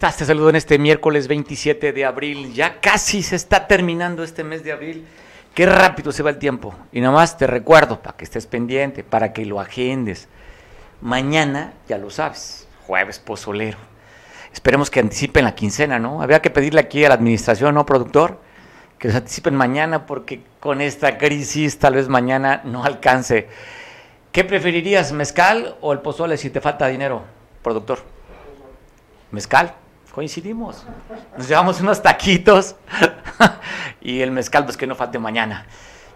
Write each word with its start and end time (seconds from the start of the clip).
estás? 0.00 0.16
Te 0.16 0.24
saludo 0.24 0.48
en 0.48 0.56
este 0.56 0.78
miércoles 0.78 1.28
27 1.28 1.92
de 1.92 2.06
abril. 2.06 2.54
Ya 2.54 2.80
casi 2.80 3.22
se 3.22 3.36
está 3.36 3.66
terminando 3.66 4.24
este 4.24 4.42
mes 4.42 4.64
de 4.64 4.72
abril. 4.72 5.06
Qué 5.52 5.66
rápido 5.66 6.10
se 6.10 6.22
va 6.22 6.30
el 6.30 6.38
tiempo. 6.38 6.74
Y 6.90 7.02
nada 7.02 7.12
más 7.12 7.36
te 7.36 7.46
recuerdo, 7.46 8.00
para 8.00 8.16
que 8.16 8.24
estés 8.24 8.46
pendiente, 8.46 9.04
para 9.04 9.34
que 9.34 9.44
lo 9.44 9.60
agendes. 9.60 10.26
Mañana, 11.02 11.74
ya 11.86 11.98
lo 11.98 12.08
sabes, 12.08 12.66
jueves 12.86 13.18
pozolero. 13.18 13.76
Esperemos 14.54 14.88
que 14.88 15.00
anticipen 15.00 15.44
la 15.44 15.54
quincena, 15.54 15.98
¿no? 15.98 16.22
Habría 16.22 16.40
que 16.40 16.48
pedirle 16.48 16.80
aquí 16.80 17.04
a 17.04 17.10
la 17.10 17.16
administración, 17.16 17.74
¿no, 17.74 17.84
productor? 17.84 18.40
Que 18.98 19.08
los 19.08 19.16
anticipen 19.18 19.54
mañana 19.54 20.06
porque 20.06 20.40
con 20.60 20.80
esta 20.80 21.18
crisis 21.18 21.78
tal 21.78 21.96
vez 21.96 22.08
mañana 22.08 22.62
no 22.64 22.84
alcance. 22.84 23.48
¿Qué 24.32 24.44
preferirías, 24.44 25.12
mezcal 25.12 25.76
o 25.82 25.92
el 25.92 25.98
pozole 25.98 26.38
si 26.38 26.48
te 26.48 26.62
falta 26.62 26.86
dinero, 26.86 27.22
productor? 27.62 27.98
Mezcal, 29.30 29.74
coincidimos. 30.10 30.84
Nos 31.36 31.48
llevamos 31.48 31.80
unos 31.80 32.02
taquitos 32.02 32.76
y 34.00 34.20
el 34.20 34.30
mezcal, 34.30 34.64
pues 34.64 34.76
que 34.76 34.86
no 34.86 34.94
falte 34.94 35.18
mañana. 35.18 35.66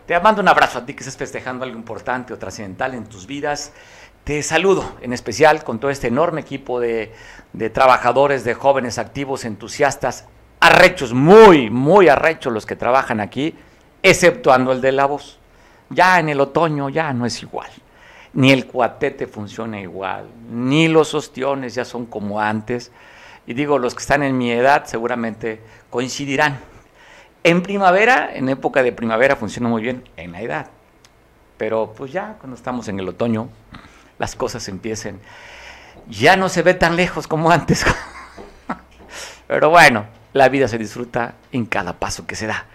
Te 0.06 0.18
mando 0.20 0.42
un 0.42 0.48
abrazo 0.48 0.80
a 0.80 0.86
ti 0.86 0.94
que 0.94 1.00
estés 1.00 1.16
festejando 1.16 1.64
algo 1.64 1.76
importante 1.76 2.32
o 2.34 2.38
trascendental 2.38 2.94
en 2.94 3.06
tus 3.06 3.26
vidas. 3.26 3.72
Te 4.24 4.42
saludo 4.42 4.96
en 5.00 5.12
especial 5.12 5.64
con 5.64 5.78
todo 5.78 5.90
este 5.90 6.08
enorme 6.08 6.40
equipo 6.40 6.80
de, 6.80 7.14
de 7.52 7.70
trabajadores, 7.70 8.44
de 8.44 8.54
jóvenes 8.54 8.98
activos, 8.98 9.44
entusiastas, 9.44 10.26
arrechos, 10.60 11.12
muy, 11.12 11.70
muy 11.70 12.08
arrechos 12.08 12.52
los 12.52 12.66
que 12.66 12.76
trabajan 12.76 13.20
aquí, 13.20 13.54
exceptuando 14.02 14.72
el 14.72 14.80
de 14.80 14.92
la 14.92 15.06
voz. 15.06 15.38
Ya 15.90 16.18
en 16.18 16.28
el 16.28 16.40
otoño 16.40 16.88
ya 16.88 17.12
no 17.12 17.26
es 17.26 17.42
igual. 17.42 17.70
Ni 18.32 18.50
el 18.50 18.66
cuatete 18.66 19.26
funciona 19.26 19.80
igual, 19.80 20.26
ni 20.50 20.88
los 20.88 21.14
ostiones 21.14 21.74
ya 21.74 21.84
son 21.84 22.06
como 22.06 22.40
antes. 22.40 22.90
Y 23.46 23.54
digo, 23.54 23.78
los 23.78 23.94
que 23.94 24.00
están 24.00 24.22
en 24.22 24.36
mi 24.38 24.50
edad 24.50 24.86
seguramente 24.86 25.60
coincidirán. 25.90 26.58
En 27.42 27.62
primavera, 27.62 28.30
en 28.34 28.48
época 28.48 28.82
de 28.82 28.92
primavera 28.92 29.36
funciona 29.36 29.68
muy 29.68 29.82
bien 29.82 30.02
en 30.16 30.32
la 30.32 30.40
edad. 30.40 30.66
Pero 31.58 31.92
pues 31.96 32.12
ya 32.12 32.36
cuando 32.38 32.56
estamos 32.56 32.88
en 32.88 32.98
el 32.98 33.08
otoño, 33.08 33.48
las 34.18 34.34
cosas 34.34 34.66
empiecen. 34.68 35.20
Ya 36.08 36.36
no 36.36 36.48
se 36.48 36.62
ve 36.62 36.74
tan 36.74 36.96
lejos 36.96 37.26
como 37.26 37.50
antes. 37.50 37.84
Pero 39.46 39.70
bueno, 39.70 40.06
la 40.32 40.48
vida 40.48 40.68
se 40.68 40.78
disfruta 40.78 41.34
en 41.52 41.66
cada 41.66 41.92
paso 41.94 42.26
que 42.26 42.34
se 42.36 42.46
da. 42.46 42.66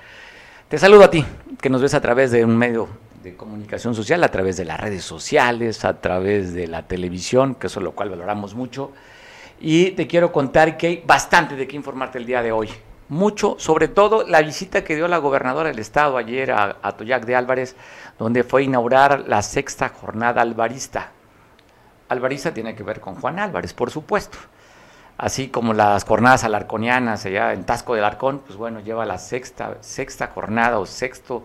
Te 0.69 0.77
saludo 0.77 1.05
a 1.05 1.09
ti, 1.09 1.25
que 1.59 1.69
nos 1.69 1.81
ves 1.81 1.95
a 1.95 2.01
través 2.01 2.31
de 2.31 2.45
un 2.45 2.55
medio 2.55 2.87
de 3.23 3.35
comunicación 3.35 3.95
social, 3.95 4.23
a 4.23 4.29
través 4.29 4.55
de 4.55 4.65
las 4.65 4.79
redes 4.79 5.03
sociales, 5.03 5.83
a 5.83 5.99
través 5.99 6.53
de 6.53 6.67
la 6.67 6.83
televisión, 6.87 7.55
que 7.55 7.67
eso 7.67 7.79
es 7.79 7.83
lo 7.83 7.91
cual 7.93 8.11
valoramos 8.11 8.53
mucho. 8.53 8.91
Y 9.59 9.91
te 9.91 10.07
quiero 10.07 10.31
contar 10.31 10.77
que 10.77 10.87
hay 10.87 11.03
bastante 11.05 11.55
de 11.55 11.67
qué 11.67 11.75
informarte 11.75 12.17
el 12.17 12.25
día 12.25 12.41
de 12.41 12.51
hoy. 12.51 12.69
Mucho, 13.09 13.55
sobre 13.59 13.87
todo 13.87 14.25
la 14.25 14.41
visita 14.41 14.83
que 14.83 14.95
dio 14.95 15.07
la 15.07 15.17
gobernadora 15.17 15.69
del 15.69 15.79
estado 15.79 16.15
ayer 16.15 16.51
a, 16.51 16.77
a 16.81 16.91
Toyac 16.93 17.25
de 17.25 17.35
Álvarez, 17.35 17.75
donde 18.17 18.43
fue 18.43 18.61
a 18.61 18.63
inaugurar 18.65 19.25
la 19.27 19.41
sexta 19.41 19.89
jornada 19.89 20.41
alvarista. 20.41 21.11
Alvarista 22.07 22.53
tiene 22.53 22.75
que 22.75 22.83
ver 22.83 23.01
con 23.01 23.15
Juan 23.15 23.39
Álvarez, 23.39 23.73
por 23.73 23.91
supuesto. 23.91 24.37
Así 25.17 25.49
como 25.49 25.73
las 25.73 26.05
jornadas 26.05 26.45
alarconianas 26.45 27.25
allá 27.25 27.51
en 27.51 27.65
Tasco 27.65 27.93
del 27.95 28.05
Arcón, 28.05 28.39
pues 28.39 28.57
bueno, 28.57 28.79
lleva 28.79 29.05
la 29.05 29.17
sexta, 29.17 29.77
sexta 29.81 30.27
jornada 30.27 30.79
o 30.79 30.85
sexto 30.85 31.43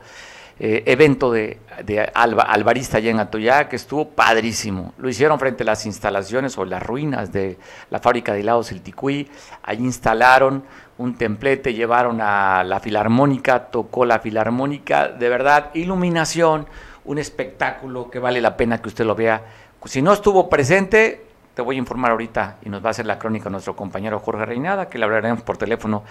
eh, 0.58 0.84
evento 0.86 1.32
de, 1.32 1.58
de 1.84 2.00
Alvarista 2.14 2.98
allá 2.98 3.10
en 3.10 3.18
Atoyac, 3.18 3.68
que 3.68 3.76
estuvo 3.76 4.08
padrísimo. 4.10 4.94
Lo 4.98 5.08
hicieron 5.08 5.38
frente 5.38 5.64
a 5.64 5.66
las 5.66 5.84
instalaciones 5.86 6.56
o 6.58 6.64
las 6.64 6.82
ruinas 6.82 7.32
de 7.32 7.58
la 7.90 7.98
fábrica 7.98 8.32
de 8.32 8.40
helados 8.40 8.70
El 8.70 8.82
Ticuí. 8.82 9.28
Ahí 9.62 9.78
instalaron 9.78 10.64
un 10.98 11.16
templete, 11.16 11.74
llevaron 11.74 12.20
a 12.20 12.62
la 12.64 12.78
filarmónica, 12.80 13.66
tocó 13.66 14.04
la 14.04 14.20
filarmónica, 14.20 15.08
de 15.08 15.28
verdad, 15.28 15.70
iluminación, 15.74 16.66
un 17.04 17.18
espectáculo 17.18 18.10
que 18.10 18.18
vale 18.18 18.40
la 18.40 18.56
pena 18.56 18.80
que 18.80 18.88
usted 18.88 19.04
lo 19.04 19.14
vea. 19.14 19.42
Si 19.84 20.02
no 20.02 20.12
estuvo 20.12 20.48
presente, 20.48 21.26
te 21.52 21.62
voy 21.62 21.76
a 21.76 21.78
informar 21.78 22.12
ahorita 22.12 22.58
y 22.62 22.68
nos 22.68 22.82
va 22.82 22.88
a 22.88 22.90
hacer 22.90 23.06
la 23.06 23.18
crónica 23.18 23.50
nuestro 23.50 23.76
compañero 23.76 24.18
Jorge 24.20 24.46
Reinada, 24.46 24.88
que 24.88 24.98
le 24.98 25.04
hablaremos 25.04 25.42
por 25.42 25.56
teléfono 25.56 26.04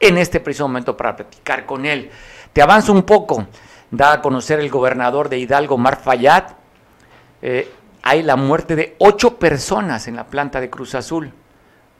en 0.00 0.18
este 0.18 0.40
preciso 0.40 0.66
momento 0.66 0.96
para 0.96 1.14
platicar 1.14 1.64
con 1.64 1.86
él. 1.86 2.10
Te 2.52 2.60
avanzo 2.60 2.92
un 2.92 3.02
poco 3.02 3.46
da 3.92 4.14
a 4.14 4.22
conocer 4.22 4.58
el 4.58 4.70
gobernador 4.70 5.28
de 5.28 5.38
Hidalgo, 5.38 5.78
Mar 5.78 6.00
Fayad, 6.00 6.44
eh, 7.42 7.70
hay 8.02 8.22
la 8.22 8.36
muerte 8.36 8.74
de 8.74 8.96
ocho 8.98 9.38
personas 9.38 10.08
en 10.08 10.16
la 10.16 10.26
planta 10.26 10.60
de 10.60 10.70
Cruz 10.70 10.96
Azul, 10.96 11.32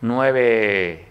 nueve, 0.01 1.07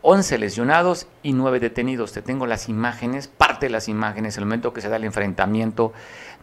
once 0.00 0.38
lesionados 0.38 1.06
y 1.22 1.32
nueve 1.32 1.60
detenidos. 1.60 2.12
Te 2.12 2.22
tengo 2.22 2.46
las 2.46 2.68
imágenes, 2.68 3.28
parte 3.28 3.66
de 3.66 3.70
las 3.70 3.88
imágenes, 3.88 4.38
el 4.38 4.44
momento 4.44 4.72
que 4.72 4.80
se 4.80 4.88
da 4.88 4.96
el 4.96 5.04
enfrentamiento 5.04 5.92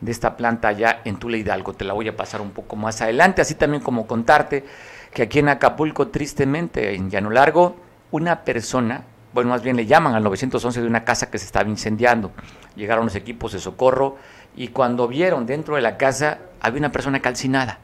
de 0.01 0.11
esta 0.11 0.37
planta 0.37 0.67
allá 0.67 1.01
en 1.05 1.17
Tula 1.17 1.37
Hidalgo. 1.37 1.73
Te 1.73 1.85
la 1.85 1.93
voy 1.93 2.07
a 2.09 2.15
pasar 2.15 2.41
un 2.41 2.51
poco 2.51 2.75
más 2.75 3.01
adelante, 3.01 3.41
así 3.41 3.55
también 3.55 3.81
como 3.81 4.05
contarte 4.05 4.65
que 5.11 5.23
aquí 5.23 5.39
en 5.39 5.49
Acapulco, 5.49 6.09
tristemente, 6.09 6.93
en 6.93 7.09
Llano 7.09 7.29
Largo, 7.29 7.77
una 8.11 8.43
persona 8.43 9.05
bueno, 9.37 9.51
más 9.51 9.61
bien 9.61 9.75
le 9.75 9.85
llaman 9.85 10.15
al 10.15 10.23
911 10.23 10.81
de 10.81 10.87
una 10.87 11.03
casa 11.03 11.29
que 11.29 11.37
se 11.37 11.45
estaba 11.45 11.69
incendiando. 11.69 12.31
Llegaron 12.75 13.05
los 13.05 13.13
equipos 13.13 13.51
de 13.51 13.59
socorro 13.59 14.17
y 14.55 14.69
cuando 14.69 15.07
vieron 15.07 15.45
dentro 15.45 15.75
de 15.75 15.81
la 15.81 15.95
casa 15.95 16.39
había 16.59 16.79
una 16.79 16.91
persona 16.91 17.19
calcinada, 17.19 17.77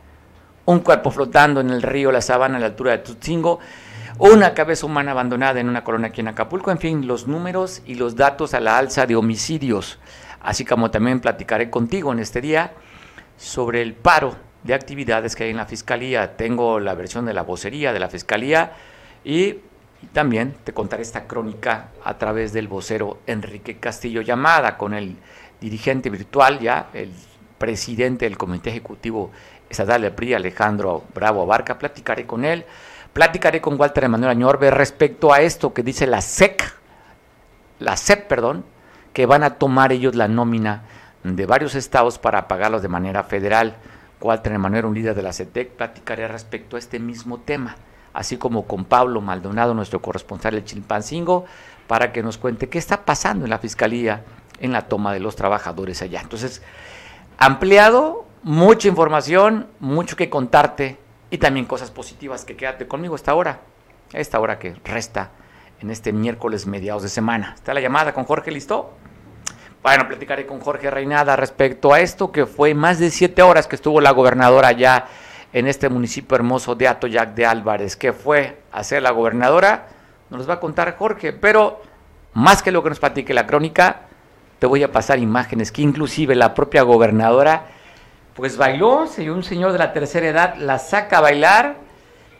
un 0.65 0.79
cuerpo 0.79 1.11
flotando 1.11 1.61
en 1.61 1.69
el 1.69 1.83
río 1.83 2.11
La 2.11 2.21
Sabana 2.21 2.57
a 2.57 2.59
la 2.59 2.65
altura 2.65 2.93
de 2.93 2.97
Tutzingo, 2.97 3.59
una 4.17 4.55
cabeza 4.55 4.87
humana 4.87 5.11
abandonada 5.11 5.59
en 5.59 5.69
una 5.69 5.83
colonia 5.83 6.07
aquí 6.07 6.21
en 6.21 6.29
Acapulco, 6.29 6.71
en 6.71 6.79
fin, 6.79 7.05
los 7.05 7.27
números 7.27 7.83
y 7.85 7.93
los 7.93 8.15
datos 8.15 8.55
a 8.55 8.59
la 8.59 8.79
alza 8.79 9.05
de 9.05 9.15
homicidios, 9.15 9.99
así 10.41 10.65
como 10.65 10.89
también 10.89 11.19
platicaré 11.19 11.69
contigo 11.69 12.11
en 12.11 12.17
este 12.17 12.41
día 12.41 12.73
sobre 13.37 13.83
el 13.83 13.93
paro 13.93 14.35
de 14.63 14.73
actividades 14.73 15.35
que 15.35 15.43
hay 15.43 15.51
en 15.51 15.57
la 15.57 15.67
Fiscalía. 15.67 16.35
Tengo 16.35 16.79
la 16.79 16.95
versión 16.95 17.27
de 17.27 17.35
la 17.35 17.43
vocería 17.43 17.93
de 17.93 17.99
la 17.99 18.09
Fiscalía 18.09 18.71
y 19.23 19.57
y 20.03 20.07
también 20.07 20.53
te 20.65 20.73
contaré 20.73 21.01
esta 21.01 21.27
crónica 21.27 21.87
a 22.03 22.17
través 22.17 22.51
del 22.51 22.67
vocero 22.67 23.19
Enrique 23.25 23.77
Castillo 23.77 24.21
Llamada 24.21 24.77
con 24.77 24.93
el 24.93 25.15
dirigente 25.61 26.09
virtual 26.09 26.59
ya, 26.59 26.89
el 26.93 27.09
presidente 27.57 28.25
del 28.25 28.37
Comité 28.37 28.71
Ejecutivo 28.71 29.31
Estatal 29.69 30.01
del 30.01 30.11
PRI, 30.11 30.33
Alejandro 30.33 31.05
Bravo 31.15 31.41
Abarca. 31.43 31.79
Platicaré 31.79 32.25
con 32.25 32.43
él. 32.43 32.65
Platicaré 33.13 33.61
con 33.61 33.79
Walter 33.79 34.03
Emanuel 34.03 34.31
Añorbe 34.31 34.71
respecto 34.71 35.31
a 35.31 35.39
esto 35.39 35.73
que 35.73 35.83
dice 35.83 36.05
la 36.05 36.19
SEC, 36.19 36.73
la 37.79 37.95
SEP, 37.95 38.27
perdón, 38.27 38.65
que 39.13 39.25
van 39.25 39.43
a 39.43 39.55
tomar 39.55 39.93
ellos 39.93 40.15
la 40.15 40.27
nómina 40.27 40.83
de 41.23 41.45
varios 41.45 41.75
estados 41.75 42.19
para 42.19 42.49
pagarlos 42.49 42.81
de 42.81 42.89
manera 42.89 43.23
federal. 43.23 43.77
Walter 44.19 44.51
Emanuel, 44.51 44.85
un 44.85 44.95
líder 44.95 45.15
de 45.15 45.21
la 45.21 45.31
CETEC, 45.31 45.71
platicaré 45.71 46.27
respecto 46.27 46.75
a 46.75 46.79
este 46.79 46.99
mismo 46.99 47.39
tema 47.39 47.77
así 48.13 48.37
como 48.37 48.65
con 48.65 48.85
Pablo 48.85 49.21
Maldonado, 49.21 49.73
nuestro 49.73 50.01
corresponsal 50.01 50.53
del 50.53 50.65
Chilpancingo, 50.65 51.45
para 51.87 52.11
que 52.11 52.23
nos 52.23 52.37
cuente 52.37 52.69
qué 52.69 52.77
está 52.77 53.05
pasando 53.05 53.45
en 53.45 53.49
la 53.49 53.59
Fiscalía 53.59 54.23
en 54.59 54.71
la 54.71 54.83
toma 54.83 55.13
de 55.13 55.19
los 55.19 55.35
trabajadores 55.35 56.01
allá. 56.01 56.21
Entonces, 56.21 56.61
ampliado, 57.37 58.25
mucha 58.43 58.87
información, 58.87 59.67
mucho 59.79 60.15
que 60.15 60.29
contarte 60.29 60.97
y 61.29 61.37
también 61.39 61.65
cosas 61.65 61.91
positivas 61.91 62.45
que 62.45 62.55
quédate 62.55 62.87
conmigo 62.87 63.15
esta 63.15 63.33
hora, 63.33 63.61
esta 64.13 64.39
hora 64.39 64.59
que 64.59 64.75
resta 64.85 65.31
en 65.81 65.89
este 65.89 66.13
miércoles 66.13 66.65
mediados 66.67 67.03
de 67.03 67.09
semana. 67.09 67.53
¿Está 67.55 67.73
la 67.73 67.81
llamada 67.81 68.13
con 68.13 68.23
Jorge 68.23 68.51
Listo? 68.51 68.93
Bueno, 69.81 70.07
platicaré 70.07 70.45
con 70.45 70.61
Jorge 70.61 70.89
Reinada 70.89 71.35
respecto 71.35 71.93
a 71.93 71.99
esto, 71.99 72.31
que 72.31 72.45
fue 72.45 72.73
más 72.73 72.99
de 72.99 73.11
siete 73.11 73.41
horas 73.41 73.67
que 73.67 73.75
estuvo 73.75 73.99
la 73.99 74.11
gobernadora 74.11 74.69
allá 74.69 75.07
en 75.53 75.67
este 75.67 75.87
municipio 75.89 76.35
hermoso 76.35 76.75
de 76.75 76.87
Atoyac 76.87 77.35
de 77.35 77.45
Álvarez, 77.45 77.95
que 77.95 78.11
fue 78.11 78.57
a 78.71 78.83
ser 78.83 79.03
la 79.03 79.11
gobernadora, 79.11 79.87
nos 80.29 80.49
va 80.49 80.55
a 80.55 80.59
contar 80.59 80.97
Jorge, 80.97 81.31
pero 81.31 81.81
más 82.33 82.63
que 82.63 82.71
lo 82.71 82.83
que 82.83 82.89
nos 82.89 82.99
platique 82.99 83.33
la 83.33 83.45
crónica, 83.45 84.01
te 84.59 84.65
voy 84.65 84.83
a 84.83 84.91
pasar 84.91 85.19
imágenes 85.19 85.71
que 85.71 85.81
inclusive 85.81 86.35
la 86.35 86.53
propia 86.53 86.81
gobernadora 86.81 87.67
pues 88.35 88.57
bailó, 88.57 89.05
un 89.31 89.43
señor 89.43 89.73
de 89.73 89.77
la 89.77 89.93
tercera 89.93 90.27
edad 90.27 90.55
la 90.57 90.79
saca 90.79 91.19
a 91.19 91.21
bailar 91.21 91.75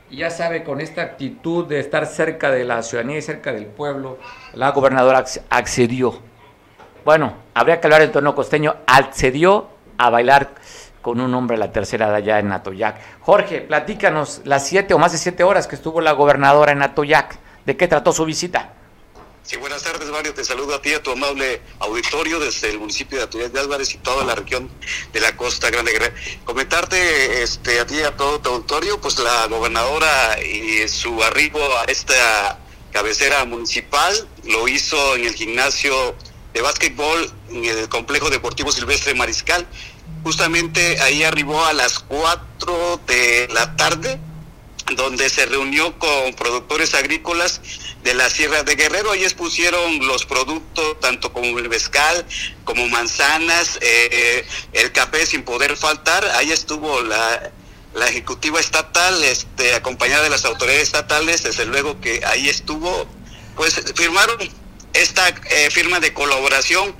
y 0.10 0.18
ya 0.18 0.31
sabe 0.31 0.63
con 0.63 0.81
esta 0.81 1.04
actitud 1.04 1.68
de 1.68 1.80
estar 1.80 2.07
cerca 2.07 2.50
de 2.50 2.63
la 2.63 2.81
ciudadanía 2.81 3.19
y 3.19 3.21
cerca 3.21 3.54
del 3.54 3.68
pueblo, 3.68 4.18
la 4.54 4.71
gobernadora 4.71 5.24
accedió. 5.50 6.19
Bueno, 7.06 7.33
habría 7.54 7.80
que 7.80 7.88
hablar 7.88 8.01
en 8.01 8.12
tono 8.12 8.33
costeño, 8.33 8.75
accedió 8.88 9.69
a 9.98 10.10
bailar 10.10 10.50
con 11.03 11.19
un 11.19 11.35
hombre 11.35 11.57
a 11.57 11.59
la 11.59 11.71
tercera 11.71 12.07
edad 12.07 12.15
allá 12.15 12.39
en 12.39 12.51
Atoyac. 12.51 13.19
Jorge, 13.19 13.61
platícanos 13.61 14.41
las 14.45 14.65
siete 14.65 14.95
o 14.95 14.97
más 14.97 15.11
de 15.11 15.19
siete 15.19 15.44
horas 15.44 15.67
que 15.67 15.75
estuvo 15.75 16.01
la 16.01 16.13
gobernadora 16.13 16.71
en 16.71 16.81
Atoyac. 16.81 17.38
¿De 17.65 17.77
qué 17.77 17.88
trató 17.88 18.11
su 18.11 18.25
visita? 18.25 18.73
Sí, 19.44 19.57
buenas 19.57 19.83
tardes, 19.83 20.09
Mario. 20.09 20.33
Te 20.33 20.45
saludo 20.45 20.73
a 20.73 20.81
ti, 20.81 20.94
a 20.94 21.03
tu 21.03 21.11
amable 21.11 21.61
auditorio 21.79 22.39
desde 22.39 22.69
el 22.69 22.79
municipio 22.79 23.17
de 23.17 23.25
Atuya 23.25 23.50
de 23.50 23.59
Álvarez 23.59 23.94
y 23.94 23.97
toda 23.97 24.23
la 24.23 24.35
región 24.35 24.71
de 25.11 25.19
la 25.19 25.35
Costa 25.35 25.69
Grande. 25.69 25.91
Comentarte 26.45 27.44
este, 27.44 27.81
a 27.81 27.85
ti 27.85 27.95
y 27.97 28.03
a 28.03 28.15
todo 28.15 28.39
tu 28.39 28.50
auditorio, 28.51 29.01
pues 29.01 29.19
la 29.19 29.47
gobernadora 29.47 30.41
y 30.41 30.88
su 30.88 31.21
arribo 31.21 31.59
a 31.59 31.83
esta 31.85 32.57
cabecera 32.94 33.44
municipal 33.44 34.13
lo 34.45 34.69
hizo 34.69 35.17
en 35.17 35.25
el 35.25 35.33
gimnasio 35.33 36.15
de 36.53 36.61
básquetbol 36.61 37.29
en 37.50 37.65
el 37.65 37.89
complejo 37.89 38.29
deportivo 38.29 38.71
Silvestre 38.71 39.13
Mariscal. 39.13 39.67
Justamente 40.24 41.00
ahí 41.02 41.24
arribó 41.24 41.66
a 41.66 41.74
las 41.74 42.00
4 42.00 43.02
de 43.08 43.50
la 43.54 43.75
tarde, 43.75 44.20
donde 44.96 45.30
se 45.30 45.46
reunió 45.46 45.98
con 46.00 46.34
productores 46.34 46.94
agrícolas 46.94 47.62
de 48.04 48.14
la 48.14 48.30
Sierra 48.30 48.64
de 48.64 48.75
Guerrero. 48.75 49.12
Ahí 49.12 49.24
expusieron 49.24 50.06
los 50.08 50.25
productos, 50.25 51.00
tanto 51.00 51.34
como 51.34 51.60
el 51.60 51.70
mezcal, 51.70 52.25
como 52.64 52.88
manzanas, 52.88 53.78
eh, 53.81 54.46
el 54.74 54.92
café 54.92 55.25
sin 55.25 55.44
poder 55.44 55.75
faltar. 55.75 56.25
Ahí 56.36 56.52
estuvo 56.52 57.02
la, 57.02 57.52
la 57.94 58.08
ejecutiva 58.08 58.60
estatal, 58.60 59.24
este, 59.24 59.75
acompañada 59.75 60.24
de 60.24 60.30
las 60.30 60.46
autoridades 60.46 60.84
estatales, 60.84 61.44
desde 61.44 61.66
luego 61.66 62.00
que 62.02 62.22
ahí 62.25 62.50
estuvo, 62.50 63.08
pues 63.56 63.81
firmaron 63.96 64.38
esta 64.94 65.30
eh, 65.30 65.70
firma 65.72 66.00
de 66.00 66.14
colaboración 66.14 66.96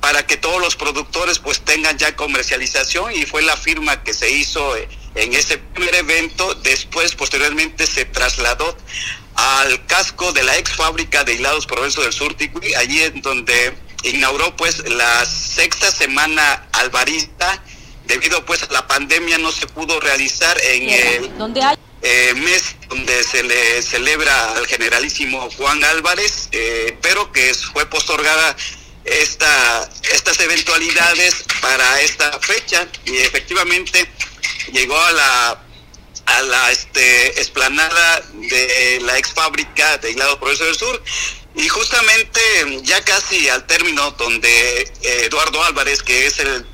para 0.00 0.26
que 0.26 0.36
todos 0.36 0.60
los 0.60 0.76
productores 0.76 1.38
pues 1.38 1.60
tengan 1.60 1.98
ya 1.98 2.14
comercialización 2.16 3.12
y 3.12 3.26
fue 3.26 3.42
la 3.42 3.56
firma 3.56 4.02
que 4.02 4.14
se 4.14 4.30
hizo 4.30 4.76
eh, 4.76 4.88
en 5.14 5.34
ese 5.34 5.58
primer 5.58 5.94
evento, 5.94 6.54
después 6.56 7.14
posteriormente 7.14 7.86
se 7.86 8.04
trasladó 8.04 8.76
al 9.34 9.84
casco 9.86 10.32
de 10.32 10.42
la 10.42 10.56
ex 10.56 10.72
fábrica 10.72 11.24
de 11.24 11.34
hilados 11.34 11.66
Progreso 11.66 12.02
del 12.02 12.12
Sur, 12.12 12.34
Ticui, 12.34 12.74
allí 12.74 13.02
en 13.02 13.22
donde 13.22 13.74
inauguró 14.02 14.54
pues 14.56 14.88
la 14.88 15.24
sexta 15.24 15.90
semana 15.90 16.66
albarista, 16.72 17.62
debido 18.04 18.44
pues 18.44 18.62
a 18.62 18.72
la 18.72 18.86
pandemia 18.86 19.38
no 19.38 19.52
se 19.52 19.66
pudo 19.66 20.00
realizar 20.00 20.56
en 20.62 20.88
el... 20.88 21.38
¿Dónde 21.38 21.62
hay? 21.62 21.76
Eh, 22.02 22.34
mes 22.34 22.76
donde 22.88 23.24
se 23.24 23.42
le 23.42 23.82
celebra 23.82 24.52
al 24.52 24.66
generalísimo 24.66 25.50
Juan 25.56 25.82
Álvarez, 25.82 26.48
eh, 26.52 26.96
pero 27.02 27.32
que 27.32 27.52
fue 27.54 27.86
postergada 27.86 28.54
esta, 29.06 29.90
estas 30.12 30.38
eventualidades 30.40 31.44
para 31.60 32.00
esta 32.00 32.38
fecha. 32.40 32.86
Y 33.04 33.16
efectivamente 33.18 34.08
llegó 34.72 34.98
a 34.98 35.12
la 35.12 35.62
a 36.26 36.42
la 36.42 36.72
este, 36.72 37.40
esplanada 37.40 38.20
de 38.34 39.00
la 39.02 39.16
ex 39.16 39.32
fábrica 39.32 39.96
de 39.98 40.10
Hilado 40.10 40.38
Progreso 40.38 40.64
del 40.64 40.76
Sur. 40.76 41.02
Y 41.54 41.68
justamente 41.68 42.40
ya 42.82 43.02
casi 43.04 43.48
al 43.48 43.66
término 43.66 44.10
donde 44.12 44.82
eh, 44.82 45.22
Eduardo 45.24 45.62
Álvarez, 45.64 46.02
que 46.02 46.26
es 46.26 46.38
el 46.40 46.66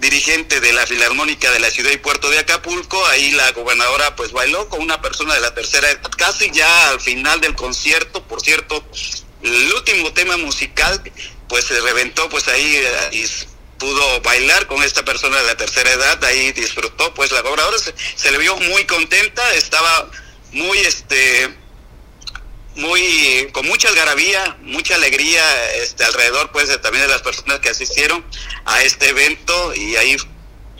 dirigente 0.00 0.60
de 0.60 0.72
la 0.72 0.86
Filarmónica 0.86 1.50
de 1.52 1.60
la 1.60 1.70
Ciudad 1.70 1.92
y 1.92 1.96
Puerto 1.96 2.28
de 2.28 2.40
Acapulco, 2.40 3.06
ahí 3.06 3.30
la 3.30 3.52
gobernadora 3.52 4.14
pues 4.16 4.32
bailó 4.32 4.68
con 4.68 4.80
una 4.80 5.00
persona 5.00 5.34
de 5.34 5.40
la 5.40 5.54
tercera 5.54 5.88
edad, 5.88 6.10
casi 6.18 6.50
ya 6.50 6.90
al 6.90 7.00
final 7.00 7.40
del 7.40 7.54
concierto, 7.54 8.22
por 8.24 8.42
cierto, 8.42 8.84
el 9.42 9.72
último 9.72 10.12
tema 10.12 10.36
musical 10.36 11.00
pues 11.52 11.66
se 11.66 11.78
reventó 11.82 12.30
pues 12.30 12.48
ahí 12.48 12.76
eh, 12.76 13.08
y 13.12 13.26
pudo 13.76 14.22
bailar 14.22 14.66
con 14.68 14.82
esta 14.82 15.04
persona 15.04 15.36
de 15.36 15.48
la 15.48 15.54
tercera 15.54 15.90
edad, 15.90 16.24
ahí 16.24 16.50
disfrutó 16.52 17.12
pues 17.12 17.30
la 17.30 17.42
gobernadora 17.42 17.76
se, 18.16 18.30
le 18.30 18.38
vio 18.38 18.56
muy 18.56 18.86
contenta, 18.86 19.42
estaba 19.52 20.10
muy 20.52 20.78
este 20.78 21.54
muy 22.76 23.50
con 23.52 23.66
mucha 23.66 23.88
algarabía, 23.88 24.56
mucha 24.62 24.94
alegría 24.94 25.44
este 25.74 26.04
alrededor 26.04 26.50
pues 26.52 26.70
también 26.80 27.04
de 27.04 27.12
las 27.12 27.20
personas 27.20 27.60
que 27.60 27.68
asistieron 27.68 28.24
a 28.64 28.82
este 28.82 29.10
evento 29.10 29.74
y 29.74 29.96
ahí 29.96 30.16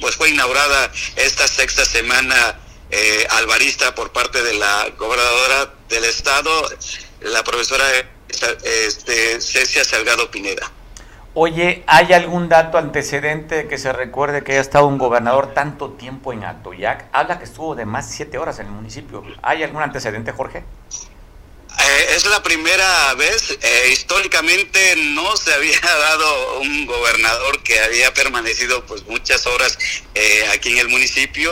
pues 0.01 0.17
fue 0.17 0.31
inaugurada 0.31 0.91
esta 1.17 1.49
sexta 1.49 1.85
semana 1.85 2.59
eh, 2.91 3.27
alvarista 3.29 3.95
por 3.95 4.11
parte 4.11 4.43
de 4.43 4.55
la 4.55 4.89
gobernadora 4.97 5.75
del 5.91 6.05
estado, 6.05 6.67
la 7.21 7.45
profesora 7.45 7.85
este, 8.65 9.41
Cecia 9.41 9.85
Salgado 9.85 10.31
Pineda. 10.31 10.71
Oye, 11.35 11.83
¿hay 11.87 12.13
algún 12.13 12.51
dato 12.51 12.77
antecedente 12.77 13.67
que 13.67 13.79
se 13.79 13.91
recuerde 13.93 14.45
que 14.45 14.53
haya 14.53 14.61
estado 14.61 14.87
un 14.87 14.99
gobernador 14.99 15.55
tanto 15.55 15.93
tiempo 15.93 16.35
en 16.35 16.45
Atoyac? 16.45 17.07
Habla 17.13 17.39
que 17.39 17.45
estuvo 17.45 17.75
de 17.75 17.87
más 17.87 18.11
de 18.11 18.17
siete 18.17 18.37
horas 18.37 18.59
en 18.59 18.67
el 18.67 18.73
municipio. 18.73 19.25
¿Hay 19.41 19.63
algún 19.63 19.81
antecedente, 19.81 20.33
Jorge? 20.33 20.59
Eh, 20.59 22.07
es 22.15 22.27
la 22.27 22.43
primera 22.43 23.15
vez, 23.15 23.57
eh, 23.63 23.89
históricamente 23.91 24.95
no 25.15 25.35
se 25.39 25.55
había 25.55 25.81
dado 25.81 26.61
un 26.61 26.85
gobernador 26.85 27.63
que 27.63 27.81
había 27.81 28.13
permanecido 28.13 28.85
pues 28.85 29.07
muchas 29.07 29.47
horas 29.47 29.79
eh, 30.15 30.47
aquí 30.53 30.73
en 30.73 30.79
el 30.79 30.89
municipio. 30.91 31.51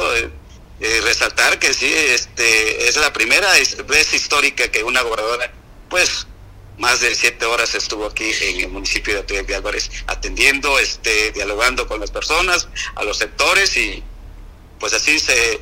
resaltar 1.03 1.59
que 1.59 1.75
sí, 1.75 1.93
este, 1.93 2.89
es 2.89 2.97
la 2.97 3.13
primera 3.13 3.49
vez 3.87 4.15
histórica 4.15 4.69
que 4.69 4.83
una 4.83 5.03
gobernadora 5.03 5.53
pues 5.91 6.27
más 6.81 7.01
de 7.01 7.15
siete 7.15 7.45
horas 7.45 7.75
estuvo 7.75 8.07
aquí 8.07 8.33
en 8.41 8.61
el 8.63 8.69
municipio 8.69 9.13
de 9.15 9.21
Atoyac 9.21 9.47
de 9.47 9.55
Álvarez 9.55 9.91
atendiendo, 10.07 10.79
este, 10.79 11.31
dialogando 11.33 11.87
con 11.87 12.01
las 12.01 12.11
personas, 12.11 12.69
a 12.97 13.05
los 13.05 13.19
sectores 13.19 13.77
y 13.77 14.03
pues 14.79 14.95
así 14.95 15.21
se 15.21 15.61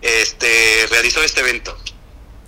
este, 0.00 0.86
realizó 0.90 1.22
este 1.22 1.40
evento. 1.40 1.76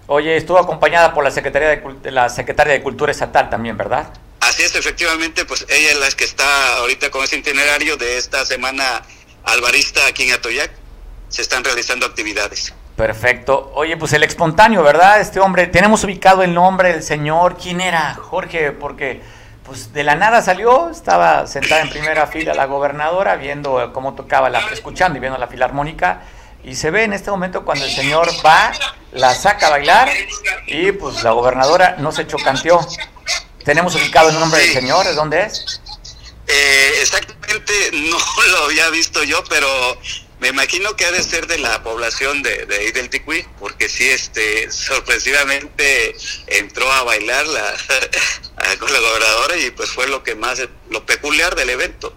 Oye, 0.06 0.38
estuvo 0.38 0.58
acompañada 0.58 1.12
por 1.12 1.22
la 1.22 1.30
Secretaría 1.30 1.68
de, 1.68 2.10
la 2.10 2.30
Secretaria 2.30 2.72
de 2.72 2.82
Cultura 2.82 3.12
Estatal 3.12 3.50
también, 3.50 3.76
¿verdad? 3.76 4.10
Así 4.40 4.62
es, 4.62 4.74
efectivamente, 4.74 5.44
pues 5.44 5.66
ella 5.68 5.90
es 5.90 5.98
la 5.98 6.10
que 6.10 6.24
está 6.24 6.78
ahorita 6.78 7.10
con 7.10 7.22
ese 7.24 7.36
itinerario 7.36 7.98
de 7.98 8.16
esta 8.16 8.46
semana 8.46 9.02
alvarista 9.44 10.06
aquí 10.06 10.22
en 10.22 10.32
Atoyac. 10.32 10.70
Se 11.28 11.42
están 11.42 11.62
realizando 11.62 12.06
actividades. 12.06 12.72
Perfecto. 12.98 13.70
Oye, 13.76 13.96
pues 13.96 14.12
el 14.14 14.24
espontáneo, 14.24 14.82
¿verdad? 14.82 15.20
Este 15.20 15.38
hombre, 15.38 15.68
tenemos 15.68 16.02
ubicado 16.02 16.42
el 16.42 16.52
nombre 16.52 16.94
del 16.94 17.04
señor. 17.04 17.56
¿Quién 17.56 17.80
era? 17.80 18.16
Jorge, 18.16 18.72
porque 18.72 19.22
pues 19.64 19.92
de 19.92 20.02
la 20.02 20.16
nada 20.16 20.42
salió, 20.42 20.90
estaba 20.90 21.46
sentada 21.46 21.82
en 21.82 21.90
primera 21.90 22.26
fila 22.26 22.54
la 22.54 22.64
gobernadora 22.64 23.36
viendo 23.36 23.92
cómo 23.92 24.14
tocaba 24.14 24.50
la, 24.50 24.58
escuchando 24.72 25.16
y 25.16 25.20
viendo 25.20 25.38
la 25.38 25.46
filarmónica 25.46 26.22
y 26.64 26.74
se 26.74 26.90
ve 26.90 27.04
en 27.04 27.12
este 27.12 27.30
momento 27.30 27.64
cuando 27.64 27.84
el 27.84 27.90
señor 27.92 28.30
va, 28.44 28.72
la 29.12 29.32
saca 29.32 29.68
a 29.68 29.70
bailar 29.70 30.10
y 30.66 30.90
pues 30.90 31.22
la 31.22 31.30
gobernadora 31.30 31.94
no 32.00 32.10
se 32.10 32.26
chocanteó. 32.26 32.80
Tenemos 33.64 33.94
ubicado 33.94 34.30
el 34.30 34.40
nombre 34.40 34.60
del 34.60 34.72
señor, 34.72 35.06
¿de 35.06 35.14
dónde 35.14 35.42
es? 35.42 35.80
Eh, 36.48 36.94
exactamente, 37.00 37.72
no 37.92 38.18
lo 38.50 38.64
había 38.64 38.90
visto 38.90 39.22
yo, 39.22 39.44
pero 39.48 39.68
me 40.40 40.48
imagino 40.48 40.94
que 40.94 41.04
ha 41.04 41.10
de 41.10 41.22
ser 41.22 41.46
de 41.46 41.58
la 41.58 41.82
población 41.82 42.42
de, 42.42 42.64
de 42.66 42.92
del 42.92 43.10
Ticuí, 43.10 43.44
porque 43.58 43.88
sí, 43.88 44.08
este, 44.08 44.70
sorpresivamente 44.70 46.14
entró 46.46 46.90
a 46.92 47.02
bailar 47.02 47.46
la, 47.46 47.62
con 48.78 48.92
la 48.92 49.00
gobernadora 49.00 49.56
y 49.56 49.70
pues 49.70 49.90
fue 49.90 50.06
lo 50.08 50.22
que 50.22 50.34
más, 50.36 50.62
lo 50.90 51.04
peculiar 51.04 51.54
del 51.56 51.70
evento. 51.70 52.14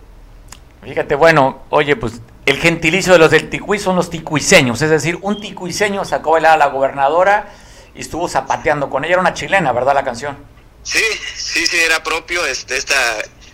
Fíjate, 0.84 1.16
bueno, 1.16 1.64
oye, 1.70 1.96
pues 1.96 2.14
el 2.46 2.58
gentilicio 2.58 3.14
de 3.14 3.20
los 3.20 3.32
del 3.32 3.50
Ticuí 3.50 3.80
son 3.80 3.96
los 3.96 4.10
ticuiseños, 4.10 4.82
es 4.82 4.90
decir, 4.90 5.18
un 5.22 5.42
ticuiseño 5.42 6.06
sacó 6.06 6.36
a 6.36 6.40
la 6.40 6.68
gobernadora 6.68 7.52
y 7.96 8.02
estuvo 8.02 8.28
zapateando 8.28 8.90
con 8.90 9.04
ella, 9.04 9.14
era 9.14 9.22
una 9.22 9.34
chilena, 9.34 9.72
¿verdad 9.72 9.94
la 9.96 10.04
canción? 10.04 10.38
Sí, 10.84 11.04
sí, 11.36 11.66
sí, 11.68 11.78
era 11.78 12.04
propio, 12.04 12.46
este, 12.46 12.78
esta, 12.78 12.96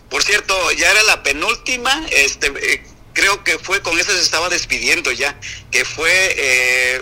por 0.09 0.23
cierto, 0.23 0.53
ya 0.77 0.91
era 0.91 1.03
la 1.03 1.23
penúltima, 1.23 2.05
este, 2.11 2.47
eh, 2.47 2.83
creo 3.17 3.43
que 3.43 3.57
fue, 3.57 3.81
con 3.81 3.97
esa 3.99 4.11
se 4.11 4.21
estaba 4.21 4.47
despidiendo 4.47 5.11
ya, 5.11 5.35
que 5.71 5.83
fue, 5.83 6.11
eh, 6.37 7.01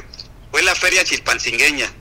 fue 0.49 0.63
la 0.63 0.73
feria 0.73 1.03
chilpancingueña, 1.03 1.91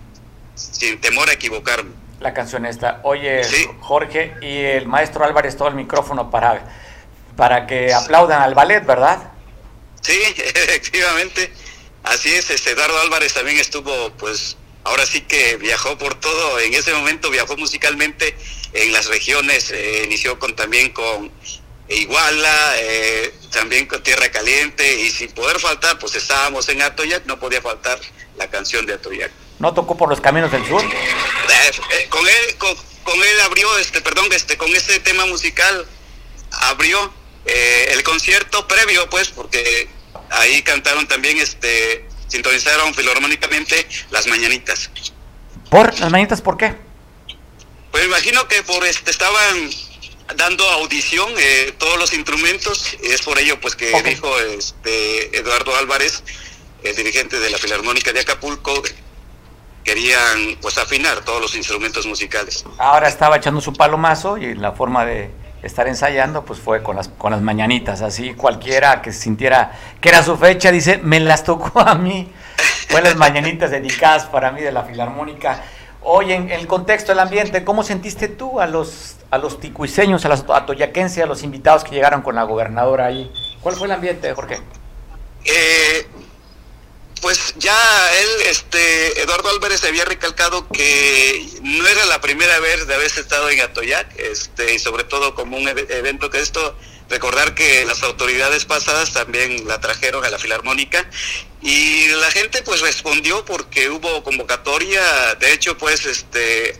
sin 0.54 1.00
temor 1.00 1.28
a 1.28 1.33
equivocarme. 1.33 1.90
La 2.21 2.33
canción 2.33 2.64
esta, 2.64 3.00
oye, 3.02 3.42
Jorge, 3.80 4.35
y 4.40 4.61
el 4.61 4.87
maestro 4.87 5.25
Álvarez 5.25 5.56
todo 5.56 5.66
el 5.66 5.75
micrófono 5.75 6.30
para, 6.30 6.64
para 7.37 7.66
que 7.66 7.92
aplaudan 7.92 8.40
al 8.40 8.54
ballet, 8.54 8.87
¿verdad? 8.87 9.33
Sí, 10.00 10.18
efectivamente. 10.37 11.52
Así 12.04 12.33
es, 12.33 12.50
este 12.50 12.71
Eduardo 12.71 13.00
Álvarez 13.00 13.35
también 13.35 13.59
estuvo, 13.59 14.11
pues, 14.12 14.56
ahora 14.85 15.06
sí 15.06 15.23
que 15.23 15.56
viajó 15.56 15.99
por 15.99 16.14
todo. 16.14 16.61
En 16.61 16.73
ese 16.75 16.94
momento 16.94 17.30
viajó 17.30 17.56
musicalmente 17.56 18.37
en 18.75 18.92
las 18.92 19.06
regiones, 19.06 19.73
eh, 19.73 20.02
inició 20.04 20.38
con 20.38 20.54
también 20.54 20.90
con 20.90 21.33
Iguala, 21.88 22.74
eh, 22.78 23.34
también 23.50 23.86
con 23.86 24.02
Tierra 24.02 24.30
Caliente 24.30 25.00
y 25.00 25.10
sin 25.10 25.30
poder 25.32 25.60
faltar, 25.60 25.98
pues 25.98 26.14
estábamos 26.14 26.68
en 26.70 26.80
Atoyac, 26.80 27.26
no 27.26 27.38
podía 27.38 27.60
faltar 27.60 27.98
la 28.36 28.48
canción 28.48 28.86
de 28.86 28.94
Atoyac. 28.94 29.30
¿No 29.58 29.74
tocó 29.74 29.96
por 29.96 30.08
los 30.08 30.20
caminos 30.20 30.50
del 30.50 30.66
sur? 30.66 30.82
Eh, 30.82 32.06
con 32.08 32.26
él, 32.26 32.56
con, 32.58 32.74
con, 33.04 33.14
él 33.14 33.40
abrió, 33.44 33.78
este, 33.78 34.00
perdón, 34.00 34.26
este, 34.32 34.56
con 34.56 34.74
este 34.74 34.98
tema 35.00 35.26
musical 35.26 35.86
abrió 36.50 37.12
eh, 37.44 37.88
el 37.92 38.02
concierto 38.02 38.66
previo, 38.66 39.08
pues, 39.10 39.28
porque 39.28 39.88
ahí 40.30 40.62
cantaron 40.62 41.06
también, 41.06 41.38
este, 41.38 42.06
sintonizaron 42.28 42.94
filharmónicamente 42.94 43.86
las 44.10 44.26
mañanitas. 44.26 44.90
¿Por 45.70 45.98
las 46.00 46.10
mañanitas 46.10 46.40
por 46.40 46.56
qué? 46.56 46.74
Pues 47.90 48.06
imagino 48.06 48.48
que 48.48 48.62
por 48.62 48.84
este 48.84 49.10
estaban 49.10 49.70
dando 50.36 50.64
audición 50.70 51.28
eh, 51.38 51.74
todos 51.78 51.98
los 51.98 52.12
instrumentos, 52.14 52.96
es 53.02 53.22
por 53.22 53.38
ello 53.38 53.60
pues 53.60 53.76
que 53.76 53.92
dijo 54.02 54.28
este 54.40 55.36
Eduardo 55.36 55.76
Álvarez, 55.76 56.22
el 56.82 56.96
dirigente 56.96 57.38
de 57.38 57.50
la 57.50 57.58
Filarmónica 57.58 58.12
de 58.12 58.20
Acapulco, 58.20 58.82
querían 59.84 60.56
pues 60.62 60.78
afinar 60.78 61.24
todos 61.24 61.40
los 61.40 61.54
instrumentos 61.54 62.06
musicales. 62.06 62.64
Ahora 62.78 63.08
estaba 63.08 63.36
echando 63.36 63.60
su 63.60 63.72
palomazo 63.72 64.38
y 64.38 64.54
la 64.54 64.72
forma 64.72 65.04
de 65.04 65.30
estar 65.62 65.88
ensayando 65.88 66.44
pues 66.44 66.58
fue 66.58 66.82
con 66.82 66.96
las 66.96 67.08
con 67.08 67.32
las 67.32 67.42
mañanitas, 67.42 68.02
así 68.02 68.34
cualquiera 68.34 69.02
que 69.02 69.12
sintiera 69.12 69.78
que 70.00 70.08
era 70.08 70.22
su 70.22 70.36
fecha 70.36 70.70
dice, 70.70 70.98
"Me 70.98 71.20
las 71.20 71.44
tocó 71.44 71.80
a 71.80 71.94
mí." 71.94 72.32
Fue 72.88 73.02
las 73.02 73.16
mañanitas 73.16 73.70
dedicadas 73.70 74.26
para 74.26 74.52
mí 74.52 74.60
de 74.60 74.70
la 74.70 74.84
Filarmónica. 74.84 75.64
Oye, 76.04 76.34
en 76.34 76.50
el 76.50 76.66
contexto 76.66 77.12
del 77.12 77.18
ambiente, 77.18 77.64
¿cómo 77.64 77.82
sentiste 77.82 78.28
tú 78.28 78.61
a 78.61 78.66
los 78.66 79.16
a 79.30 79.38
los 79.38 79.58
ticuiseños, 79.58 80.25
a 80.25 80.28
los 80.28 80.44
atoyaquenses, 80.49 81.25
a 81.25 81.26
los 81.26 81.42
invitados 81.42 81.82
que 81.82 81.90
llegaron 81.92 82.23
con 82.23 82.37
la 82.37 82.44
gobernadora 82.44 83.06
ahí? 83.06 83.32
¿Cuál 83.62 83.75
fue 83.75 83.87
el 83.87 83.92
ambiente, 83.92 84.32
Jorge? 84.32 84.61
Eh, 85.44 86.06
pues 87.20 87.54
ya 87.56 87.75
él, 88.20 88.28
este, 88.50 89.23
Eduardo 89.23 89.49
Álvarez 89.49 89.82
había 89.84 90.04
recalcado 90.04 90.68
que 90.68 91.49
no 91.62 91.87
era 91.87 92.04
la 92.04 92.20
primera 92.20 92.61
vez 92.61 92.87
de 92.87 92.94
haber 92.94 93.06
estado 93.06 93.49
en 93.49 93.62
Atoyac, 93.62 94.14
este, 94.18 94.75
y 94.75 94.78
sobre 94.78 95.04
todo 95.04 95.34
como 95.34 95.56
un 95.56 95.66
evento 95.66 96.28
que 96.28 96.40
esto, 96.40 96.76
recordar 97.08 97.54
que 97.54 97.84
las 97.84 98.02
autoridades 98.02 98.64
pasadas 98.64 99.12
también 99.12 99.66
la 99.68 99.80
trajeron 99.80 100.25
a 100.25 100.30
la 100.30 100.38
Filarmónica 100.38 101.08
y 101.62 102.08
la 102.08 102.30
gente 102.30 102.62
pues 102.62 102.80
respondió 102.80 103.44
porque 103.44 103.90
hubo 103.90 104.23
convocatoria, 104.23 105.34
de 105.37 105.52
hecho 105.52 105.76
pues 105.76 106.06
este, 106.06 106.78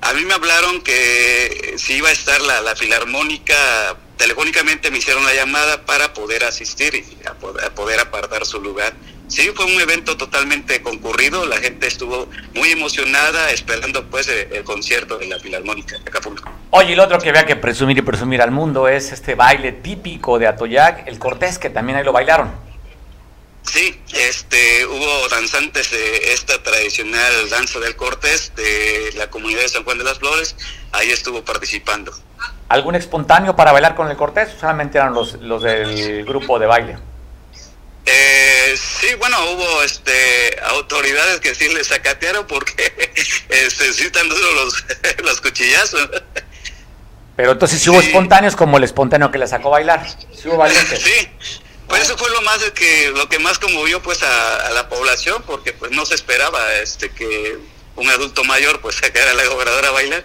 a 0.00 0.12
mí 0.12 0.24
me 0.24 0.34
hablaron 0.34 0.82
que 0.82 1.74
si 1.78 1.94
iba 1.94 2.08
a 2.08 2.12
estar 2.12 2.40
la, 2.42 2.60
la 2.60 2.76
Filarmónica 2.76 3.96
telefónicamente 4.16 4.90
me 4.90 4.98
hicieron 4.98 5.24
la 5.24 5.34
llamada 5.34 5.84
para 5.84 6.12
poder 6.14 6.44
asistir 6.44 6.94
y 6.94 7.26
a 7.26 7.34
poder 7.74 8.00
apartar 8.00 8.46
su 8.46 8.60
lugar. 8.60 8.94
Sí, 9.28 9.50
fue 9.54 9.64
un 9.64 9.80
evento 9.80 10.16
totalmente 10.16 10.82
concurrido, 10.82 11.46
la 11.46 11.56
gente 11.56 11.88
estuvo 11.88 12.28
muy 12.54 12.70
emocionada 12.70 13.50
esperando 13.50 14.04
pues 14.06 14.28
el, 14.28 14.62
concierto 14.62 15.18
de 15.18 15.26
la 15.26 15.38
Filarmónica 15.40 15.98
de 15.98 16.08
Acapulco. 16.08 16.48
Oye, 16.70 16.92
y 16.92 16.94
lo 16.94 17.04
otro 17.04 17.18
que 17.18 17.30
había 17.30 17.44
que 17.44 17.56
presumir 17.56 17.98
y 17.98 18.02
presumir 18.02 18.40
al 18.40 18.52
mundo 18.52 18.88
es 18.88 19.10
este 19.10 19.34
baile 19.34 19.72
típico 19.72 20.38
de 20.38 20.46
Atoyac, 20.46 21.08
el 21.08 21.18
Cortés, 21.18 21.58
que 21.58 21.70
también 21.70 21.98
ahí 21.98 22.04
lo 22.04 22.12
bailaron. 22.12 22.52
Sí, 23.62 24.00
este, 24.14 24.86
hubo 24.86 25.28
danzantes 25.28 25.90
de 25.90 26.32
esta 26.32 26.62
tradicional 26.62 27.50
danza 27.50 27.80
del 27.80 27.96
Cortés 27.96 28.52
de 28.54 29.10
la 29.16 29.28
comunidad 29.28 29.62
de 29.62 29.68
San 29.68 29.82
Juan 29.82 29.98
de 29.98 30.04
las 30.04 30.18
Flores, 30.18 30.54
ahí 30.92 31.10
estuvo 31.10 31.42
participando. 31.42 32.12
¿Algún 32.68 32.94
espontáneo 32.94 33.56
para 33.56 33.72
bailar 33.72 33.96
con 33.96 34.08
el 34.08 34.16
Cortés 34.16 34.54
o 34.54 34.60
solamente 34.60 34.98
eran 34.98 35.14
los, 35.14 35.34
los 35.40 35.62
del 35.64 36.24
grupo 36.24 36.60
de 36.60 36.66
baile? 36.66 36.96
Eh, 38.08 38.76
sí, 38.76 39.14
bueno, 39.16 39.36
hubo 39.50 39.82
este 39.82 40.56
autoridades 40.62 41.40
que 41.40 41.56
sí 41.56 41.68
les 41.74 41.88
sacatearon 41.88 42.46
porque 42.46 42.92
este, 43.48 43.92
sí 43.92 44.04
están 44.04 44.28
duros 44.28 44.54
los, 44.54 44.84
los 45.24 45.40
cuchillazos. 45.40 46.08
Pero 47.34 47.52
entonces 47.52 47.82
sí 47.82 47.90
hubo 47.90 48.00
espontáneos 48.00 48.54
como 48.54 48.78
el 48.78 48.84
espontáneo 48.84 49.30
que 49.32 49.38
le 49.38 49.48
sacó 49.48 49.70
bailar. 49.70 50.08
Sí 50.08 50.48
hubo 50.48 50.56
valientes. 50.56 51.02
Sí, 51.02 51.28
pues 51.88 52.02
eso 52.02 52.16
fue 52.16 52.30
lo 52.30 52.40
más 52.42 52.58
que 52.70 53.10
lo 53.10 53.28
que 53.28 53.40
más 53.40 53.58
conmovió 53.58 54.00
pues 54.00 54.22
a, 54.22 54.70
la 54.70 54.88
población 54.88 55.42
porque 55.44 55.72
pues 55.72 55.90
no 55.90 56.06
se 56.06 56.14
esperaba 56.14 56.76
este 56.76 57.10
que 57.10 57.58
un 57.96 58.08
adulto 58.08 58.44
mayor 58.44 58.80
pues 58.80 58.96
sacara 59.02 59.32
a 59.32 59.34
la 59.34 59.44
gobernadora 59.46 59.88
a 59.88 59.92
bailar 59.92 60.24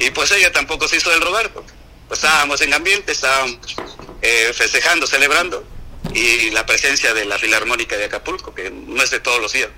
y 0.00 0.10
pues 0.10 0.32
ella 0.32 0.52
tampoco 0.52 0.88
se 0.88 0.96
hizo 0.96 1.10
del 1.10 1.20
rogar 1.20 1.52
porque 1.52 1.72
pues 2.08 2.22
estábamos 2.22 2.60
en 2.60 2.74
ambiente, 2.74 3.12
estábamos 3.12 3.58
eh, 4.20 4.52
festejando, 4.52 5.06
celebrando 5.06 5.77
y 6.14 6.50
la 6.50 6.64
presencia 6.66 7.14
de 7.14 7.24
la 7.24 7.38
Filarmónica 7.38 7.96
de 7.96 8.06
Acapulco, 8.06 8.54
que 8.54 8.70
no 8.70 9.02
es 9.02 9.10
de 9.10 9.20
todos 9.20 9.40
los 9.40 9.52
días. 9.52 9.70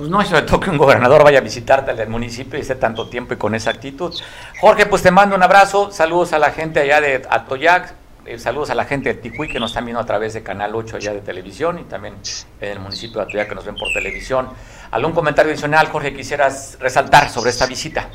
Pues 0.00 0.08
no 0.08 0.22
es 0.22 0.28
sobre 0.28 0.42
todo 0.42 0.60
que 0.60 0.70
un 0.70 0.78
gobernador 0.78 1.22
vaya 1.22 1.40
a 1.40 1.42
visitarte 1.42 1.90
al 1.90 2.08
municipio 2.08 2.58
y 2.58 2.62
esté 2.62 2.74
tanto 2.74 3.08
tiempo 3.08 3.34
y 3.34 3.36
con 3.36 3.54
esa 3.54 3.68
actitud. 3.68 4.14
Jorge, 4.58 4.86
pues 4.86 5.02
te 5.02 5.10
mando 5.10 5.36
un 5.36 5.42
abrazo, 5.42 5.90
saludos 5.92 6.32
a 6.32 6.38
la 6.38 6.52
gente 6.52 6.80
allá 6.80 7.02
de 7.02 7.22
Atoyac, 7.28 7.94
eh, 8.24 8.38
saludos 8.38 8.70
a 8.70 8.74
la 8.74 8.86
gente 8.86 9.12
de 9.12 9.20
Ticuí 9.20 9.48
que 9.48 9.60
nos 9.60 9.72
están 9.72 9.84
viendo 9.84 10.00
a 10.00 10.06
través 10.06 10.32
de 10.32 10.42
Canal 10.42 10.74
8 10.74 10.96
allá 10.96 11.12
de 11.12 11.20
televisión 11.20 11.78
y 11.78 11.84
también 11.84 12.14
en 12.60 12.70
el 12.70 12.78
municipio 12.78 13.20
de 13.20 13.26
Atoyac 13.26 13.48
que 13.50 13.54
nos 13.54 13.64
ven 13.66 13.76
por 13.76 13.92
televisión. 13.92 14.48
¿Algún 14.90 15.12
comentario 15.12 15.52
adicional, 15.52 15.88
Jorge, 15.88 16.14
quisieras 16.14 16.78
resaltar 16.80 17.28
sobre 17.28 17.50
esta 17.50 17.66
visita? 17.66 18.08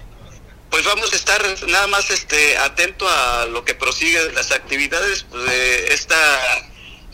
Pues 0.71 0.83
vamos 0.85 1.13
a 1.13 1.15
estar 1.15 1.41
nada 1.67 1.85
más 1.85 2.09
este 2.09 2.57
atento 2.57 3.07
a 3.07 3.45
lo 3.45 3.63
que 3.63 3.75
prosigue 3.75 4.31
las 4.33 4.51
actividades 4.51 5.27
de 5.31 5.93
esta 5.93 6.15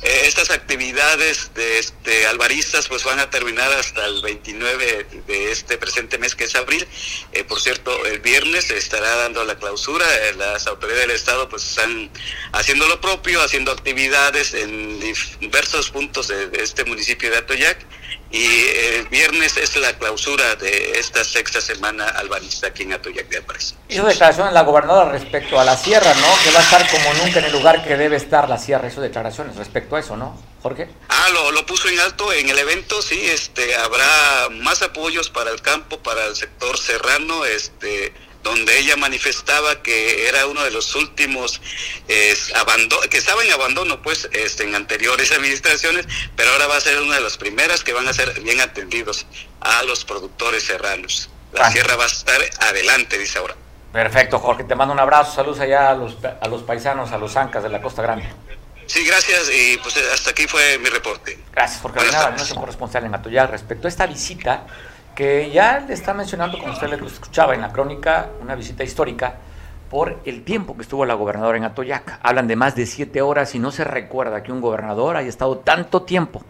eh, 0.03 0.21
estas 0.25 0.49
actividades 0.49 1.53
de 1.53 1.77
este, 1.77 2.25
albaristas 2.25 2.87
pues 2.87 3.03
van 3.03 3.19
a 3.19 3.29
terminar 3.29 3.71
hasta 3.73 4.05
el 4.05 4.21
29 4.21 5.05
de 5.27 5.51
este 5.51 5.77
presente 5.77 6.17
mes 6.17 6.35
que 6.35 6.45
es 6.45 6.55
abril. 6.55 6.87
Eh, 7.33 7.43
por 7.43 7.61
cierto, 7.61 8.05
el 8.05 8.19
viernes 8.19 8.65
se 8.65 8.77
estará 8.77 9.15
dando 9.15 9.43
la 9.43 9.57
clausura. 9.57 10.05
Eh, 10.27 10.33
las 10.33 10.65
autoridades 10.65 11.07
del 11.07 11.15
Estado 11.15 11.49
pues 11.49 11.67
están 11.67 12.09
haciendo 12.51 12.87
lo 12.87 12.99
propio, 12.99 13.41
haciendo 13.41 13.71
actividades 13.71 14.53
en 14.55 14.99
diversos 15.39 15.91
puntos 15.91 16.27
de, 16.27 16.47
de 16.47 16.63
este 16.63 16.83
municipio 16.83 17.29
de 17.29 17.37
Atoyac 17.37 17.85
y 18.31 18.45
el 18.95 19.07
viernes 19.09 19.57
es 19.57 19.75
la 19.75 19.93
clausura 19.97 20.55
de 20.55 20.93
esta 20.97 21.23
sexta 21.23 21.59
semana 21.59 22.05
albanista 22.05 22.67
aquí 22.67 22.83
en 22.83 22.93
Atoyac 22.93 23.27
de 23.27 23.37
Álvarez. 23.37 23.75
Hizo 23.89 24.05
declaración 24.05 24.47
en 24.47 24.53
la 24.53 24.61
gobernadora 24.61 25.11
respecto 25.11 25.59
a 25.59 25.65
la 25.65 25.75
sierra, 25.75 26.13
¿no? 26.13 26.27
Que 26.43 26.51
va 26.51 26.59
a 26.59 26.63
estar 26.63 26.89
como 26.89 27.13
nunca 27.15 27.39
en 27.39 27.45
el 27.45 27.51
lugar 27.51 27.83
que 27.83 27.97
debe 27.97 28.15
estar 28.15 28.47
la 28.47 28.57
sierra. 28.57 28.87
Hizo 28.87 29.01
declaraciones 29.01 29.55
respecto 29.57 29.97
a 29.97 29.99
eso, 29.99 30.15
¿no, 30.15 30.41
Jorge? 30.63 30.87
Ah, 31.09 31.27
lo, 31.33 31.51
lo 31.51 31.65
puso 31.65 31.89
en 31.89 31.99
alto 31.99 32.31
en 32.31 32.49
el 32.49 32.57
evento, 32.57 33.01
sí, 33.01 33.19
este, 33.21 33.75
habrá 33.75 34.49
más 34.51 34.81
apoyos 34.81 35.29
para 35.29 35.51
el 35.51 35.61
campo, 35.61 35.99
para 35.99 36.25
el 36.25 36.35
sector 36.35 36.77
serrano, 36.77 37.45
este 37.45 38.13
donde 38.43 38.77
ella 38.79 38.97
manifestaba 38.97 39.81
que 39.83 40.27
era 40.27 40.47
uno 40.47 40.63
de 40.63 40.71
los 40.71 40.95
últimos 40.95 41.61
abandono, 42.55 43.01
que 43.09 43.17
estaba 43.17 43.43
en 43.43 43.51
abandono 43.51 44.01
pues 44.01 44.29
este, 44.33 44.63
en 44.63 44.75
anteriores 44.75 45.31
administraciones, 45.37 46.07
pero 46.35 46.51
ahora 46.51 46.67
va 46.67 46.77
a 46.77 46.81
ser 46.81 47.01
una 47.01 47.15
de 47.15 47.21
las 47.21 47.37
primeras 47.37 47.83
que 47.83 47.93
van 47.93 48.07
a 48.07 48.13
ser 48.13 48.39
bien 48.41 48.61
atendidos 48.61 49.25
a 49.61 49.83
los 49.83 50.05
productores 50.05 50.63
serranos. 50.63 51.29
La 51.53 51.67
ah. 51.67 51.71
sierra 51.71 51.95
va 51.95 52.05
a 52.05 52.07
estar 52.07 52.39
adelante, 52.59 53.17
dice 53.17 53.39
ahora. 53.39 53.55
Perfecto, 53.91 54.39
Jorge, 54.39 54.63
te 54.63 54.73
mando 54.73 54.93
un 54.93 54.99
abrazo, 54.99 55.35
saludos 55.35 55.59
allá 55.59 55.89
a 55.89 55.95
los, 55.95 56.17
a 56.23 56.47
los 56.47 56.63
paisanos, 56.63 57.11
a 57.11 57.17
los 57.17 57.35
ancas 57.35 57.61
de 57.63 57.69
la 57.69 57.81
Costa 57.81 58.01
Grande. 58.01 58.25
Sí, 58.85 59.05
gracias 59.05 59.49
y 59.53 59.77
pues 59.77 59.95
hasta 60.13 60.31
aquí 60.31 60.47
fue 60.47 60.77
mi 60.79 60.89
reporte. 60.89 61.39
Gracias, 61.53 61.81
Jorge 61.81 62.11
Nada, 62.11 62.31
nuestro 62.31 62.57
corresponsal 62.57 63.05
en 63.05 63.15
Atoyal. 63.15 63.47
Respecto 63.47 63.87
a 63.87 63.89
esta 63.89 64.05
visita, 64.05 64.65
que 65.15 65.51
ya 65.51 65.79
le 65.79 65.93
está 65.93 66.13
mencionando, 66.13 66.57
como 66.57 66.73
usted 66.73 66.89
lo 66.89 67.05
escuchaba 67.05 67.53
en 67.53 67.61
la 67.61 67.71
crónica, 67.71 68.29
una 68.41 68.55
visita 68.55 68.83
histórica 68.83 69.35
por 69.89 70.19
el 70.23 70.43
tiempo 70.43 70.75
que 70.75 70.83
estuvo 70.83 71.05
la 71.05 71.15
gobernadora 71.15 71.57
en 71.57 71.65
Atoyac. 71.65 72.19
Hablan 72.23 72.47
de 72.47 72.55
más 72.55 72.75
de 72.75 72.85
siete 72.85 73.21
horas 73.21 73.53
y 73.55 73.59
no 73.59 73.71
se 73.71 73.83
recuerda 73.83 74.41
que 74.41 74.51
un 74.51 74.61
gobernador 74.61 75.17
haya 75.17 75.27
estado 75.27 75.57
tanto 75.57 76.03
tiempo. 76.03 76.41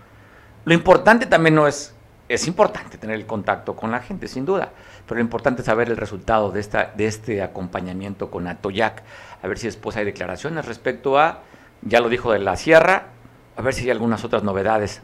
Lo 0.63 0.75
importante 0.75 1.25
también 1.25 1.55
no 1.55 1.67
es, 1.67 1.95
es 2.29 2.47
importante 2.47 2.99
tener 2.99 3.15
el 3.15 3.25
contacto 3.25 3.75
con 3.75 3.89
la 3.89 3.99
gente, 3.99 4.27
sin 4.27 4.45
duda, 4.45 4.69
pero 5.07 5.15
lo 5.15 5.21
importante 5.21 5.61
es 5.61 5.65
saber 5.65 5.89
el 5.89 5.97
resultado 5.97 6.51
de, 6.51 6.59
esta, 6.59 6.91
de 6.95 7.07
este 7.07 7.41
acompañamiento 7.41 8.29
con 8.29 8.47
Atoyac, 8.47 9.01
a 9.41 9.47
ver 9.47 9.57
si 9.57 9.65
después 9.65 9.97
hay 9.97 10.05
declaraciones 10.05 10.65
respecto 10.65 11.17
a, 11.17 11.39
ya 11.81 11.99
lo 11.99 12.09
dijo 12.09 12.31
de 12.31 12.39
la 12.39 12.55
sierra, 12.57 13.07
a 13.55 13.61
ver 13.61 13.73
si 13.73 13.83
hay 13.83 13.91
algunas 13.91 14.23
otras 14.23 14.43
novedades 14.43 15.01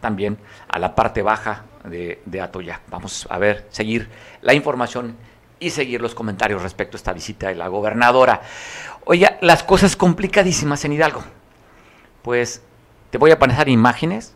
también 0.00 0.38
a 0.68 0.78
la 0.78 0.94
parte 0.94 1.22
baja 1.22 1.64
de, 1.84 2.22
de 2.24 2.40
Atoyac. 2.40 2.82
Vamos 2.88 3.26
a 3.30 3.38
ver, 3.38 3.66
seguir 3.70 4.08
la 4.42 4.54
información 4.54 5.16
y 5.58 5.70
seguir 5.70 6.00
los 6.00 6.14
comentarios 6.14 6.62
respecto 6.62 6.96
a 6.96 6.98
esta 6.98 7.12
visita 7.12 7.48
de 7.48 7.54
la 7.54 7.68
gobernadora. 7.68 8.40
Oye, 9.04 9.36
las 9.42 9.62
cosas 9.62 9.96
complicadísimas 9.96 10.84
en 10.84 10.94
Hidalgo. 10.94 11.22
Pues 12.22 12.62
te 13.10 13.18
voy 13.18 13.30
a 13.30 13.38
poner 13.38 13.68
imágenes 13.68 14.34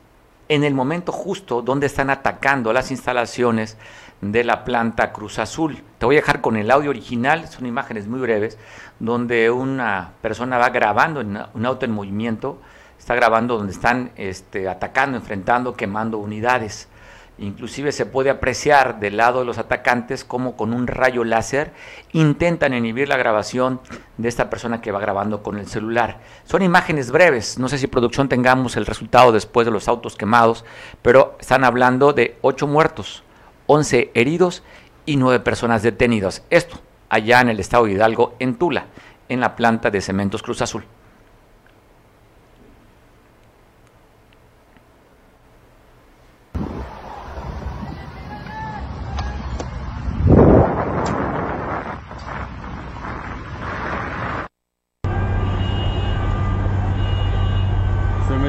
en 0.49 0.65
el 0.65 0.75
momento 0.75 1.13
justo 1.13 1.63
donde 1.63 1.87
están 1.87 2.11
atacando 2.11 2.73
las 2.73 2.91
instalaciones 2.91 3.79
de 4.21 4.45
la 4.45 4.65
planta 4.65 5.13
Cruz 5.13 5.39
Azul. 5.39 5.83
Te 5.99 6.07
voy 6.07 6.17
a 6.17 6.21
dejar 6.21 6.41
con 6.41 6.57
el 6.57 6.71
audio 6.71 6.91
original, 6.91 7.49
son 7.49 7.67
imágenes 7.67 8.07
muy 8.07 8.21
breves, 8.21 8.59
donde 8.99 9.51
una 9.51 10.13
persona 10.21 10.59
va 10.59 10.71
grabando 10.71 11.21
en 11.21 11.39
un 11.53 11.67
auto 11.67 11.85
en 11.85 11.93
movimiento, 11.93 12.61
está 13.05 13.15
grabando 13.15 13.59
donde 13.59 13.75
están 13.75 14.13
este, 14.17 14.67
atacando, 14.67 15.19
enfrentando, 15.19 15.75
quemando 15.75 16.17
unidades. 16.17 16.89
Inclusive 17.37 17.93
se 17.93 18.07
puede 18.07 18.31
apreciar 18.31 18.99
del 18.99 19.19
lado 19.19 19.41
de 19.41 19.45
los 19.45 19.59
atacantes 19.59 20.25
como 20.25 20.57
con 20.57 20.73
un 20.73 20.87
rayo 20.87 21.23
láser 21.23 21.75
intentan 22.13 22.73
inhibir 22.73 23.11
la 23.11 23.19
grabación 23.19 23.83
de 24.17 24.31
esta 24.31 24.49
persona 24.49 24.81
que 24.81 24.91
va 24.91 25.01
grabando 25.01 25.43
con 25.43 25.59
el 25.59 25.67
celular. 25.67 26.21
Son 26.45 26.63
imágenes 26.63 27.11
breves, 27.11 27.59
no 27.59 27.69
sé 27.69 27.77
si 27.77 27.89
producción 27.89 28.31
tengamos 28.31 28.75
el 28.79 28.87
resultado 28.87 29.33
después 29.33 29.67
de 29.67 29.73
los 29.73 29.87
autos 29.87 30.17
quemados, 30.17 30.65
pero 31.03 31.37
están 31.39 31.65
hablando 31.65 32.15
de 32.15 32.39
8 32.41 32.67
muertos, 32.67 33.23
11 33.67 34.13
heridos 34.15 34.63
y 35.05 35.19
9 35.19 35.41
personas 35.41 35.83
detenidas. 35.83 36.43
Esto 36.49 36.81
allá 37.11 37.43
en 37.43 37.51
el 37.51 37.61
estado 37.61 37.85
de 37.85 37.93
Hidalgo, 37.93 38.35
en 38.39 38.55
Tula, 38.55 38.87
en 39.29 39.41
la 39.41 39.57
planta 39.57 39.91
de 39.91 40.01
Cementos 40.01 40.43
Cruz 40.43 40.63
Azul. 40.63 40.87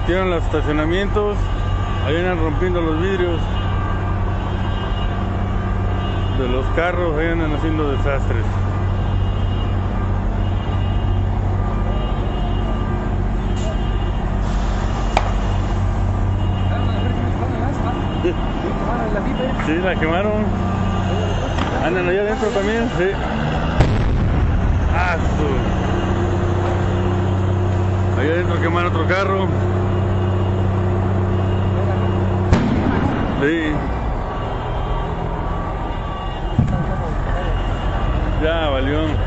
Metieron 0.06 0.30
los 0.30 0.44
estacionamientos, 0.44 1.36
ahí 2.06 2.16
andan 2.18 2.38
rompiendo 2.38 2.80
los 2.80 3.02
vidrios 3.02 3.40
de 6.38 6.48
los 6.48 6.64
carros, 6.76 7.18
ahí 7.18 7.30
andan 7.30 7.52
haciendo 7.56 7.90
desastres. 7.90 8.46
Sí, 19.66 19.74
la 19.84 19.96
quemaron. 19.96 20.46
Andan 21.84 22.08
allá 22.10 22.22
adentro 22.22 22.50
también, 22.50 22.88
sí. 23.00 23.10
Ah. 24.96 25.18
Allá 28.20 28.34
adentro 28.34 28.62
quemaron 28.62 28.92
otro 28.92 29.08
carro. 29.08 29.48
Sí. 33.42 33.74
Ya 38.44 38.70
valió. 38.70 39.25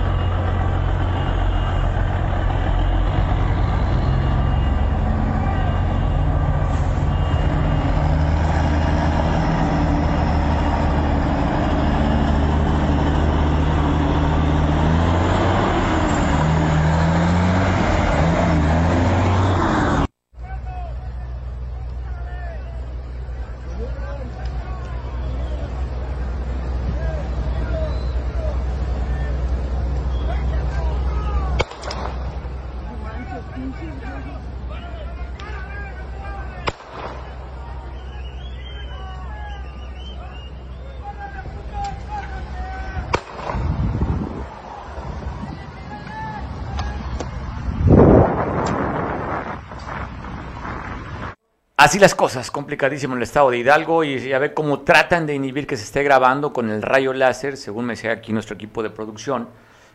Así 51.80 52.00
las 52.00 52.16
cosas, 52.16 52.50
complicadísimo 52.50 53.14
en 53.14 53.18
el 53.18 53.22
estado 53.22 53.50
de 53.52 53.58
Hidalgo 53.58 54.02
y 54.02 54.32
a 54.32 54.40
ver 54.40 54.52
cómo 54.52 54.80
tratan 54.80 55.26
de 55.26 55.36
inhibir 55.36 55.64
que 55.64 55.76
se 55.76 55.84
esté 55.84 56.02
grabando 56.02 56.52
con 56.52 56.70
el 56.70 56.82
rayo 56.82 57.12
láser, 57.12 57.56
según 57.56 57.84
me 57.84 57.92
decía 57.92 58.10
aquí 58.10 58.32
nuestro 58.32 58.56
equipo 58.56 58.82
de 58.82 58.90
producción, 58.90 59.48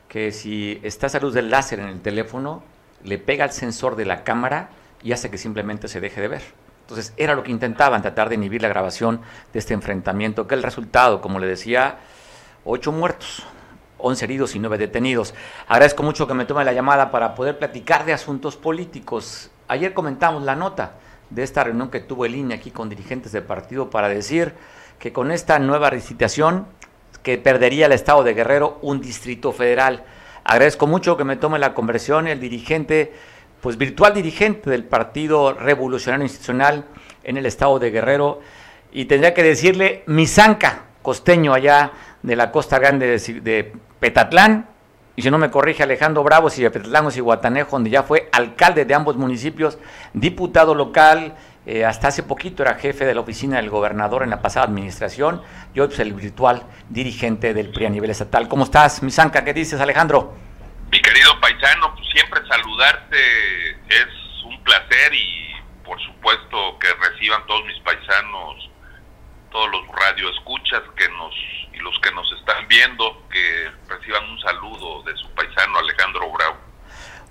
que 0.07 0.31
si 0.31 0.79
está 0.81 1.07
esa 1.07 1.19
luz 1.19 1.33
del 1.33 1.51
láser 1.51 1.81
en 1.81 1.89
el 1.89 1.99
teléfono, 1.99 2.63
le 3.03 3.17
pega 3.17 3.43
al 3.43 3.51
sensor 3.51 3.97
de 3.97 4.05
la 4.05 4.23
cámara 4.23 4.69
y 5.03 5.11
hace 5.11 5.29
que 5.29 5.37
simplemente 5.37 5.89
se 5.89 5.99
deje 5.99 6.21
de 6.21 6.29
ver. 6.29 6.43
Entonces 6.83 7.11
era 7.17 7.35
lo 7.35 7.43
que 7.43 7.51
intentaban, 7.51 8.01
tratar 8.01 8.29
de 8.29 8.35
inhibir 8.35 8.61
la 8.61 8.69
grabación 8.69 9.19
de 9.51 9.59
este 9.59 9.73
enfrentamiento, 9.73 10.47
que 10.47 10.55
el 10.55 10.63
resultado, 10.63 11.19
como 11.19 11.37
le 11.37 11.47
decía, 11.47 11.97
ocho 12.63 12.93
muertos, 12.93 13.43
once 13.97 14.23
heridos 14.23 14.55
y 14.55 14.59
nueve 14.59 14.77
detenidos. 14.77 15.33
Agradezco 15.67 16.01
mucho 16.01 16.27
que 16.27 16.33
me 16.33 16.45
tome 16.45 16.63
la 16.63 16.71
llamada 16.71 17.11
para 17.11 17.35
poder 17.35 17.59
platicar 17.59 18.05
de 18.05 18.13
asuntos 18.13 18.55
políticos. 18.55 19.51
Ayer 19.67 19.93
comentamos 19.93 20.43
la 20.43 20.55
nota 20.55 20.93
de 21.33 21.43
esta 21.43 21.63
reunión 21.63 21.89
que 21.89 21.99
tuvo 21.99 22.25
el 22.25 22.35
INE 22.35 22.55
aquí 22.55 22.71
con 22.71 22.89
dirigentes 22.89 23.31
del 23.31 23.43
partido 23.43 23.89
para 23.89 24.07
decir 24.07 24.53
que 24.99 25.11
con 25.11 25.31
esta 25.31 25.59
nueva 25.59 25.89
licitación 25.89 26.67
que 27.23 27.37
perdería 27.37 27.87
el 27.87 27.93
Estado 27.93 28.23
de 28.23 28.33
Guerrero 28.33 28.79
un 28.81 29.01
distrito 29.01 29.51
federal. 29.51 30.03
Agradezco 30.43 30.87
mucho 30.87 31.17
que 31.17 31.23
me 31.23 31.37
tome 31.37 31.57
la 31.57 31.73
conversión 31.73 32.27
el 32.27 32.39
dirigente, 32.39 33.13
pues 33.61 33.77
virtual 33.77 34.13
dirigente 34.13 34.69
del 34.69 34.83
Partido 34.83 35.53
Revolucionario 35.53 36.25
Institucional 36.25 36.85
en 37.23 37.37
el 37.37 37.45
Estado 37.45 37.79
de 37.79 37.91
Guerrero 37.91 38.41
y 38.91 39.05
tendría 39.05 39.33
que 39.33 39.43
decirle 39.43 40.03
Misanca, 40.05 40.83
costeño 41.01 41.53
allá 41.53 41.91
de 42.21 42.35
la 42.35 42.51
Costa 42.51 42.77
Grande 42.77 43.07
de, 43.07 43.41
de 43.41 43.73
Petatlán, 43.99 44.67
y 45.15 45.21
si 45.21 45.29
no 45.29 45.37
me 45.37 45.51
corrige 45.51 45.83
Alejandro 45.83 46.23
Bravo, 46.23 46.49
si 46.49 46.67
Petlán 46.67 47.07
y 47.15 47.19
Guatanejo, 47.19 47.75
donde 47.75 47.91
ya 47.91 48.03
fue 48.03 48.29
alcalde 48.31 48.85
de 48.85 48.95
ambos 48.95 49.15
municipios, 49.15 49.77
diputado 50.13 50.73
local, 50.73 51.35
eh, 51.65 51.85
hasta 51.85 52.07
hace 52.07 52.23
poquito 52.23 52.63
era 52.63 52.75
jefe 52.75 53.05
de 53.05 53.13
la 53.13 53.21
oficina 53.21 53.57
del 53.57 53.69
gobernador 53.69 54.23
en 54.23 54.31
la 54.31 54.41
pasada 54.41 54.65
administración, 54.65 55.41
y 55.73 55.79
hoy 55.79 55.87
pues, 55.87 55.99
el 55.99 56.13
virtual 56.13 56.63
dirigente 56.89 57.53
del 57.53 57.69
PRI 57.69 57.85
a 57.85 57.89
nivel 57.89 58.09
estatal. 58.09 58.47
¿Cómo 58.47 58.63
estás, 58.63 59.03
Misanca? 59.03 59.45
¿Qué 59.45 59.53
dices, 59.53 59.79
Alejandro? 59.79 60.33
Mi 60.91 60.99
querido 60.99 61.39
paisano, 61.39 61.93
pues 61.95 62.07
siempre 62.11 62.41
saludarte 62.47 63.17
es 63.89 64.43
un 64.45 64.63
placer 64.63 65.13
y 65.13 65.53
por 65.85 65.99
supuesto 66.01 66.77
que 66.79 66.87
reciban 67.09 67.45
todos 67.45 67.63
mis 67.65 67.79
paisanos, 67.79 68.69
todos 69.53 69.69
los 69.71 69.87
radioescuchas 69.87 70.81
que 70.97 71.07
nos 71.09 71.33
y 71.73 71.79
los 71.79 71.97
que 71.99 72.11
nos 72.11 72.29
están 72.33 72.67
viendo, 72.67 73.23
que 73.31 73.71
reciban 73.87 74.29
un 74.29 74.39
saludo 74.39 75.03
de 75.03 75.15
su 75.15 75.29
paisano 75.29 75.77
Alejandro 75.79 76.29
Bravo. 76.31 76.55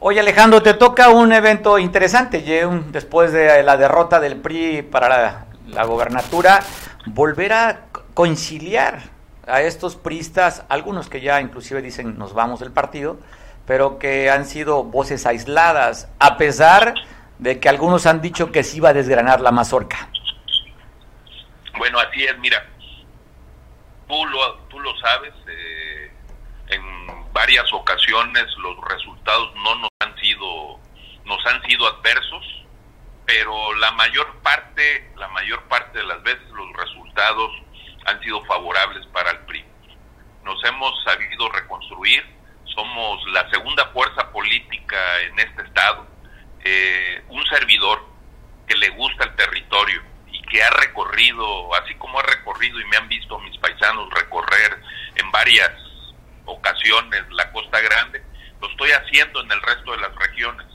Oye 0.01 0.21
Alejandro, 0.21 0.63
te 0.63 0.75
toca 0.75 1.11
un 1.11 1.33
evento 1.33 1.79
interesante, 1.79 2.43
después 2.89 3.33
de 3.33 3.63
la 3.63 3.77
derrota 3.77 4.19
del 4.19 4.37
PRI 4.37 4.83
para 4.83 5.09
la, 5.09 5.47
la 5.69 5.85
gobernatura, 5.85 6.61
volver 7.07 7.53
a 7.53 7.81
conciliar 8.15 9.03
a 9.47 9.63
estos 9.63 9.97
priistas, 9.97 10.65
algunos 10.69 11.09
que 11.09 11.21
ya 11.21 11.41
inclusive 11.41 11.83
dicen 11.83 12.19
nos 12.19 12.35
vamos 12.35 12.61
del 12.61 12.73
partido, 12.73 13.19
pero 13.67 13.99
que 13.99 14.31
han 14.31 14.47
sido 14.47 14.85
voces 14.85 15.27
aisladas, 15.27 16.09
a 16.19 16.37
pesar 16.37 16.95
de 17.39 17.59
que 17.59 17.69
algunos 17.69 18.07
han 18.07 18.21
dicho 18.21 18.53
que 18.53 18.63
se 18.63 18.77
iba 18.77 18.91
a 18.91 18.93
desgranar 18.93 19.41
la 19.41 19.51
mazorca. 19.51 20.09
Bueno, 21.79 21.99
así 21.99 22.25
es, 22.25 22.39
mira, 22.39 22.67
tú 24.07 24.27
lo, 24.27 24.55
tú 24.69 24.79
lo 24.81 24.97
sabes, 24.99 25.33
eh, 25.49 26.13
en 26.69 27.33
varias 27.33 27.73
ocasiones 27.73 28.45
los 28.59 28.77
resultados 28.89 29.55
no 29.57 29.75
nos 29.77 29.91
han 30.01 30.17
sido 30.19 30.81
nos 31.25 31.47
han 31.47 31.63
sido 31.63 31.87
adversos, 31.87 32.65
pero 33.25 33.75
la 33.75 33.93
mayor 33.93 34.41
parte, 34.43 35.13
la 35.17 35.29
mayor 35.29 35.63
parte 35.69 35.99
de 35.99 36.05
las 36.05 36.23
veces 36.23 36.47
los 36.51 36.73
resultados 36.73 37.53
han 38.07 38.21
sido 38.21 38.45
favorables 38.45 39.07
para 39.07 39.31
el 39.31 39.39
PRI. 39.47 39.65
Nos 40.45 40.63
hemos 40.65 40.93
sabido 41.05 41.49
reconstruir, 41.51 42.25
somos 42.65 43.25
la 43.31 43.49
segunda 43.51 43.87
fuerza 43.93 44.31
política 44.33 45.21
en 45.23 45.39
este 45.39 45.63
estado, 45.63 46.07
eh, 46.65 47.25
un 47.29 47.45
servidor 47.47 48.05
que 48.67 48.77
le 48.77 48.91
gusta 48.91 49.25
el 49.25 49.37
territorio 49.37 50.12
que 50.53 50.63
ha 50.63 50.69
recorrido, 50.69 51.75
así 51.77 51.95
como 51.95 52.21
ha 52.21 52.23
recorrido 52.25 52.79
y 52.79 52.85
me 52.85 52.99
han 52.99 53.09
visto 53.09 53.39
mis 53.39 53.57
paisanos 53.57 54.13
recorrer 54.13 54.79
en 55.15 55.31
varias 55.31 55.73
ocasiones 56.45 57.23
la 57.31 57.51
Costa 57.53 57.81
Grande, 57.81 58.23
lo 58.61 58.69
estoy 58.69 58.91
haciendo 58.91 59.41
en 59.41 59.51
el 59.51 59.63
resto 59.63 59.93
de 59.93 59.99
las 59.99 60.15
regiones. 60.15 60.67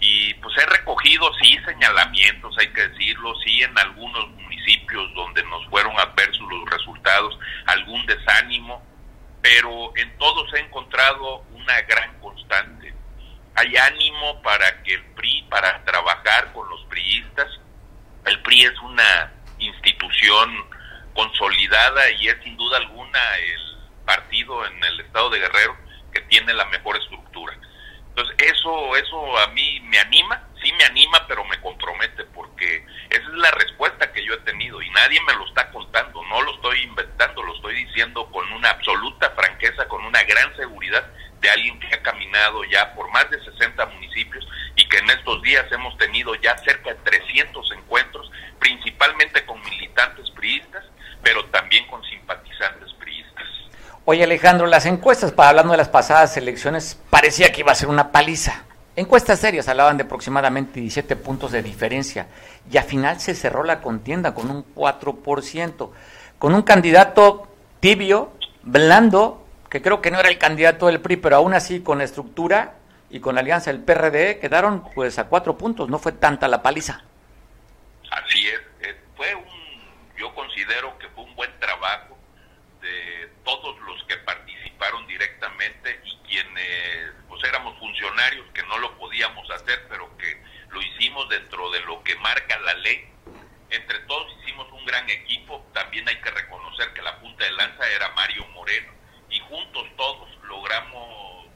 Y 0.00 0.34
pues 0.34 0.58
he 0.58 0.66
recogido, 0.66 1.32
sí, 1.40 1.56
señalamientos, 1.64 2.56
hay 2.58 2.66
que 2.72 2.88
decirlo, 2.88 3.32
sí, 3.44 3.62
en 3.62 3.78
algunos 3.78 4.28
municipios 4.30 5.14
donde 5.14 5.42
nos 5.44 5.64
fueron 5.68 5.98
adversos 6.00 6.44
los 6.50 6.68
resultados, 6.68 7.38
algún 7.66 8.04
desánimo, 8.06 8.84
pero 9.40 9.96
en 9.96 10.18
todos 10.18 10.52
he 10.52 10.58
encontrado 10.58 11.44
una 11.52 11.80
gran 11.82 12.18
constante. 12.18 12.92
Hay 13.54 13.76
ánimo 13.76 14.42
para 14.42 14.82
que 14.82 14.94
el 14.94 15.04
PRI, 15.14 15.46
para 15.48 15.84
trabajar 15.84 16.52
con 16.52 16.68
los 16.68 16.84
priistas, 16.86 17.48
el 18.26 18.40
PRI 18.42 18.64
es 18.64 18.78
una 18.80 19.32
institución 19.58 20.66
consolidada 21.14 22.10
y 22.12 22.28
es 22.28 22.36
sin 22.42 22.56
duda 22.56 22.78
alguna 22.78 23.20
el 23.38 24.04
partido 24.04 24.66
en 24.66 24.84
el 24.84 25.00
estado 25.00 25.30
de 25.30 25.40
Guerrero 25.40 25.76
que 26.12 26.20
tiene 26.22 26.52
la 26.54 26.64
mejor 26.66 26.96
estructura. 26.96 27.56
Entonces, 28.08 28.36
eso, 28.38 28.96
eso 28.96 29.38
a 29.38 29.48
mí 29.48 29.80
me 29.80 29.98
anima, 29.98 30.42
sí 30.62 30.72
me 30.72 30.84
anima, 30.84 31.26
pero 31.28 31.44
me 31.44 31.60
compromete, 31.60 32.24
porque 32.24 32.84
esa 33.10 33.22
es 33.22 33.34
la 33.34 33.50
respuesta 33.50 34.10
que 34.10 34.24
yo 34.24 34.34
he 34.34 34.38
tenido 34.38 34.80
y 34.80 34.88
nadie 34.90 35.20
me 35.26 35.34
lo 35.34 35.46
está 35.46 35.70
contando, 35.70 36.22
no 36.24 36.40
lo 36.42 36.54
estoy 36.54 36.82
inventando, 36.82 37.42
lo 37.42 37.54
estoy 37.54 37.84
diciendo 37.84 38.26
con 38.30 38.50
una 38.52 38.70
absoluta 38.70 39.30
franqueza, 39.30 39.86
con 39.88 40.04
una 40.04 40.22
gran 40.22 40.56
seguridad 40.56 41.06
de 41.40 41.50
alguien 41.50 41.78
que 41.78 41.94
ha 41.94 42.02
caminado 42.02 42.64
ya 42.64 42.94
por 42.94 43.10
más 43.10 43.28
de 43.30 43.42
60 43.44 43.84
municipios 43.86 44.46
y 44.76 44.88
que 44.88 44.98
en 44.98 45.10
estos 45.10 45.42
días 45.42 45.70
hemos 45.70 45.96
tenido 45.98 46.34
ya 46.36 46.56
cerca 46.58 46.94
de 46.94 47.00
300 47.00 47.72
encuentros, 47.72 48.30
principalmente 48.58 49.44
con 49.44 49.60
militantes 49.62 50.30
priistas, 50.30 50.84
pero 51.22 51.44
también 51.46 51.86
con 51.86 52.02
simpatizantes 52.04 52.92
priistas. 52.94 53.44
Oye 54.08 54.22
Alejandro, 54.22 54.68
las 54.68 54.86
encuestas, 54.86 55.32
para 55.32 55.48
hablando 55.48 55.72
de 55.72 55.78
las 55.78 55.88
pasadas 55.88 56.36
elecciones, 56.36 56.96
parecía 57.10 57.50
que 57.50 57.62
iba 57.62 57.72
a 57.72 57.74
ser 57.74 57.88
una 57.88 58.12
paliza. 58.12 58.62
Encuestas 58.94 59.40
serias 59.40 59.66
hablaban 59.66 59.96
de 59.96 60.04
aproximadamente 60.04 60.78
17 60.78 61.16
puntos 61.16 61.50
de 61.50 61.60
diferencia 61.60 62.28
y 62.70 62.76
al 62.76 62.84
final 62.84 63.18
se 63.18 63.34
cerró 63.34 63.64
la 63.64 63.80
contienda 63.80 64.32
con 64.32 64.48
un 64.48 64.64
4%, 64.76 65.90
con 66.38 66.54
un 66.54 66.62
candidato 66.62 67.48
tibio, 67.80 68.30
blando, 68.62 69.44
que 69.68 69.82
creo 69.82 70.00
que 70.00 70.12
no 70.12 70.20
era 70.20 70.28
el 70.28 70.38
candidato 70.38 70.86
del 70.86 71.00
PRI, 71.00 71.16
pero 71.16 71.34
aún 71.38 71.52
así 71.52 71.80
con 71.80 72.00
estructura 72.00 72.74
y 73.10 73.18
con 73.18 73.34
la 73.34 73.40
alianza 73.40 73.72
del 73.72 73.80
PRD 73.80 74.38
quedaron 74.38 74.84
pues 74.94 75.18
a 75.18 75.24
cuatro 75.24 75.58
puntos, 75.58 75.88
no 75.88 75.98
fue 75.98 76.12
tanta 76.12 76.46
la 76.46 76.62
paliza. 76.62 77.02
Así 78.12 78.46
es, 78.46 78.60
eh, 78.86 79.00
fue 79.16 79.34
un, 79.34 79.42
yo 80.16 80.32
considero 80.32 80.96
que 80.96 81.08
fue 81.08 81.24
un 81.24 81.34
buen 81.34 81.50
trabajo 81.58 82.05
funcionarios 87.96 88.46
que 88.52 88.62
no 88.64 88.78
lo 88.78 88.96
podíamos 88.98 89.50
hacer, 89.50 89.86
pero 89.88 90.16
que 90.18 90.42
lo 90.70 90.82
hicimos 90.82 91.28
dentro 91.28 91.70
de 91.70 91.80
lo 91.80 92.02
que 92.02 92.14
marca 92.16 92.58
la 92.60 92.74
ley. 92.74 93.08
Entre 93.70 93.98
todos 94.00 94.32
hicimos 94.40 94.70
un 94.72 94.84
gran 94.84 95.08
equipo, 95.08 95.66
también 95.72 96.06
hay 96.08 96.16
que 96.20 96.30
reconocer 96.30 96.92
que 96.92 97.02
la 97.02 97.18
punta 97.20 97.44
de 97.44 97.52
lanza 97.52 97.88
era 97.90 98.10
Mario 98.10 98.46
Moreno 98.48 98.92
y 99.30 99.40
juntos 99.40 99.86
todos 99.96 100.28
logramos 100.44 101.46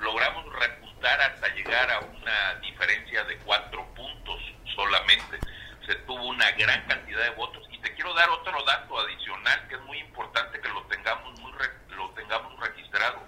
logramos 0.00 0.44
repuntar 0.52 1.20
hasta 1.22 1.48
llegar 1.54 1.90
a 1.90 2.00
una 2.00 2.54
diferencia 2.56 3.24
de 3.24 3.38
cuatro 3.38 3.86
puntos 3.94 4.42
solamente. 4.74 5.38
Se 5.86 5.94
tuvo 6.06 6.24
una 6.26 6.50
gran 6.52 6.84
cantidad 6.86 7.22
de 7.22 7.30
votos 7.30 7.66
y 7.70 7.78
te 7.78 7.94
quiero 7.94 8.12
dar 8.14 8.28
otro 8.30 8.62
dato 8.64 8.98
adicional 8.98 9.68
que 9.68 9.76
es 9.76 9.80
muy 9.82 9.98
importante 9.98 10.60
que 10.60 10.68
lo 10.68 10.82
tengamos 10.86 11.38
muy 11.40 11.52
lo 11.96 12.10
tengamos 12.10 12.58
registrado. 12.58 13.22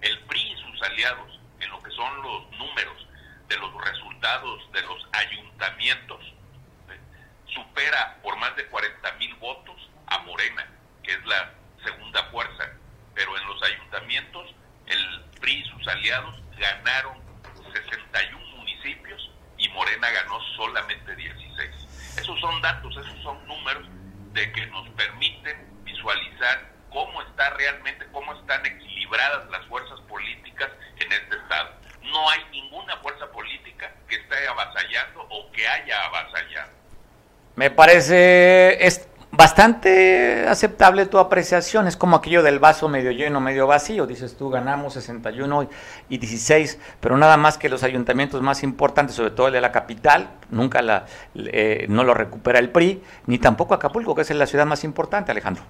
El 0.00 0.18
PRI 0.20 0.52
y 0.52 0.56
sus 0.56 0.82
aliados 0.82 1.41
que 1.82 1.90
son 1.90 2.22
los 2.22 2.50
números 2.58 3.06
de 3.48 3.56
los 3.58 3.72
resultados 3.84 4.72
de 4.72 4.82
los 4.82 5.06
ayuntamientos 5.12 6.20
supera 7.46 8.18
por 8.22 8.36
más 8.38 8.56
de 8.56 8.66
40 8.66 9.12
mil 9.12 9.34
votos 9.34 9.90
a 10.06 10.18
Morena, 10.20 10.66
que 11.02 11.12
es 11.12 11.24
la 11.26 11.52
segunda 11.84 12.24
fuerza 12.30 12.72
pero 13.14 13.36
en 13.36 13.46
los 13.46 13.62
ayuntamientos 13.62 14.54
el 14.86 15.24
PRI 15.40 15.60
y 15.60 15.64
sus 15.64 15.88
aliados 15.88 16.40
ganaron 16.58 17.18
61 17.72 18.56
municipios 18.56 19.30
y 19.58 19.68
Morena 19.70 20.10
ganó 20.10 20.40
solamente 20.56 21.14
16. 21.14 22.18
Esos 22.18 22.40
son 22.40 22.60
datos, 22.62 22.96
esos 22.96 23.22
son 23.22 23.46
números 23.46 23.86
de 24.32 24.50
que 24.52 24.66
nos 24.66 24.88
permiten 24.90 25.84
visualizar 25.84 26.71
cómo 26.92 27.22
está 27.22 27.50
realmente, 27.50 28.06
cómo 28.12 28.34
están 28.34 28.64
equilibradas 28.64 29.48
las 29.50 29.64
fuerzas 29.66 30.00
políticas 30.02 30.70
en 30.96 31.12
este 31.12 31.36
estado. 31.36 31.70
No 32.02 32.30
hay 32.30 32.40
ninguna 32.50 32.96
fuerza 32.98 33.30
política 33.30 33.90
que 34.08 34.16
esté 34.16 34.46
avasallando 34.48 35.26
o 35.30 35.50
que 35.52 35.66
haya 35.66 36.06
avasallado. 36.06 36.70
Me 37.54 37.70
parece, 37.70 38.78
bastante 39.32 40.46
aceptable 40.46 41.06
tu 41.06 41.18
apreciación. 41.18 41.88
Es 41.88 41.96
como 41.96 42.16
aquello 42.16 42.42
del 42.42 42.58
vaso 42.58 42.88
medio 42.88 43.10
lleno, 43.10 43.40
medio 43.40 43.66
vacío. 43.66 44.06
Dices 44.06 44.36
tú, 44.36 44.50
ganamos 44.50 44.94
61 44.94 45.68
y 46.08 46.18
16, 46.18 46.78
pero 47.00 47.16
nada 47.16 47.36
más 47.36 47.58
que 47.58 47.68
los 47.68 47.82
ayuntamientos 47.82 48.40
más 48.42 48.62
importantes, 48.62 49.16
sobre 49.16 49.32
todo 49.32 49.48
el 49.48 49.54
de 49.54 49.60
la 49.60 49.72
capital, 49.72 50.30
nunca 50.50 50.82
la, 50.82 51.06
eh, 51.34 51.86
no 51.88 52.04
lo 52.04 52.14
recupera 52.14 52.58
el 52.58 52.70
PRI, 52.70 53.02
ni 53.26 53.38
tampoco 53.38 53.74
Acapulco, 53.74 54.14
que 54.14 54.22
es 54.22 54.30
la 54.30 54.46
ciudad 54.46 54.66
más 54.66 54.84
importante, 54.84 55.32
Alejandro. 55.32 55.64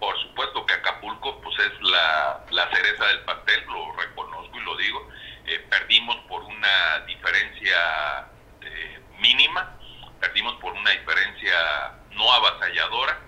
Por 0.00 0.18
supuesto 0.18 0.66
que 0.66 0.74
Acapulco 0.74 1.40
pues 1.42 1.54
es 1.60 1.90
la, 1.90 2.40
la 2.50 2.68
cereza 2.84 3.06
del 3.06 3.20
pastel, 3.20 3.64
lo 3.66 3.92
reconozco 3.96 4.56
y 4.56 4.64
lo 4.64 4.76
digo. 4.76 5.08
Eh, 5.46 5.58
perdimos 5.70 6.16
por 6.28 6.42
una 6.42 7.00
diferencia 7.06 8.26
eh, 8.60 9.00
mínima, 9.18 9.76
perdimos 10.20 10.54
por 10.60 10.72
una 10.72 10.90
diferencia 10.90 11.92
no 12.10 12.32
avasalladora, 12.32 13.18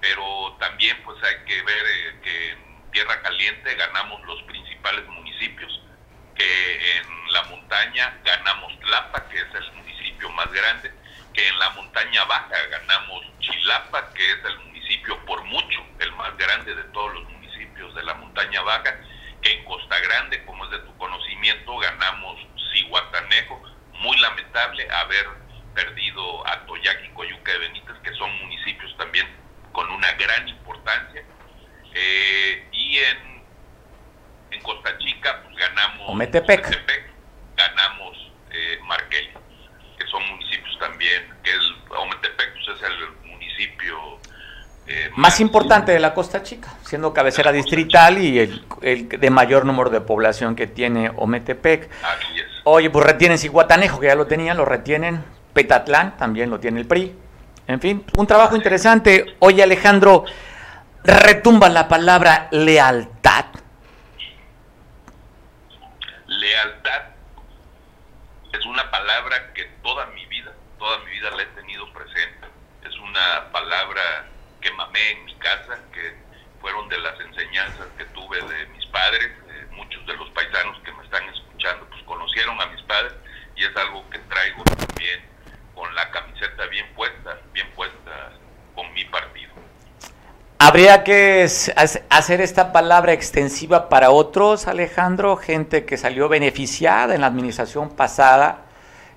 pero 0.00 0.56
también 0.58 0.96
pues 1.04 1.22
hay 1.22 1.44
que 1.46 1.62
ver 1.62 1.86
eh, 1.86 2.20
que 2.22 2.50
en 2.50 2.90
Tierra 2.92 3.20
Caliente 3.22 3.74
ganamos 3.74 4.22
los 4.24 4.42
principales 4.44 5.06
municipios, 5.08 5.80
que 6.34 6.96
en 6.96 7.32
la 7.32 7.42
montaña 7.44 8.18
ganamos 8.24 8.78
Tlapa, 8.80 9.28
que 9.28 9.38
es 9.38 9.54
el 9.54 9.72
municipio 9.72 10.30
más 10.30 10.50
grande, 10.52 10.92
que 11.32 11.48
en 11.48 11.58
la 11.58 11.70
montaña 11.70 12.24
baja 12.24 12.56
ganamos 12.70 13.24
Chilapa, 13.40 14.12
que 14.12 14.30
es 14.30 14.44
el 14.44 14.58
municipio 14.60 15.18
por 15.24 15.42
mucho 15.44 15.86
el 16.00 16.12
más 16.12 16.36
grande 16.36 16.74
de 16.74 16.84
todos 16.84 17.14
los 17.14 17.22
municipios 17.24 17.35
de 17.94 18.02
la 18.04 18.14
montaña 18.14 18.62
baja, 18.62 18.98
que 19.42 19.52
en 19.52 19.64
Costa 19.64 19.98
Grande, 20.00 20.44
como 20.44 20.64
es 20.64 20.70
de 20.70 20.78
tu 20.80 20.96
conocimiento, 20.96 21.76
ganamos 21.78 22.38
Cihuatanejo, 22.72 23.62
muy 24.00 24.18
lamentable 24.18 24.88
haber 24.90 25.26
perdido 25.74 26.46
a 26.46 26.64
Toyac 26.66 27.04
y 27.04 27.08
Coyuca 27.10 27.52
de 27.52 27.58
Benítez, 27.58 27.96
que 28.02 28.12
son 28.14 28.30
municipios 28.38 28.96
también 28.96 29.26
con 29.72 29.90
una 29.90 30.10
gran 30.12 30.48
importancia. 30.48 31.22
Eh, 31.94 32.68
y 32.72 32.98
en, 32.98 33.44
en 34.50 34.62
Costa 34.62 34.96
Chica, 34.98 35.42
pues 35.42 35.56
ganamos 35.56 36.10
Ometepec, 36.10 36.66
ganamos 37.56 38.32
eh, 38.50 38.78
que 39.98 40.06
son 40.08 40.26
municipios 40.28 40.78
también, 40.78 41.34
que 41.42 41.50
el 41.50 41.76
Ometepec 41.90 42.52
pues, 42.52 42.68
es 42.68 42.82
el 42.82 43.10
municipio 43.24 44.20
eh, 44.88 45.10
más, 45.16 45.40
importante 45.40 45.92
de 45.92 45.98
la 45.98 46.14
Costa 46.14 46.42
Chica, 46.42 46.74
siendo 46.84 47.12
cabecera 47.12 47.50
distrital 47.50 48.18
y 48.18 48.38
el, 48.38 48.64
el, 48.82 49.08
de 49.08 49.30
mayor 49.30 49.64
número 49.64 49.90
de 49.90 50.00
población 50.00 50.54
que 50.54 50.66
tiene 50.66 51.10
Ometepec. 51.16 51.90
Oye, 52.64 52.90
pues 52.90 53.04
retienen 53.04 53.38
Ciguatanejo, 53.38 53.98
que 53.98 54.06
ya 54.06 54.14
lo 54.14 54.26
tenían, 54.26 54.56
lo 54.56 54.64
retienen. 54.64 55.24
Petatlán 55.52 56.16
también 56.16 56.50
lo 56.50 56.60
tiene 56.60 56.80
el 56.80 56.86
PRI. 56.86 57.16
En 57.66 57.80
fin, 57.80 58.04
un 58.16 58.26
trabajo 58.26 58.54
interesante. 58.54 59.36
Oye 59.40 59.62
Alejandro, 59.62 60.24
retumba 61.02 61.68
la 61.68 61.88
palabra 61.88 62.48
lealtad. 62.52 63.46
Lealtad 66.26 67.02
es 68.52 68.66
una 68.66 68.90
palabra 68.90 69.52
que 69.52 69.64
toda 69.82 70.06
mi 70.06 70.24
vida, 70.26 70.52
toda 70.78 70.98
mi 71.04 71.10
vida 71.10 71.30
la 71.30 71.42
he 71.42 71.46
tenido 71.46 71.92
presente. 71.92 72.46
Es 72.84 72.96
una 72.98 73.50
palabra 73.50 74.25
que 74.66 74.72
mamé 74.72 75.10
en 75.12 75.24
mi 75.26 75.34
casa, 75.36 75.78
que 75.92 76.14
fueron 76.60 76.88
de 76.88 76.98
las 76.98 77.18
enseñanzas 77.20 77.86
que 77.96 78.04
tuve 78.06 78.38
de 78.38 78.66
mis 78.74 78.84
padres. 78.86 79.30
Eh, 79.48 79.66
muchos 79.70 80.04
de 80.06 80.16
los 80.16 80.28
paisanos 80.30 80.76
que 80.84 80.92
me 80.92 81.04
están 81.04 81.22
escuchando, 81.28 81.86
pues 81.88 82.02
conocieron 82.02 82.60
a 82.60 82.66
mis 82.66 82.82
padres 82.82 83.12
y 83.54 83.64
es 83.64 83.76
algo 83.76 84.08
que 84.10 84.18
traigo 84.18 84.64
también 84.64 85.20
con 85.74 85.94
la 85.94 86.10
camiseta 86.10 86.66
bien 86.66 86.86
puesta, 86.96 87.38
bien 87.52 87.68
puesta 87.76 88.32
con 88.74 88.92
mi 88.92 89.04
partido. 89.04 89.52
¿Habría 90.58 91.04
que 91.04 91.44
hacer 92.10 92.40
esta 92.40 92.72
palabra 92.72 93.12
extensiva 93.12 93.88
para 93.88 94.10
otros, 94.10 94.66
Alejandro? 94.66 95.36
Gente 95.36 95.84
que 95.84 95.96
salió 95.96 96.28
beneficiada 96.28 97.14
en 97.14 97.20
la 97.20 97.28
administración 97.28 97.94
pasada 97.94 98.64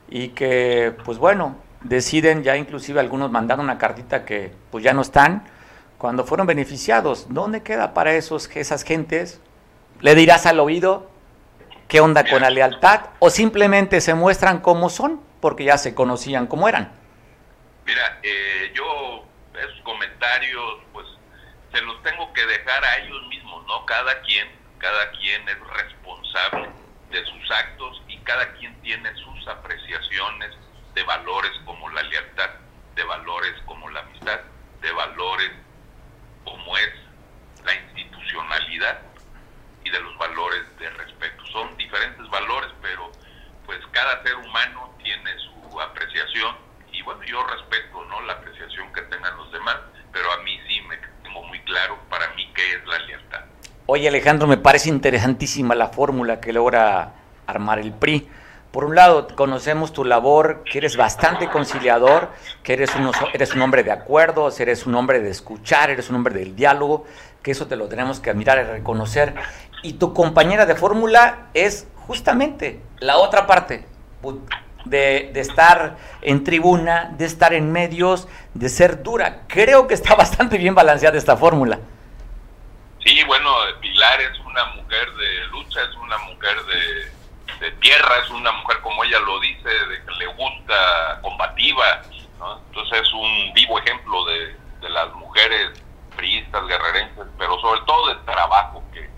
y 0.09 0.29
que, 0.29 0.93
pues 1.05 1.17
bueno, 1.17 1.55
deciden 1.81 2.43
ya 2.43 2.57
inclusive 2.57 2.99
algunos 2.99 3.31
mandaron 3.31 3.65
una 3.65 3.77
cartita 3.77 4.25
que 4.25 4.53
pues 4.71 4.83
ya 4.83 4.93
no 4.93 5.01
están 5.01 5.43
cuando 5.97 6.25
fueron 6.25 6.47
beneficiados. 6.47 7.27
¿Dónde 7.29 7.63
queda 7.63 7.93
para 7.93 8.13
esos, 8.13 8.49
esas 8.55 8.83
gentes? 8.83 9.41
¿Le 10.01 10.15
dirás 10.15 10.45
al 10.45 10.59
oído 10.59 11.09
qué 11.87 12.01
onda 12.01 12.23
con 12.23 12.41
la 12.41 12.49
lealtad 12.49 13.01
o 13.19 13.29
simplemente 13.29 14.01
se 14.01 14.13
muestran 14.13 14.59
como 14.59 14.89
son? 14.89 15.29
porque 15.39 15.63
ya 15.63 15.77
se 15.77 15.95
conocían 15.95 16.47
como 16.47 16.67
eran. 16.67 16.91
Mira, 17.85 18.19
eh, 18.23 18.71
yo 18.73 19.25
esos 19.57 19.81
comentarios 19.81 20.81
pues 20.93 21.07
se 21.73 21.81
los 21.81 22.01
tengo 22.03 22.31
que 22.33 22.45
dejar 22.45 22.83
a 22.83 22.97
ellos 22.97 23.27
mismos, 23.27 23.65
¿no? 23.65 23.85
Cada 23.85 24.21
quien, 24.21 24.47
cada 24.77 25.11
quien 25.11 25.47
es 25.47 25.59
responsable 25.59 26.69
de 27.11 27.25
sus 27.25 27.51
actos 27.51 28.01
y 28.07 28.17
cada 28.19 28.51
quien 28.53 28.79
tiene 28.81 29.09
sus 29.15 29.47
apreciaciones 29.47 30.55
de 30.99 31.05
valores 31.05 31.51
como 31.63 31.89
la 31.91 32.03
lealtad, 32.03 32.49
de 32.93 33.03
valores 33.05 33.53
como 33.65 33.89
la 33.89 34.01
amistad, 34.01 34.41
de 34.81 34.91
valores 34.91 35.51
como 36.43 36.77
es 36.77 36.89
la 37.63 37.73
institucionalidad 37.73 38.99
y 39.85 39.89
de 39.91 39.99
los 40.01 40.17
valores 40.17 40.63
de 40.77 40.89
respeto. 40.89 41.45
Son 41.53 41.77
diferentes 41.77 42.29
valores, 42.29 42.69
pero 42.81 43.09
pues 43.65 43.79
cada 43.93 44.21
ser 44.23 44.35
humano 44.35 44.93
tiene 45.01 45.31
su 45.39 45.79
apreciación 45.79 46.57
y 46.91 47.01
bueno, 47.03 47.23
yo 47.23 47.47
respeto 47.47 48.03
¿no? 48.09 48.19
la 48.23 48.33
apreciación 48.33 48.91
que 48.91 49.01
tengan 49.03 49.37
los 49.37 49.49
demás, 49.53 49.77
pero 50.11 50.29
a 50.33 50.43
mí 50.43 50.59
sí 50.67 50.81
me 50.81 50.97
tengo 51.23 51.43
muy 51.43 51.61
claro 51.61 51.97
para 52.09 52.27
mí 52.33 52.51
qué 52.53 52.73
es 52.73 52.85
la 52.85 52.99
lealtad. 52.99 53.45
Oye 53.85 54.09
Alejandro, 54.09 54.47
me 54.47 54.57
parece 54.57 54.89
interesantísima 54.89 55.75
la 55.75 55.87
fórmula 55.87 56.41
que 56.41 56.51
logra 56.51 57.13
armar 57.47 57.79
el 57.79 57.93
PRI. 57.93 58.29
Por 58.71 58.85
un 58.85 58.93
lado, 58.93 59.27
conocemos 59.35 59.93
tu 59.93 60.05
labor, 60.05 60.63
que 60.63 60.77
eres 60.77 60.95
bastante 60.95 61.49
conciliador, 61.49 62.29
que 62.61 62.73
eres 62.73 62.93
un, 62.95 63.11
eres 63.33 63.55
un 63.55 63.61
hombre 63.63 63.83
de 63.83 63.91
acuerdos, 63.91 64.59
eres 64.59 64.85
un 64.85 64.93
hombre 64.93 65.19
de 65.19 65.31
escuchar, 65.31 65.89
eres 65.89 66.09
un 66.11 66.17
hombre 66.17 66.35
del 66.35 66.55
diálogo, 66.55 67.05
que 67.41 67.51
eso 67.51 67.65
te 67.65 67.75
lo 67.75 67.87
tenemos 67.87 68.19
que 68.19 68.29
admirar 68.29 68.59
y 68.59 68.63
reconocer. 68.63 69.33
Y 69.81 69.93
tu 69.93 70.13
compañera 70.13 70.67
de 70.67 70.75
fórmula 70.75 71.47
es 71.55 71.87
justamente 72.05 72.79
la 72.99 73.17
otra 73.17 73.47
parte, 73.47 73.85
de, 74.85 75.31
de, 75.33 75.39
estar 75.39 75.97
en 76.21 76.43
tribuna, 76.43 77.15
de 77.17 77.25
estar 77.25 77.53
en 77.53 77.71
medios, 77.71 78.27
de 78.53 78.69
ser 78.69 79.01
dura. 79.01 79.43
Creo 79.47 79.87
que 79.87 79.95
está 79.95 80.13
bastante 80.17 80.59
bien 80.59 80.75
balanceada 80.75 81.17
esta 81.17 81.35
fórmula. 81.35 81.79
Sí, 83.03 83.23
bueno, 83.23 83.49
Pilar 83.81 84.21
es 84.21 84.39
una 84.41 84.65
mujer 84.75 85.11
de 85.13 85.47
lucha, 85.47 85.81
es 85.81 85.95
una 85.95 86.17
mujer 86.19 86.55
de 86.65 87.18
de 87.59 87.71
tierra, 87.71 88.17
es 88.23 88.29
una 88.29 88.51
mujer 88.51 88.79
como 88.81 89.03
ella 89.03 89.19
lo 89.19 89.39
dice, 89.39 89.69
de 89.69 90.05
que 90.05 90.11
le 90.17 90.27
gusta, 90.27 91.19
combativa, 91.21 92.01
entonces 92.67 93.01
es 93.01 93.13
un 93.13 93.53
vivo 93.53 93.79
ejemplo 93.79 94.23
de, 94.25 94.55
de 94.81 94.89
las 94.89 95.13
mujeres 95.15 95.83
priistas, 96.15 96.65
guerrerenses, 96.67 97.25
pero 97.37 97.59
sobre 97.59 97.81
todo 97.81 98.07
del 98.07 98.25
trabajo, 98.25 98.83
que, 98.93 99.09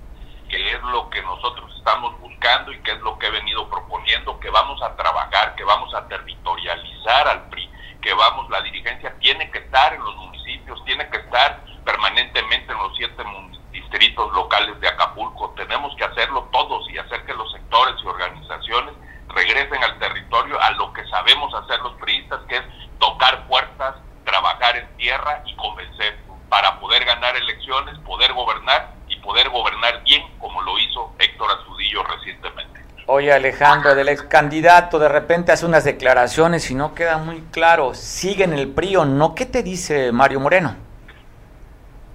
que 0.50 0.72
es 0.74 0.84
lo 0.84 1.10
que 1.10 1.22
nosotros 1.22 1.74
estamos 1.78 2.20
buscando 2.20 2.72
y 2.72 2.80
que 2.82 2.92
es 2.92 3.00
lo 3.02 3.18
que 3.18 3.28
he 3.28 3.32
venido 3.32 3.70
proponiendo, 3.70 4.40
que 4.40 4.50
vamos 4.50 4.82
a 4.82 4.96
trabajar, 4.96 5.56
que 5.56 5.64
vamos 5.64 5.94
a 5.94 6.08
territorializar 6.08 7.28
al 7.28 7.50
PRI, 7.50 7.70
que 8.02 8.14
vamos, 8.14 8.50
la 8.50 8.62
dirigencia 8.62 9.16
tiene 9.20 9.50
que 9.52 9.60
estar 9.60 9.94
en 9.94 10.04
los 10.04 10.16
municipios, 10.16 10.84
tiene 10.86 11.08
que 11.10 11.18
estar 11.18 11.64
permanentemente 11.86 12.72
en 12.72 12.80
los 12.80 12.96
siete 12.98 13.24
distritos 13.72 14.34
locales 14.34 14.80
de 14.80 14.88
Acapulco. 14.88 15.54
Tenemos 15.56 15.96
que 15.96 16.04
hacerlo 16.04 16.48
todos 16.52 16.90
y 16.90 16.98
hacer 16.98 17.26
que 17.26 17.34
los 17.34 17.52
sectores 17.52 17.96
y 18.04 18.08
organizaciones 18.08 18.96
regresen 19.30 19.84
al 19.84 19.98
territorio 20.00 20.62
a 20.62 20.72
lo 20.72 20.92
que 20.94 21.06
sabemos 21.08 21.54
hacer 21.54 21.80
los 21.82 21.94
priistas, 21.94 22.42
que 22.48 22.58
es 22.58 22.64
tocar 23.00 23.48
puertas, 23.48 23.96
trabajar 24.26 24.78
en 24.78 24.98
tierra 24.98 25.44
y 25.46 25.56
convencer 25.56 26.18
para 26.50 26.80
poder 26.80 27.06
ganar 27.06 27.36
elecciones, 27.36 27.98
poder 28.00 28.34
gobernar 28.34 28.94
y 29.08 29.16
poder 29.18 29.50
gobernar 29.50 30.04
bien 30.04 30.24
como 30.40 30.62
lo 30.62 30.78
hizo 30.80 31.14
Héctor 31.20 31.50
Azudillo 31.52 32.04
recientemente. 32.04 32.82
Oye 33.22 33.34
Alejandro, 33.34 33.94
del 33.94 34.10
ex 34.10 34.24
candidato 34.24 34.98
de 34.98 35.08
repente 35.08 35.52
hace 35.52 35.68
unas 35.68 35.84
declaraciones 35.84 36.72
y 36.72 36.74
no 36.74 36.96
queda 36.96 37.20
muy 37.20 37.42
claro, 37.52 37.94
¿sigue 37.94 38.46
en 38.46 38.54
el 38.54 38.70
PRI 38.70 38.96
o 38.96 39.06
no? 39.06 39.36
¿Qué 39.36 39.46
te 39.46 39.62
dice 39.62 40.12
Mario 40.12 40.40
Moreno? 40.40 40.76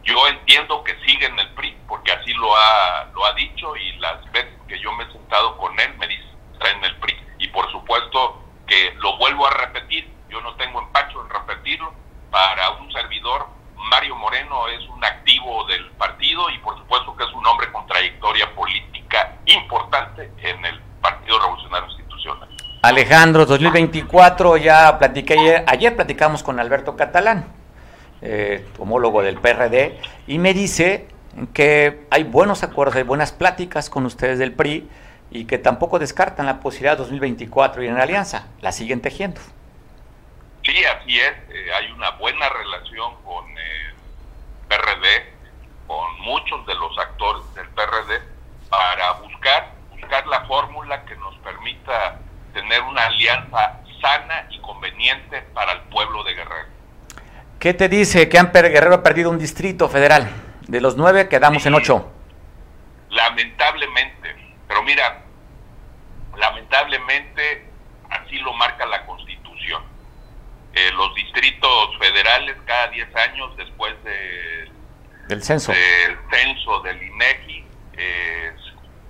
Yo 0.02 0.16
entiendo 0.26 0.82
que 0.82 0.96
sigue 1.06 1.26
en 1.26 1.38
el 1.38 1.48
PRI, 1.50 1.76
porque 1.86 2.10
así 2.10 2.34
lo 2.34 2.48
ha, 2.56 3.08
lo 3.14 3.24
ha 3.24 3.32
dicho 3.34 3.76
y 3.76 3.92
las 3.98 4.20
veces 4.32 4.50
que 4.66 4.80
yo 4.80 4.90
me 4.94 5.04
he 5.04 5.12
sentado 5.12 5.56
con 5.58 5.78
él 5.78 5.94
me 5.96 6.08
dice, 6.08 6.26
está 6.54 6.70
en 6.72 6.84
el 6.84 6.96
PRI. 6.96 7.16
Y 7.38 7.46
por 7.50 7.70
supuesto 7.70 8.42
que 8.66 8.92
lo 8.96 9.16
vuelvo 9.16 9.46
a 9.46 9.50
repetir, 9.50 10.10
yo 10.28 10.40
no 10.40 10.56
tengo 10.56 10.80
empacho 10.80 11.22
en 11.22 11.30
repetirlo, 11.30 11.94
para 12.32 12.70
un 12.70 12.90
servidor, 12.90 13.46
Mario 13.76 14.16
Moreno 14.16 14.66
es 14.66 14.82
un 14.88 15.04
activo 15.04 15.64
del 15.66 15.88
partido 15.92 16.50
y 16.50 16.58
por 16.58 16.76
supuesto 16.76 17.16
que 17.16 17.22
es 17.22 17.32
un 17.32 17.46
hombre 17.46 17.70
con 17.70 17.86
trayectoria 17.86 18.52
política 18.56 19.36
importante 19.46 20.32
en 20.38 20.64
el 20.64 20.80
Partido 21.06 21.38
Revolucionario 21.38 21.88
Institucional. 21.88 22.48
Alejandro, 22.86 23.46
2024, 23.46 24.58
ya 24.58 24.96
platiqué 24.96 25.64
ayer, 25.66 25.96
platicamos 25.96 26.44
con 26.44 26.60
Alberto 26.60 26.94
Catalán 26.94 27.44
eh, 28.22 28.64
homólogo 28.78 29.22
del 29.22 29.40
PRD, 29.40 29.98
y 30.28 30.38
me 30.38 30.54
dice 30.54 31.08
que 31.52 32.06
hay 32.10 32.22
buenos 32.22 32.62
acuerdos, 32.62 32.94
hay 32.94 33.02
buenas 33.02 33.32
pláticas 33.32 33.90
con 33.90 34.06
ustedes 34.06 34.38
del 34.38 34.52
PRI 34.52 34.88
y 35.32 35.46
que 35.46 35.58
tampoco 35.58 35.98
descartan 35.98 36.46
la 36.46 36.60
posibilidad 36.60 36.92
de 36.92 36.98
2024 36.98 37.82
y 37.82 37.88
en 37.88 37.98
alianza, 37.98 38.46
la 38.60 38.70
siguen 38.70 39.00
tejiendo. 39.00 39.40
Sí, 40.62 40.84
así 40.84 41.18
es, 41.18 41.32
eh, 41.48 41.72
hay 41.76 41.90
una 41.90 42.10
buena 42.12 42.48
relación 42.48 43.14
con 43.24 43.46
el 43.50 43.94
PRD, 44.68 45.34
con 45.88 46.20
muchos 46.20 46.64
de 46.64 46.74
los 46.76 46.96
actores 46.98 47.52
del 47.56 47.68
PRD, 47.70 48.22
para 48.70 49.12
buscar, 49.14 49.72
buscar 49.90 50.24
la 50.28 50.42
fórmula 50.42 51.04
que 51.04 51.16
nos 51.16 51.36
permita 51.38 52.20
tener 52.56 52.80
una 52.84 53.04
alianza 53.04 53.80
sana 54.00 54.46
y 54.50 54.58
conveniente 54.60 55.42
para 55.52 55.72
el 55.72 55.80
pueblo 55.90 56.24
de 56.24 56.32
Guerrero. 56.32 56.68
¿Qué 57.58 57.74
te 57.74 57.90
dice 57.90 58.30
que 58.30 58.38
Amper 58.38 58.70
Guerrero 58.70 58.94
ha 58.94 59.02
perdido 59.02 59.28
un 59.28 59.38
distrito 59.38 59.90
federal? 59.90 60.30
De 60.66 60.80
los 60.80 60.96
nueve 60.96 61.28
quedamos 61.28 61.66
en 61.66 61.74
ocho. 61.74 62.10
Lamentablemente, 63.10 64.34
pero 64.66 64.82
mira, 64.82 65.22
lamentablemente 66.38 67.68
así 68.08 68.38
lo 68.38 68.54
marca 68.54 68.86
la 68.86 69.04
Constitución. 69.04 69.82
Eh, 70.72 70.90
los 70.92 71.14
distritos 71.14 71.98
federales 71.98 72.56
cada 72.64 72.88
diez 72.88 73.14
años 73.16 73.54
después 73.58 73.94
de, 74.02 74.70
del 75.28 75.42
censo 75.42 75.72
del 75.72 76.18
censo 76.30 76.80
del 76.80 77.02
INEGI 77.02 77.64
eh, 77.94 78.52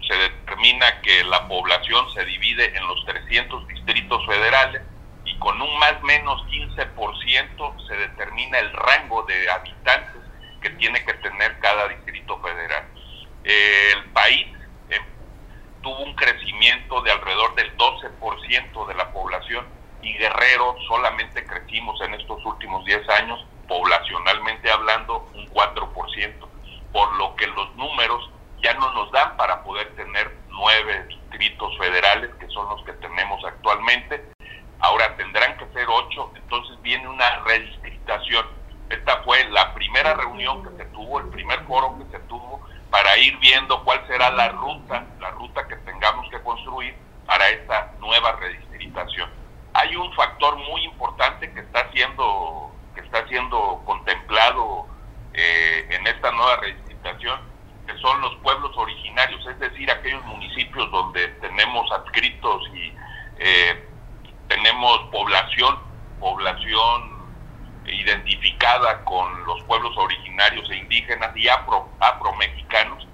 se 0.07 0.15
determina 0.15 1.01
que 1.03 1.25
la 1.25 1.47
población 1.49 2.07
se 2.15 2.25
divide 2.25 2.77
en 2.77 2.87
los 2.87 3.05
300 3.05 3.67
distritos 3.69 4.25
federales 4.27 4.83
y 5.25 5.37
con 5.39 5.61
un 5.61 5.79
más 5.79 6.01
menos 6.03 6.43
15% 6.47 7.87
se 7.89 7.97
determina 7.97 8.59
el 8.59 8.73
rango 8.73 9.23
de 9.25 9.51
habitantes 9.51 10.23
que 10.61 10.71
tiene 10.71 11.05
que 11.05 11.15
tener 11.15 11.59
cada 11.59 11.89
distrito 11.89 12.41
federal. 12.41 12.85
el 13.45 14.05
país 14.11 14.47
eh, 14.91 15.01
tuvo 15.83 15.99
un 16.03 16.15
crecimiento 16.15 17.01
de 17.03 17.13
alrededor 17.13 17.55
del 17.55 17.77
12% 17.77 18.87
de 18.87 18.95
la 18.95 19.13
población 19.13 19.67
y 20.03 20.13
Guerrero 20.15 20.77
solamente 20.89 21.45
crecimos 21.45 22.01
en 22.03 22.15
estos 22.15 22.45
últimos 22.45 22.85
10 22.85 23.09
años, 23.09 23.45
poblacionalmente 23.67 24.71
hablando, 24.71 25.29
un 25.35 25.47
4%, 25.49 26.49
por 26.93 27.17
lo 27.17 27.35
que 27.35 27.47
los 27.49 27.75
números 27.75 28.31
ya 28.63 28.75
no 28.75 28.93
nos 28.93 29.11
dan 29.13 29.37
para 29.37 29.63
poder 29.63 29.95
tener 29.95 30.35
nueve 30.49 31.07
distritos 31.09 31.77
federales, 31.79 32.31
que 32.41 32.49
son 32.49 32.69
los 32.69 32.83
que 32.85 32.93
tenemos 32.95 33.45
actualmente, 33.45 34.25
ahora 34.81 35.17
tendrán 35.17 35.57
que 35.59 35.67
ser 35.73 35.87
ocho, 35.89 36.33
entonces 36.35 36.81
viene 36.83 37.09
una 37.09 37.39
redistritación. 37.41 38.47
Esta 38.89 39.23
fue 39.25 39.45
la 39.51 39.75
primera 39.75 40.15
reunión 40.15 40.63
que 40.63 40.77
se 40.77 40.85
tuvo, 40.91 41.19
el 41.19 41.29
primer 41.29 41.65
foro 41.65 41.99
que 41.99 42.17
se 42.17 42.23
tuvo, 42.27 42.61
para 42.91 43.17
ir 43.19 43.37
viendo 43.39 43.83
cuál 43.85 44.07
será 44.07 44.31
la 44.31 44.49
ruta, 44.49 45.05
la 45.21 45.31
ruta 45.33 45.67
que 45.67 45.77
tengamos 45.77 46.29
que 46.31 46.41
construir 46.43 46.95
para 47.27 47.49
esta 47.51 47.93
nueva 47.99 48.33
redistritación. 48.33 49.29
Hay 49.75 49.97
un 49.97 50.13
factor 50.15 50.57
muy 50.57 50.85
importante 50.85 51.53
que 51.53 51.61
está 51.61 51.91
siendo, 51.93 52.73
que 52.95 53.01
está 53.03 53.27
siendo 53.29 53.83
contemplado 53.85 54.87
eh, 55.35 55.87
en 55.91 56.07
esta 56.07 56.31
nueva 56.31 56.57
redistritación, 56.57 57.41
que 57.87 57.97
son 57.99 58.21
los 58.21 58.35
pueblos 58.37 58.73
originarios, 58.77 59.47
es 59.47 59.59
decir, 59.59 59.91
aquellos 59.91 60.25
municipios 60.25 60.91
donde 60.91 61.29
tenemos 61.41 61.91
adscritos 61.93 62.63
y 62.75 62.93
eh, 63.39 63.89
tenemos 64.49 64.99
población, 65.11 65.79
población 66.19 67.17
identificada 67.87 69.05
con 69.05 69.45
los 69.45 69.63
pueblos 69.65 69.97
originarios 69.97 70.69
e 70.71 70.77
indígenas 70.77 71.37
y 71.37 71.49
afro, 71.49 71.89
afromexicanos, 72.01 73.07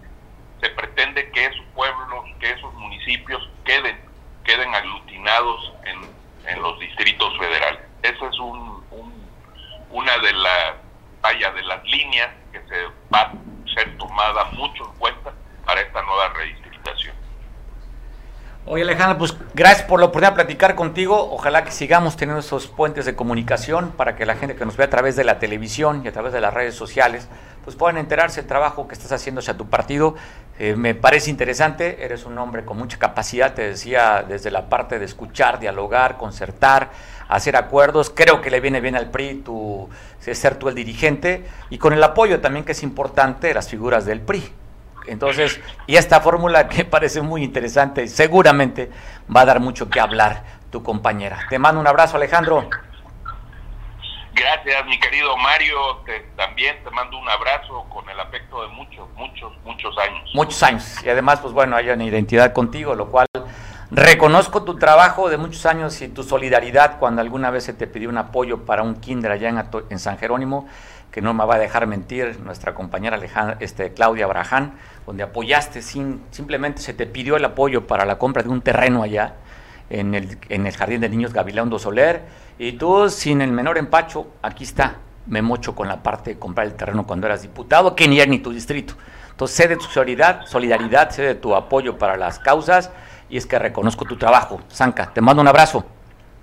se 0.61 0.71
pretende 0.71 1.31
que 1.31 1.45
esos 1.47 1.65
pueblos, 1.75 2.25
que 2.41 2.51
esos 2.51 2.73
municipios 2.75 3.49
queden, 3.65 3.99
queden 4.45 4.75
aglutinados 4.75 5.73
en, 5.85 6.23
los 6.61 6.79
distritos 6.81 7.39
federales. 7.39 7.81
Esa 8.03 8.27
es 8.27 8.39
un, 8.41 8.85
una 9.91 10.19
de 10.19 10.33
las 10.33 10.75
de 11.23 11.63
las 11.63 11.85
líneas 11.85 12.31
que 12.51 12.61
se 12.69 12.87
va 13.15 13.33
ser 13.75 13.97
tomada 13.99 14.45
mucho 14.53 14.85
en 14.85 14.99
cuenta 14.99 15.33
para 15.65 15.81
esta 15.81 16.03
nueva 16.03 16.29
redistritación. 16.31 17.23
Oye 18.65 18.85
Alejandro, 18.85 19.19
pues 19.19 19.37
gracias 19.55 19.83
por 19.89 19.99
la 19.99 20.07
oportunidad 20.07 20.31
de 20.31 20.37
platicar 20.37 20.77
contigo. 20.77 21.33
Ojalá 21.33 21.65
que 21.65 21.73
sigamos 21.73 22.17
teniendo 22.17 22.39
esos 22.39 22.69
puentes 22.69 23.05
de 23.05 23.17
comunicación 23.17 23.91
para 23.91 24.15
que 24.15 24.25
la 24.25 24.37
gente 24.37 24.55
que 24.55 24.65
nos 24.65 24.77
ve 24.77 24.85
a 24.85 24.91
través 24.91 25.17
de 25.17 25.25
la 25.25 25.41
televisión 25.41 26.03
y 26.05 26.09
a 26.09 26.13
través 26.13 26.33
de 26.33 26.41
las 26.41 26.55
redes 26.55 26.77
sociales, 26.77 27.29
pues 27.65 27.75
puedan 27.75 27.97
enterarse 27.99 28.41
del 28.41 28.49
trabajo 28.49 28.87
que 28.87 28.95
estás 28.95 29.11
haciendo 29.11 29.41
hacia 29.41 29.57
tu 29.57 29.69
partido. 29.69 30.15
Eh, 30.61 30.77
me 30.77 30.95
parece 30.95 31.29
interesante, 31.29 32.05
eres 32.05 32.25
un 32.25 32.39
hombre 32.39 32.65
con 32.65 32.79
mucha 32.79 33.01
capacidad, 33.01 33.53
te 33.53 33.63
decía, 33.63 34.25
desde 34.29 34.53
la 34.53 34.69
parte 34.69 35.01
de 35.01 35.07
escuchar, 35.07 35.59
dialogar, 35.59 36.17
concertar, 36.17 36.91
hacer 37.35 37.57
acuerdos. 37.57 38.11
Creo 38.15 38.41
que 38.41 38.51
le 38.51 38.61
viene 38.61 38.81
bien 38.81 38.97
al 38.97 39.11
PRI 39.11 39.43
tu, 39.45 39.89
ser 40.19 40.57
tú 40.57 40.69
el 40.69 40.75
dirigente 40.75 41.47
y 41.71 41.79
con 41.79 41.93
el 41.93 42.03
apoyo 42.03 42.41
también 42.41 42.65
que 42.65 42.73
es 42.73 42.83
importante 42.83 43.49
de 43.49 43.55
las 43.55 43.69
figuras 43.69 44.05
del 44.05 44.21
PRI. 44.21 44.53
Entonces, 45.07 45.61
y 45.87 45.97
esta 45.97 46.21
fórmula 46.21 46.69
que 46.71 46.85
parece 46.85 47.23
muy 47.23 47.43
interesante, 47.43 48.07
seguramente 48.09 48.91
va 49.35 49.43
a 49.43 49.45
dar 49.47 49.61
mucho 49.61 49.89
que 49.91 50.01
hablar 50.01 50.45
tu 50.71 50.83
compañera. 50.83 51.47
Te 51.49 51.59
mando 51.59 51.81
un 51.81 51.87
abrazo, 51.87 52.17
Alejandro. 52.17 52.69
Gracias, 54.35 54.87
mi 54.87 54.99
querido 54.99 55.37
Mario. 55.37 55.97
Te, 56.07 56.21
también 56.37 56.83
te 56.83 56.91
mando 56.91 57.19
un 57.19 57.29
abrazo 57.29 57.85
con 57.91 58.09
el 58.09 58.19
afecto 58.19 58.63
de 58.63 58.69
muchos, 58.69 59.09
muchos, 59.15 59.53
muchos 59.65 59.97
años. 59.99 60.31
Muchos 60.35 60.63
años. 60.63 61.05
Y 61.05 61.11
además, 61.11 61.41
pues 61.41 61.53
bueno, 61.53 61.77
hay 61.77 61.91
una 61.91 62.05
identidad 62.05 62.53
contigo, 62.53 62.95
lo 62.95 63.11
cual 63.11 63.27
reconozco 63.93 64.63
tu 64.63 64.79
trabajo 64.79 65.29
de 65.29 65.37
muchos 65.37 65.67
años 65.67 66.01
y 66.01 66.09
tu 66.09 66.23
solidaridad 66.23 66.99
cuando 66.99 67.21
alguna 67.21 67.51
vez 67.51 67.65
se 67.65 67.75
te 67.75 67.87
pidió 67.87 68.09
un 68.09 68.17
apoyo 68.17 68.65
para 68.65 68.83
un 68.83 68.95
kinder 68.95 69.31
allá 69.31 69.69
en, 69.91 69.99
San 69.99 70.17
Jerónimo, 70.17 70.67
que 71.11 71.21
no 71.21 71.35
me 71.35 71.45
va 71.45 71.57
a 71.57 71.59
dejar 71.59 71.87
mentir 71.87 72.41
nuestra 72.41 72.75
compañera 72.75 73.17
Alejandra, 73.17 73.59
este, 73.61 73.93
Claudia 73.93 74.27
Braján, 74.27 74.73
donde 75.07 75.23
apoyaste, 75.23 75.83
sin, 75.83 76.23
simplemente 76.31 76.81
se 76.81 76.95
te 76.95 77.07
pidió 77.07 77.37
el 77.37 77.45
apoyo 77.45 77.87
para 77.87 78.07
la 78.07 78.17
compra 78.17 78.43
de 78.43 78.49
un 78.49 78.63
terreno 78.63 79.03
allá 79.03 79.35
en 79.91 80.15
el, 80.15 80.39
en 80.49 80.67
el 80.67 80.75
Jardín 80.75 81.03
de 81.03 81.11
Niños 81.11 81.35
Gabilondo 81.35 81.79
Soler, 81.79 82.23
y 82.59 82.73
tú, 82.73 83.11
sin 83.11 83.43
el 83.43 83.53
menor 83.53 83.77
empacho, 83.77 84.29
aquí 84.41 84.65
está, 84.65 84.97
me 85.27 85.43
mocho 85.43 85.75
con 85.75 85.87
la 85.87 86.03
parte 86.03 86.31
de 86.31 86.39
comprar 86.39 86.67
el 86.67 86.75
terreno 86.75 87.07
cuando 87.07 87.27
eras 87.27 87.43
diputado, 87.43 87.95
que 87.95 88.09
ni 88.09 88.19
era 88.19 88.31
ni 88.31 88.39
tu 88.39 88.53
distrito. 88.53 88.95
Entonces, 89.31 89.57
sé 89.57 89.69
de 89.69 89.77
tu 89.77 89.85
solidaridad, 89.85 90.47
solidaridad, 90.47 91.11
sé 91.11 91.23
de 91.23 91.35
tu 91.35 91.55
apoyo 91.55 91.99
para 91.99 92.17
las 92.17 92.39
causas, 92.39 92.91
y 93.33 93.39
es 93.39 93.47
que 93.47 93.59
reconozco 93.59 94.05
tu 94.05 94.19
trabajo. 94.19 94.61
Zanca, 94.71 95.11
te 95.11 95.23
mando 95.23 95.41
un 95.41 95.49
abrazo. 95.49 95.87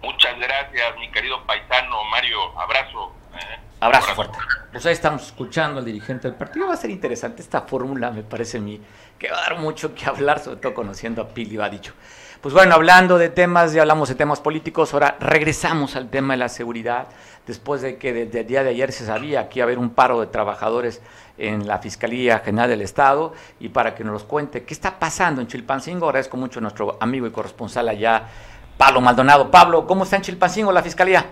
Muchas 0.01 0.35
gracias, 0.39 0.97
mi 0.97 1.11
querido 1.11 1.45
paisano 1.45 2.03
Mario, 2.05 2.59
abrazo. 2.59 3.13
¿eh? 3.35 3.59
Abrazo, 3.79 4.15
fuerte. 4.15 4.39
Pues 4.71 4.87
ahí 4.87 4.93
estamos 4.93 5.21
escuchando 5.21 5.77
al 5.77 5.85
dirigente 5.85 6.27
del 6.27 6.35
partido. 6.35 6.67
Va 6.67 6.73
a 6.73 6.77
ser 6.77 6.89
interesante 6.89 7.43
esta 7.43 7.61
fórmula, 7.61 8.09
me 8.09 8.23
parece 8.23 8.57
a 8.57 8.61
mí, 8.61 8.81
que 9.19 9.29
va 9.29 9.37
a 9.37 9.41
dar 9.41 9.59
mucho 9.59 9.93
que 9.93 10.03
hablar, 10.07 10.39
sobre 10.39 10.61
todo 10.61 10.73
conociendo 10.73 11.21
a 11.21 11.27
Pili, 11.27 11.61
ha 11.61 11.69
dicho. 11.69 11.93
Pues 12.41 12.53
bueno, 12.53 12.73
hablando 12.73 13.17
de 13.17 13.27
temas, 13.27 13.73
ya 13.73 13.81
hablamos 13.81 14.07
de 14.07 14.15
temas 14.15 14.39
políticos, 14.39 14.93
ahora 14.93 15.17
regresamos 15.19 15.97
al 15.97 16.09
tema 16.09 16.35
de 16.35 16.37
la 16.37 16.47
seguridad, 16.47 17.09
después 17.45 17.81
de 17.81 17.97
que 17.97 18.13
desde 18.13 18.39
el 18.39 18.47
día 18.47 18.63
de 18.63 18.69
ayer 18.69 18.93
se 18.93 19.05
sabía 19.05 19.49
que 19.49 19.59
iba 19.59 19.65
a 19.65 19.67
haber 19.67 19.77
un 19.77 19.89
paro 19.89 20.21
de 20.21 20.27
trabajadores 20.27 21.01
en 21.37 21.67
la 21.67 21.79
Fiscalía 21.79 22.39
General 22.39 22.69
del 22.69 22.81
Estado, 22.81 23.33
y 23.59 23.67
para 23.67 23.93
que 23.93 24.05
nos 24.05 24.13
los 24.13 24.23
cuente 24.23 24.63
qué 24.63 24.73
está 24.73 24.99
pasando 24.99 25.41
en 25.41 25.47
Chilpancingo, 25.47 26.05
agradezco 26.05 26.37
mucho 26.37 26.59
a 26.59 26.61
nuestro 26.61 26.97
amigo 27.01 27.27
y 27.27 27.31
corresponsal 27.31 27.89
allá, 27.89 28.29
Pablo 28.77 29.01
Maldonado. 29.01 29.51
Pablo, 29.51 29.85
¿cómo 29.85 30.05
está 30.05 30.15
en 30.15 30.21
Chilpancingo 30.21 30.71
la 30.71 30.81
Fiscalía? 30.81 31.25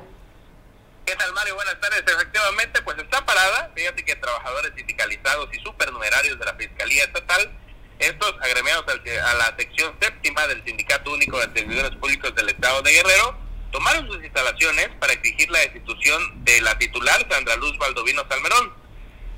¿Qué 1.06 1.16
tal, 1.16 1.32
Mario? 1.32 1.56
Buenas 1.56 1.80
tardes. 1.80 2.04
Efectivamente, 2.06 2.82
pues 2.82 2.98
está 2.98 3.26
parada. 3.26 3.72
Fíjate 3.74 4.04
que 4.04 4.14
trabajadores 4.18 4.74
sindicalizados 4.76 5.48
y 5.54 5.60
supernumerarios 5.60 6.38
de 6.38 6.44
la 6.44 6.54
Fiscalía 6.56 7.06
Estatal 7.06 7.50
estos 8.00 8.36
agremiados 8.42 8.86
a 8.88 9.34
la 9.34 9.56
sección 9.58 9.94
séptima 10.00 10.48
del 10.48 10.64
Sindicato 10.64 11.12
Único 11.12 11.40
de 11.40 11.60
Servidores 11.60 11.96
Públicos 11.98 12.34
del 12.36 12.50
Estado 12.50 12.82
de 12.82 12.92
Guerrero 12.92 13.38
tomaron 13.72 14.08
sus 14.08 14.24
instalaciones 14.24 14.90
para 15.00 15.14
exigir 15.14 15.50
la 15.52 15.60
destitución 15.60 16.44
de 16.44 16.62
la 16.62 16.78
titular 16.78 17.26
Sandra 17.30 17.56
Luz 17.58 17.78
Baldovino 17.78 18.26
Salmerón. 18.30 18.74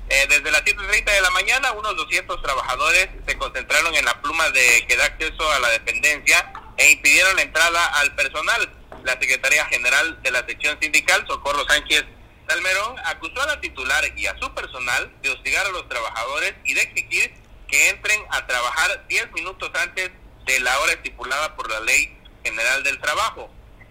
Eh, 0.08 0.26
desde 0.28 0.50
las 0.50 0.62
7.30 0.62 1.04
de 1.04 1.20
la 1.20 1.30
mañana, 1.30 1.72
unos 1.72 1.96
200 1.96 2.42
trabajadores 2.42 3.08
se 3.26 3.38
concentraron 3.38 3.94
en 3.94 4.04
la 4.04 4.20
pluma 4.20 4.50
de 4.50 4.84
que 4.88 4.96
da 4.96 5.04
acceso 5.04 5.52
a 5.52 5.60
la 5.60 5.68
dependencia 5.70 6.52
e 6.76 6.90
impidieron 6.90 7.36
la 7.36 7.42
entrada 7.42 7.86
al 8.00 8.14
personal. 8.14 8.72
La 9.04 9.12
Secretaría 9.12 9.64
General 9.66 10.20
de 10.22 10.30
la 10.30 10.44
sección 10.46 10.78
sindical, 10.80 11.24
Socorro 11.26 11.64
Sánchez 11.68 12.04
Salmerón, 12.48 12.96
acusó 13.04 13.40
a 13.42 13.46
la 13.46 13.60
titular 13.60 14.04
y 14.16 14.26
a 14.26 14.36
su 14.38 14.52
personal 14.52 15.10
de 15.22 15.30
hostigar 15.30 15.66
a 15.66 15.70
los 15.70 15.88
trabajadores 15.88 16.54
y 16.64 16.74
de 16.74 16.82
exigir 16.82 17.32
que 17.70 17.88
entren 17.90 18.20
a 18.30 18.46
trabajar 18.46 19.06
10 19.06 19.32
minutos 19.32 19.70
antes 19.74 20.10
de 20.46 20.60
la 20.60 20.78
hora 20.80 20.92
estipulada 20.92 21.54
por 21.54 21.70
la 21.70 21.80
Ley 21.80 22.16
General 22.42 22.82
del 22.82 22.98
Trabajo. 23.00 23.50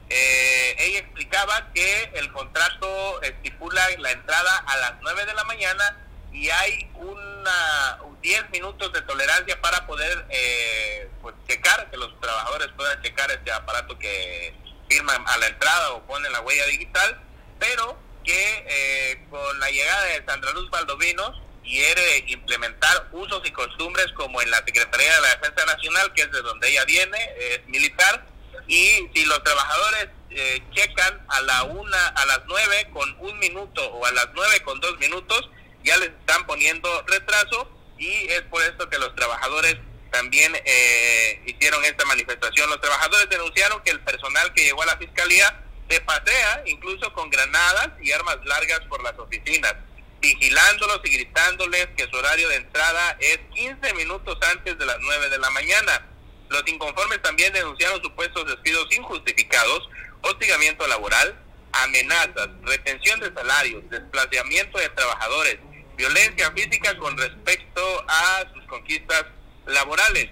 Eh, 0.10 0.76
ella 0.80 1.00
explicaba 1.00 1.72
que 1.74 2.12
el 2.15 2.32
contrato 2.32 3.22
estipula 3.22 3.82
la 4.00 4.12
entrada 4.12 4.58
a 4.68 4.78
las 4.78 4.94
9 5.02 5.26
de 5.26 5.34
la 5.34 5.44
mañana 5.44 6.08
y 6.32 6.50
hay 6.50 6.89
una 6.96 8.00
10 8.22 8.50
minutos 8.50 8.92
de 8.92 9.02
tolerancia 9.04 9.60
para 9.62 9.86
poder 9.88 10.26
eh, 10.30 11.10
pues, 11.22 11.36
checar, 11.48 11.89
que 11.89 11.98
los 11.98 12.20
trabajadores 12.20 12.68
puedan 12.76 13.02
checar 13.02 13.32
este 13.32 13.52
aparato 13.52 13.98
que 13.98 14.54
firman 14.89 15.24
a 15.28 15.38
la 15.38 15.48
entrada 15.48 15.94
o 15.94 16.06
ponen 16.06 16.32
la 16.32 16.42
huella 16.42 16.65
digital, 16.65 17.22
pero 17.60 17.98
que 18.24 18.65
eh, 18.68 19.26
con 19.30 19.60
la 19.60 19.70
llegada 19.70 20.04
de 20.06 20.26
Sandra 20.26 20.52
Luz 20.52 20.70
Valdovinos 20.70 21.42
quiere 21.63 22.26
implementar 22.28 23.10
usos 23.12 23.41
y 23.45 23.52
costumbres 23.52 24.08
como 24.13 24.41
en 24.41 24.50
la 24.52 24.58
Secretaría 24.58 25.15
de 25.15 25.22
la 25.22 25.30
Defensa 25.30 25.65
Nacional, 25.65 26.13
que 26.13 26.22
es 26.24 26.32
de 26.32 26.41
donde 26.41 26.69
ella 26.69 26.86
viene, 26.86 27.17
es 27.52 27.67
militar, 27.67 28.26
y 28.67 29.10
si 29.13 29.26
los 29.26 29.43
trabajadores 29.43 30.10
eh, 30.30 30.62
checan 30.74 31.26
a 31.28 31.41
la 31.41 31.63
una, 31.63 32.08
a 32.08 32.26
las 32.26 32.41
nueve 32.45 32.88
con 32.93 33.15
un 33.19 33.39
minuto 33.39 33.86
o 33.93 34.06
a 34.06 34.12
las 34.12 34.28
nueve 34.34 34.62
con 34.62 34.80
dos 34.80 34.98
minutos, 35.00 35.50
ya 35.84 35.98
les 35.98 36.10
están 36.10 36.45
poniendo 36.45 37.04
retraso 37.08 37.69
y 37.98 38.10
es 38.30 38.41
por 38.43 38.62
esto 38.63 38.89
que 38.89 39.00
los 39.00 39.15
trabajadores 39.15 39.78
también 40.12 40.56
eh, 40.65 41.41
hicieron 41.45 41.84
esta 41.86 42.06
manifestación. 42.06 42.69
Los 42.69 42.82
trabajadores 42.82 43.30
denunciaron 43.30 43.82
que 43.82 43.91
el 43.91 44.00
personal 44.02 44.54
que 44.54 44.63
llegó 44.63 44.84
a 44.84 44.88
la 44.88 44.98
fiscalía 44.98 45.63
se 45.89 46.02
pasea 46.02 46.63
incluso 46.67 47.12
con 47.13 47.30
granadas 47.30 47.89
y 48.02 48.12
armas 48.12 48.38
largas 48.45 48.82
por 48.82 49.02
las 49.04 49.17
oficinas 49.17 49.74
vigilándolos 50.22 51.02
y 51.04 51.10
gritándoles 51.10 51.88
que 51.96 52.08
su 52.10 52.16
horario 52.16 52.50
de 52.50 52.56
entrada 52.56 53.18
es 53.20 53.40
15 53.54 53.94
minutos 53.94 54.38
antes 54.52 54.78
de 54.78 54.86
las 54.86 54.98
9 55.00 55.30
de 55.30 55.38
la 55.38 55.50
mañana. 55.52 56.06
Los 56.50 56.64
inconformes 56.68 57.22
también 57.22 57.54
denunciaron 57.54 58.02
supuestos 58.02 58.46
despidos 58.48 58.88
injustificados, 58.96 59.90
hostigamiento 60.22 60.88
laboral, 60.88 61.38
amenazas, 61.72 62.50
retención 62.64 63.20
de 63.20 63.34
salarios, 63.34 63.84
desplazamiento 63.90 64.80
de 64.80 64.90
trabajadores, 64.90 65.58
violencia 65.96 66.52
física 66.52 66.98
con 66.98 67.18
respecto 67.18 68.06
a 68.08 68.46
sus 68.54 68.64
conquistas 68.66 69.26
laborales. 69.66 70.30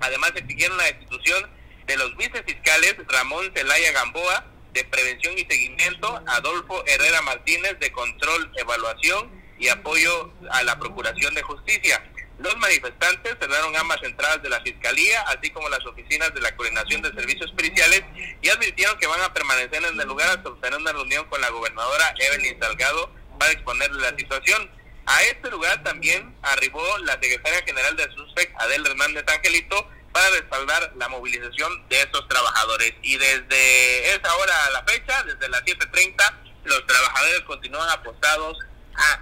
Además 0.00 0.32
exigieron 0.34 0.76
la 0.76 0.84
destitución 0.84 1.50
de 1.86 1.96
los 1.96 2.16
vicefiscales 2.16 2.96
Ramón 3.08 3.50
Celaya 3.54 3.92
Gamboa, 3.92 4.44
de 4.72 4.84
Prevención 4.84 5.36
y 5.36 5.46
Seguimiento, 5.48 6.22
Adolfo 6.26 6.84
Herrera 6.86 7.22
Martínez, 7.22 7.78
de 7.80 7.90
Control, 7.92 8.52
Evaluación 8.56 9.30
y 9.58 9.68
Apoyo 9.68 10.32
a 10.50 10.62
la 10.62 10.78
Procuración 10.78 11.34
de 11.34 11.42
Justicia. 11.42 12.02
Los 12.38 12.56
manifestantes 12.56 13.36
cerraron 13.38 13.76
ambas 13.76 14.02
entradas 14.02 14.42
de 14.42 14.48
la 14.48 14.62
Fiscalía, 14.62 15.20
así 15.28 15.50
como 15.50 15.68
las 15.68 15.84
oficinas 15.84 16.32
de 16.32 16.40
la 16.40 16.56
Coordinación 16.56 17.02
de 17.02 17.12
Servicios 17.12 17.52
Periciales, 17.52 18.02
y 18.40 18.48
advirtieron 18.48 18.98
que 18.98 19.06
van 19.06 19.20
a 19.20 19.34
permanecer 19.34 19.84
en 19.84 20.00
el 20.00 20.08
lugar 20.08 20.30
hasta 20.30 20.48
obtener 20.48 20.78
una 20.78 20.92
reunión 20.92 21.26
con 21.26 21.40
la 21.42 21.50
gobernadora 21.50 22.14
Evelyn 22.18 22.58
Salgado 22.58 23.12
para 23.38 23.52
exponerle 23.52 24.00
la 24.00 24.16
situación. 24.16 24.70
A 25.04 25.22
este 25.24 25.50
lugar 25.50 25.82
también 25.82 26.34
arribó 26.40 26.82
la 26.98 27.12
secretaria 27.14 27.62
general 27.66 27.94
de 27.96 28.04
SUSPEC, 28.04 28.54
Adel 28.58 28.86
Hernández 28.86 29.24
Angelito, 29.28 29.88
para 30.12 30.28
respaldar 30.30 30.92
la 30.96 31.08
movilización 31.08 31.88
de 31.88 32.00
estos 32.00 32.26
trabajadores. 32.28 32.94
Y 33.02 33.16
desde 33.16 34.14
esa 34.14 34.34
hora 34.36 34.66
a 34.66 34.70
la 34.70 34.82
fecha, 34.84 35.22
desde 35.24 35.48
las 35.48 35.62
7.30, 35.62 36.34
los 36.64 36.86
trabajadores 36.86 37.40
continúan 37.42 37.88
apostados 37.90 38.58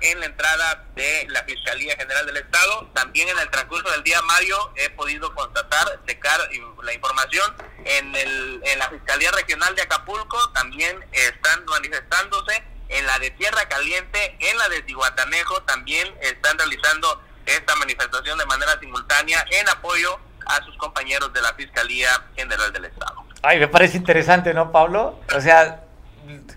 en 0.01 0.19
la 0.21 0.27
entrada 0.27 0.87
de 0.95 1.27
la 1.29 1.45
Fiscalía 1.45 1.97
General 1.97 2.27
del 2.27 2.39
Estado. 2.39 2.91
También 2.95 3.29
en 3.29 3.39
el 3.39 3.51
transcurso 3.51 3.91
del 3.91 4.03
día, 4.03 4.21
Mario, 4.23 4.73
he 4.77 4.91
podido 4.91 5.35
constatar, 5.35 6.01
checar 6.07 6.51
la 6.83 6.93
información 6.93 7.55
en, 7.85 8.15
el, 8.15 8.61
en 8.65 8.79
la 8.79 8.89
Fiscalía 8.91 9.31
Regional 9.33 9.75
de 9.75 9.83
Acapulco, 9.83 10.51
también 10.51 11.05
están 11.13 11.65
manifestándose. 11.67 12.63
En 12.89 13.05
la 13.05 13.19
de 13.19 13.31
Tierra 13.33 13.69
Caliente, 13.69 14.37
en 14.41 14.57
la 14.57 14.69
de 14.71 14.81
Tihuatanejo, 14.83 15.63
también 15.65 16.09
están 16.23 16.57
realizando 16.57 17.23
esta 17.45 17.77
manifestación 17.77 18.39
de 18.39 18.47
manera 18.47 18.81
simultánea 18.81 19.45
en 19.51 19.69
apoyo 19.69 20.19
a 20.47 20.65
sus 20.65 20.77
compañeros 20.77 21.33
de 21.33 21.43
la 21.43 21.53
Fiscalía 21.55 22.09
General 22.37 22.73
del 22.73 22.87
Estado. 22.87 23.25
Ay, 23.43 23.61
me 23.61 23.69
parece 23.69 23.97
interesante, 23.97 24.53
¿no, 24.55 24.73
Pablo? 24.73 25.21
O 25.37 25.41
sea, 25.41 25.85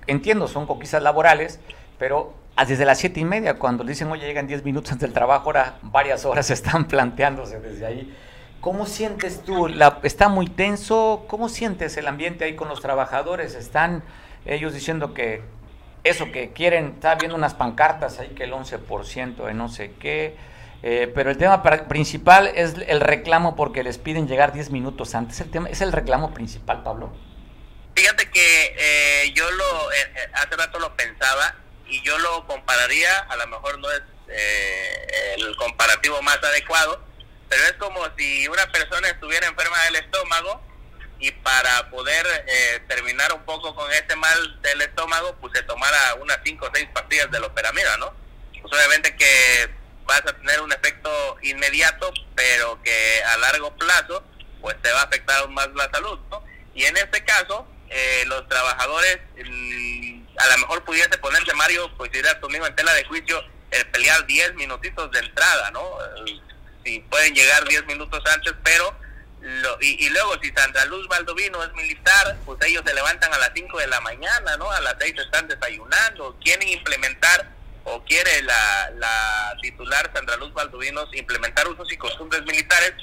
entiendo, 0.08 0.48
son 0.48 0.66
conquistas 0.66 1.04
laborales, 1.04 1.60
pero 2.00 2.34
desde 2.68 2.86
las 2.86 3.00
siete 3.00 3.20
y 3.20 3.26
media, 3.26 3.56
cuando 3.56 3.84
dicen, 3.84 4.12
oye, 4.12 4.26
llegan 4.26 4.48
diez 4.48 4.64
minutos 4.64 4.92
antes 4.92 5.08
del 5.08 5.14
trabajo, 5.14 5.46
ahora 5.46 5.76
varias 5.82 6.26
horas 6.26 6.50
están 6.50 6.86
planteándose 6.88 7.60
desde 7.60 7.86
ahí. 7.86 8.18
¿Cómo 8.60 8.86
sientes 8.86 9.44
tú? 9.44 9.68
¿Está 10.04 10.30
muy 10.30 10.48
tenso? 10.48 11.26
¿Cómo 11.28 11.50
sientes 11.50 11.98
el 11.98 12.08
ambiente 12.08 12.46
ahí 12.46 12.56
con 12.56 12.68
los 12.68 12.80
trabajadores? 12.80 13.56
¿Están 13.56 14.04
ellos 14.46 14.74
diciendo 14.74 15.16
que 15.16 15.42
eso 16.04 16.32
que 16.32 16.52
quieren, 16.52 16.94
está 16.96 17.16
viendo 17.16 17.36
unas 17.36 17.56
pancartas 17.56 18.20
ahí 18.20 18.30
que 18.30 18.44
el 18.44 18.54
11% 18.54 19.46
de 19.46 19.54
no 19.56 19.68
sé 19.68 19.94
qué? 20.00 20.36
Eh, 20.84 21.12
pero 21.14 21.30
el 21.30 21.38
tema 21.38 21.62
principal 21.88 22.52
es 22.56 22.74
el 22.88 23.02
reclamo 23.02 23.56
porque 23.56 23.84
les 23.84 24.00
piden 24.00 24.28
llegar 24.28 24.52
10 24.52 24.72
minutos 24.72 25.14
antes. 25.14 25.40
El 25.40 25.52
tema, 25.52 25.70
¿Es 25.70 25.82
el 25.82 25.92
reclamo 25.92 26.34
principal, 26.34 26.82
Pablo? 26.84 27.14
Fíjate 27.96 28.30
que 28.32 28.76
eh, 28.78 29.32
yo 29.34 29.50
lo 29.52 29.92
eh, 29.92 30.30
hace 30.34 30.56
rato 30.56 30.80
lo 30.80 30.96
pensaba 30.96 31.56
y 31.88 32.02
yo 32.02 32.18
lo 32.18 32.48
compararía, 32.48 33.20
a 33.20 33.36
lo 33.36 33.48
mejor 33.48 33.80
no 33.80 33.92
es 33.92 34.02
el 35.36 35.56
comparativo 35.58 36.22
más 36.22 36.38
adecuado, 36.38 37.04
pero 37.50 37.64
es 37.64 37.74
como 37.74 38.00
si 38.18 38.48
una 38.48 38.66
persona 38.72 39.10
estuviera 39.10 39.46
enferma 39.46 39.78
del 39.84 39.98
estómago 39.98 40.62
y 41.20 41.32
para 41.32 41.90
poder 41.90 42.26
terminar 42.88 42.88
terminar 42.88 43.34
un 43.34 43.44
poco 43.44 43.76
con 43.76 43.92
este 43.92 44.16
mal 44.16 44.62
del 44.62 44.82
estómago, 44.82 45.36
pues 45.42 45.52
se 45.54 45.64
tomara 45.64 46.16
unas 46.22 46.40
5 46.46 46.66
o 46.66 46.70
6 46.74 46.88
pastillas 46.94 47.30
de 47.30 47.42
loperamida, 47.42 47.98
¿no? 47.98 48.14
Pues 48.62 48.74
obviamente 48.74 49.16
que 49.18 49.81
vas 50.12 50.22
a 50.28 50.38
tener 50.38 50.60
un 50.62 50.72
efecto 50.74 51.38
inmediato, 51.42 52.12
pero 52.36 52.82
que 52.84 53.24
a 53.24 53.38
largo 53.38 53.74
plazo, 53.78 54.24
pues 54.60 54.76
te 54.82 54.92
va 54.92 55.02
a 55.02 55.04
afectar 55.06 55.48
más 55.50 55.70
la 55.74 55.90
salud, 55.90 56.20
¿no? 56.30 56.44
Y 56.76 56.84
en 56.84 56.98
este 56.98 57.24
caso, 57.24 57.66
eh, 57.90 58.24
los 58.28 58.48
trabajadores, 58.50 59.20
mm, 59.38 60.28
a 60.38 60.48
lo 60.48 60.58
mejor 60.60 60.84
pudiese 60.84 61.18
ponerse, 61.18 61.54
Mario, 61.54 61.90
pues 61.98 62.12
dirás 62.12 62.36
conmigo 62.36 62.68
en 62.68 62.76
tela 62.76 62.94
de 62.94 63.06
juicio, 63.06 63.42
el 63.72 63.88
pelear 63.88 64.26
10 64.26 64.56
minutitos 64.56 65.10
de 65.12 65.20
entrada, 65.20 65.72
¿no? 65.72 65.82
Si 66.84 67.00
pueden 67.00 67.34
llegar 67.34 67.66
10 67.66 67.86
minutos 67.86 68.22
antes, 68.26 68.54
pero 68.64 68.94
y, 69.80 70.10
luego 70.10 70.34
si 70.42 70.52
Sandra 70.52 70.86
Luz 70.86 71.08
Valdovino 71.08 71.64
es 71.64 71.74
militar, 71.74 72.38
pues 72.46 72.60
ellos 72.64 72.84
se 72.86 72.94
levantan 72.94 73.34
a 73.34 73.40
las 73.40 73.52
5 73.56 73.80
de 73.80 73.88
la 73.88 74.00
mañana, 74.02 74.58
¿no? 74.58 74.70
A 74.70 74.82
las 74.82 74.96
6 75.00 75.16
están 75.18 75.48
desayunando, 75.48 76.38
quieren 76.44 76.68
implementar 76.68 77.50
o 77.84 78.04
quiere 78.04 78.42
la, 78.44 78.92
la 78.96 79.58
titular 79.62 80.12
Sandra 80.14 80.38
Luz 80.38 80.54
Valdovino 80.54 81.04
implementar 81.14 81.68
usos 81.68 81.92
y 81.92 81.98
costumbres 81.98 82.44
militares 82.44 82.94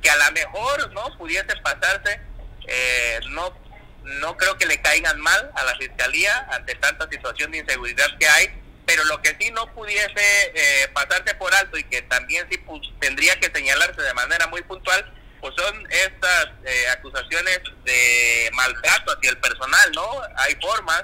que 0.00 0.10
a 0.10 0.16
lo 0.16 0.32
mejor 0.32 0.92
no 0.92 1.16
pudiese 1.16 1.54
pasarse, 1.62 2.20
eh, 2.66 3.20
no 3.30 3.60
no 4.04 4.36
creo 4.36 4.58
que 4.58 4.66
le 4.66 4.80
caigan 4.82 5.20
mal 5.20 5.52
a 5.54 5.64
la 5.64 5.76
fiscalía 5.76 6.48
ante 6.50 6.74
tanta 6.74 7.08
situación 7.08 7.52
de 7.52 7.58
inseguridad 7.58 8.08
que 8.18 8.26
hay, 8.26 8.48
pero 8.84 9.04
lo 9.04 9.22
que 9.22 9.36
sí 9.40 9.50
no 9.52 9.72
pudiese 9.74 10.10
eh, 10.54 10.88
pasarse 10.92 11.34
por 11.36 11.54
alto 11.54 11.78
y 11.78 11.84
que 11.84 12.02
también 12.02 12.46
sí 12.50 12.60
tendría 12.98 13.38
que 13.38 13.50
señalarse 13.54 14.02
de 14.02 14.14
manera 14.14 14.48
muy 14.48 14.62
puntual 14.62 15.04
pues 15.42 15.54
son 15.56 15.86
estas 15.90 16.50
eh, 16.64 16.86
acusaciones 16.88 17.60
de 17.84 18.48
maltrato 18.52 19.12
hacia 19.12 19.30
el 19.30 19.38
personal, 19.38 19.92
¿no? 19.92 20.22
Hay 20.36 20.54
formas, 20.62 21.02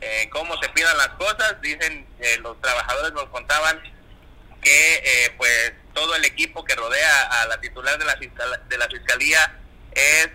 eh, 0.00 0.28
cómo 0.30 0.56
se 0.60 0.68
pidan 0.70 0.96
las 0.98 1.08
cosas, 1.10 1.60
dicen 1.60 2.06
eh, 2.18 2.38
los 2.42 2.60
trabajadores 2.60 3.12
nos 3.12 3.26
contaban 3.26 3.80
que 4.60 4.94
eh, 4.96 5.34
pues 5.36 5.72
todo 5.94 6.14
el 6.14 6.24
equipo 6.24 6.64
que 6.64 6.74
rodea 6.74 7.42
a 7.42 7.46
la 7.46 7.60
titular 7.60 7.98
de 7.98 8.04
la, 8.04 8.14
de 8.14 8.78
la 8.78 8.88
fiscalía 8.88 9.38
es 9.92 10.28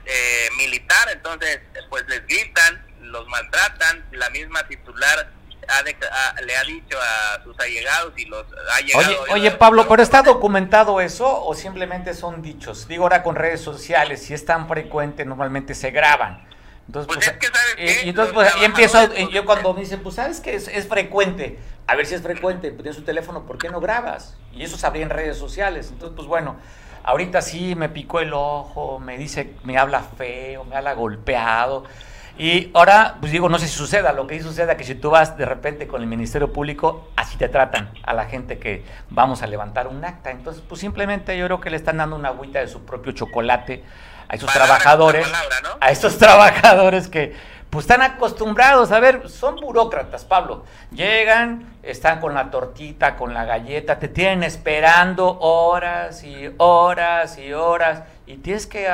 militar, 0.57 1.09
entonces 1.11 1.59
pues 1.89 2.03
les 2.07 2.25
gritan, 2.25 2.83
los 3.01 3.27
maltratan, 3.27 4.07
la 4.11 4.29
misma 4.31 4.67
titular 4.67 5.29
le 6.43 6.55
ha 6.55 6.63
dicho 6.63 6.97
a 6.99 7.43
sus 7.43 7.57
allegados 7.59 8.13
y 8.17 8.25
los 8.25 8.45
ha 8.73 8.81
llegado. 8.81 9.21
Oye, 9.23 9.33
oye 9.33 9.51
Pablo, 9.51 9.87
¿pero 9.87 10.01
está 10.01 10.23
documentado 10.23 10.99
eso 10.99 11.45
o 11.45 11.53
simplemente 11.53 12.13
son 12.13 12.41
dichos? 12.41 12.87
Digo 12.87 13.03
ahora 13.03 13.21
con 13.21 13.35
redes 13.35 13.61
sociales, 13.61 14.23
si 14.23 14.33
es 14.33 14.45
tan 14.45 14.67
frecuente, 14.67 15.25
normalmente 15.25 15.75
se 15.75 15.91
graban. 15.91 16.50
Entonces, 16.91 17.07
pues, 17.07 17.33
pues 17.39 17.55
eh, 17.77 18.01
y 18.05 18.09
entonces 18.09 18.33
pues, 18.33 18.53
y 18.59 18.65
empiezo, 18.65 18.99
yo 19.29 19.45
cuando 19.45 19.73
me 19.73 19.79
dicen, 19.79 20.03
pues 20.03 20.15
sabes 20.15 20.41
que 20.41 20.55
es, 20.55 20.67
es, 20.67 20.89
frecuente, 20.89 21.57
a 21.87 21.95
ver 21.95 22.05
si 22.05 22.15
es 22.15 22.21
frecuente, 22.21 22.69
pues 22.71 22.81
tienes 22.81 22.97
un 22.97 23.05
teléfono, 23.05 23.43
¿por 23.45 23.57
qué 23.57 23.69
no 23.69 23.79
grabas? 23.79 24.35
Y 24.51 24.63
eso 24.63 24.77
sabría 24.77 25.03
en 25.03 25.09
redes 25.09 25.37
sociales. 25.37 25.87
Entonces, 25.89 26.13
pues 26.17 26.27
bueno, 26.27 26.57
ahorita 27.05 27.41
sí 27.41 27.75
me 27.75 27.87
picó 27.87 28.19
el 28.19 28.33
ojo, 28.33 28.99
me 28.99 29.17
dice, 29.17 29.53
me 29.63 29.77
habla 29.77 30.01
feo, 30.01 30.65
me 30.65 30.75
habla 30.75 30.91
golpeado. 30.91 31.85
Y 32.37 32.71
ahora, 32.73 33.15
pues 33.21 33.31
digo, 33.31 33.47
no 33.47 33.57
sé 33.57 33.69
si 33.69 33.77
suceda, 33.77 34.11
lo 34.11 34.27
que 34.27 34.37
sí 34.37 34.43
suceda 34.43 34.75
que 34.75 34.83
si 34.83 34.95
tú 34.95 35.11
vas 35.11 35.37
de 35.37 35.45
repente 35.45 35.87
con 35.87 36.01
el 36.01 36.07
Ministerio 36.07 36.51
Público, 36.51 37.09
así 37.15 37.37
te 37.37 37.47
tratan 37.47 37.89
a 38.03 38.13
la 38.13 38.25
gente 38.25 38.59
que 38.59 38.83
vamos 39.09 39.43
a 39.43 39.47
levantar 39.47 39.87
un 39.87 40.03
acta. 40.03 40.31
Entonces, 40.31 40.61
pues 40.67 40.81
simplemente 40.81 41.37
yo 41.37 41.45
creo 41.45 41.61
que 41.61 41.69
le 41.69 41.77
están 41.77 41.95
dando 41.95 42.17
una 42.17 42.29
agüita 42.29 42.59
de 42.59 42.67
su 42.67 42.83
propio 42.83 43.13
chocolate 43.13 43.81
a 44.31 44.35
esos 44.35 44.53
trabajadores, 44.53 45.27
a 45.81 45.91
esos 45.91 46.17
trabajadores 46.17 47.09
que 47.09 47.35
pues 47.69 47.83
están 47.83 48.01
acostumbrados, 48.01 48.91
a 48.91 48.99
ver, 49.01 49.29
son 49.29 49.57
burócratas, 49.57 50.23
Pablo. 50.23 50.65
Llegan, 50.91 51.73
están 51.83 52.21
con 52.21 52.33
la 52.33 52.49
tortita, 52.49 53.17
con 53.17 53.33
la 53.33 53.43
galleta, 53.43 53.99
te 53.99 54.07
tienen 54.07 54.43
esperando 54.43 55.37
horas 55.39 56.23
y 56.23 56.49
horas 56.57 57.37
y 57.37 57.51
horas 57.51 58.03
y 58.25 58.37
tienes 58.37 58.67
que 58.67 58.89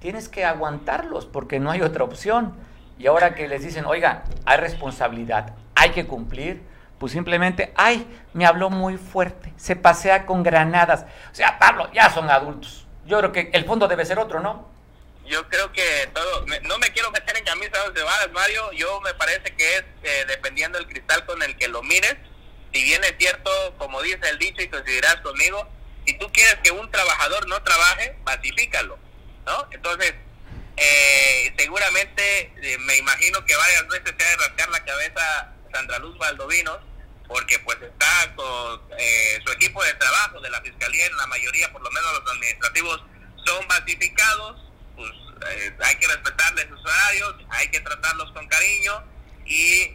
tienes 0.00 0.28
que 0.28 0.44
aguantarlos 0.44 1.26
porque 1.26 1.60
no 1.60 1.70
hay 1.70 1.82
otra 1.82 2.02
opción. 2.02 2.52
Y 2.98 3.06
ahora 3.06 3.34
que 3.34 3.46
les 3.46 3.62
dicen, 3.62 3.84
oiga, 3.84 4.24
hay 4.44 4.58
responsabilidad, 4.58 5.54
hay 5.76 5.90
que 5.90 6.08
cumplir, 6.08 6.62
pues 6.98 7.12
simplemente, 7.12 7.72
ay, 7.76 8.06
me 8.32 8.46
habló 8.46 8.68
muy 8.68 8.96
fuerte, 8.96 9.52
se 9.56 9.76
pasea 9.76 10.26
con 10.26 10.42
granadas. 10.42 11.06
O 11.30 11.34
sea, 11.34 11.58
Pablo, 11.60 11.88
ya 11.92 12.10
son 12.10 12.30
adultos. 12.30 12.86
Yo 13.06 13.18
creo 13.18 13.32
que 13.32 13.50
el 13.52 13.64
fondo 13.64 13.86
debe 13.88 14.04
ser 14.04 14.18
otro, 14.18 14.40
¿no? 14.40 14.71
Yo 15.32 15.48
creo 15.48 15.72
que 15.72 16.10
todo, 16.12 16.44
no 16.64 16.78
me 16.78 16.92
quiero 16.92 17.10
meter 17.10 17.34
en 17.38 17.44
camisa 17.44 17.88
de 17.88 18.02
balas, 18.02 18.30
Mario, 18.32 18.70
yo 18.72 19.00
me 19.00 19.14
parece 19.14 19.56
que 19.56 19.76
es 19.76 19.84
eh, 20.02 20.24
dependiendo 20.28 20.76
del 20.76 20.86
cristal 20.86 21.24
con 21.24 21.42
el 21.42 21.56
que 21.56 21.68
lo 21.68 21.82
mires, 21.82 22.16
si 22.70 22.84
bien 22.84 23.02
es 23.02 23.14
cierto, 23.18 23.50
como 23.78 24.02
dice 24.02 24.28
el 24.28 24.38
dicho 24.38 24.60
y 24.60 24.68
consideras 24.68 25.16
conmigo, 25.22 25.66
si 26.06 26.18
tú 26.18 26.30
quieres 26.32 26.56
que 26.62 26.70
un 26.70 26.90
trabajador 26.90 27.48
no 27.48 27.62
trabaje, 27.62 28.14
pacifícalo, 28.26 28.98
¿no? 29.46 29.68
Entonces, 29.70 30.12
eh, 30.76 31.54
seguramente 31.56 32.52
eh, 32.62 32.76
me 32.80 32.98
imagino 32.98 33.42
que 33.46 33.56
varias 33.56 33.88
veces 33.88 34.14
se 34.14 34.26
ha 34.26 34.30
de 34.32 34.36
rascar 34.36 34.68
la 34.68 34.84
cabeza 34.84 35.54
Sandra 35.72 35.98
Luz 35.98 36.18
Valdovinos, 36.18 36.78
porque 37.26 37.58
pues 37.60 37.80
está 37.80 38.34
con 38.36 38.82
eh, 38.98 39.40
su 39.46 39.50
equipo 39.52 39.82
de 39.82 39.94
trabajo 39.94 40.42
de 40.42 40.50
la 40.50 40.60
Fiscalía, 40.60 41.06
en 41.06 41.16
la 41.16 41.26
mayoría, 41.26 41.72
por 41.72 41.80
lo 41.80 41.90
menos 41.90 42.20
los 42.20 42.32
administrativos, 42.32 43.02
son 43.46 43.66
basificados, 43.66 44.71
pues 45.02 45.56
eh, 45.56 45.76
hay 45.80 45.96
que 45.96 46.06
respetarles 46.06 46.68
sus 46.68 46.80
horarios, 46.84 47.34
hay 47.50 47.68
que 47.68 47.80
tratarlos 47.80 48.30
con 48.32 48.46
cariño 48.48 49.04
y 49.44 49.90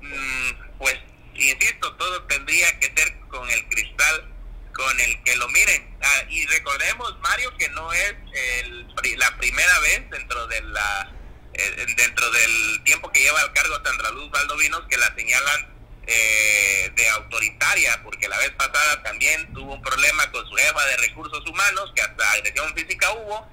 mm, 0.00 0.78
pues, 0.78 0.96
insisto, 1.34 1.92
todo 1.96 2.22
tendría 2.24 2.78
que 2.78 2.86
ser 2.86 3.18
con 3.28 3.48
el 3.50 3.68
cristal 3.68 4.30
con 4.72 5.00
el 5.00 5.22
que 5.22 5.36
lo 5.36 5.48
miren. 5.48 5.96
Ah, 6.02 6.24
y 6.28 6.46
recordemos, 6.46 7.16
Mario, 7.20 7.56
que 7.56 7.68
no 7.70 7.92
es 7.92 8.14
el, 8.60 8.86
la 9.18 9.36
primera 9.38 9.78
vez 9.80 10.10
dentro 10.10 10.46
de 10.48 10.60
la 10.62 11.12
eh, 11.54 11.86
dentro 11.96 12.30
del 12.30 12.82
tiempo 12.82 13.12
que 13.12 13.20
lleva 13.20 13.40
al 13.40 13.52
cargo 13.52 13.80
Sandra 13.84 14.10
Luz 14.10 14.28
Valdovinos 14.30 14.82
que 14.88 14.96
la 14.96 15.14
señalan 15.14 15.73
eh, 16.06 16.92
de 16.94 17.08
autoritaria, 17.10 18.00
porque 18.02 18.28
la 18.28 18.36
vez 18.38 18.50
pasada 18.50 19.02
también 19.02 19.52
tuvo 19.52 19.74
un 19.74 19.82
problema 19.82 20.30
con 20.30 20.46
su 20.46 20.54
jefa 20.54 20.84
de 20.86 20.96
recursos 21.08 21.46
humanos, 21.46 21.92
que 21.94 22.02
hasta 22.02 22.30
agresión 22.32 22.74
física 22.74 23.06
hubo. 23.12 23.46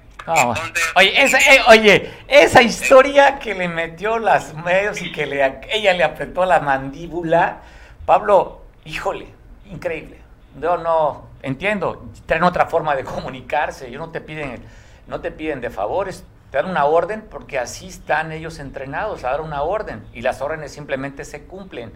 oye, 0.94 1.22
esa, 1.22 1.38
eh, 1.38 1.62
oye, 1.68 2.14
esa 2.28 2.62
historia 2.62 3.38
que 3.38 3.54
le 3.54 3.68
metió 3.68 4.18
las 4.18 4.54
medios 4.54 5.00
y 5.02 5.10
que 5.12 5.26
le, 5.26 5.60
ella 5.70 5.92
le 5.94 6.04
apretó 6.04 6.44
la 6.44 6.60
mandíbula, 6.60 7.62
Pablo, 8.06 8.62
híjole, 8.84 9.26
increíble. 9.70 10.20
Yo 10.60 10.76
no 10.76 11.28
entiendo, 11.42 12.06
traen 12.26 12.44
otra 12.44 12.66
forma 12.66 12.94
de 12.94 13.04
comunicarse, 13.04 13.88
ellos 13.88 14.00
no 14.00 14.10
te 14.10 14.20
piden, 14.20 14.62
no 15.06 15.20
te 15.20 15.30
piden 15.30 15.60
de 15.60 15.70
favores, 15.70 16.24
te 16.50 16.58
dan 16.58 16.68
una 16.68 16.84
orden 16.84 17.22
porque 17.30 17.58
así 17.58 17.88
están 17.88 18.30
ellos 18.30 18.58
entrenados 18.58 19.24
a 19.24 19.30
dar 19.30 19.40
una 19.40 19.62
orden 19.62 20.04
y 20.12 20.20
las 20.20 20.40
órdenes 20.40 20.72
simplemente 20.72 21.24
se 21.24 21.44
cumplen. 21.44 21.92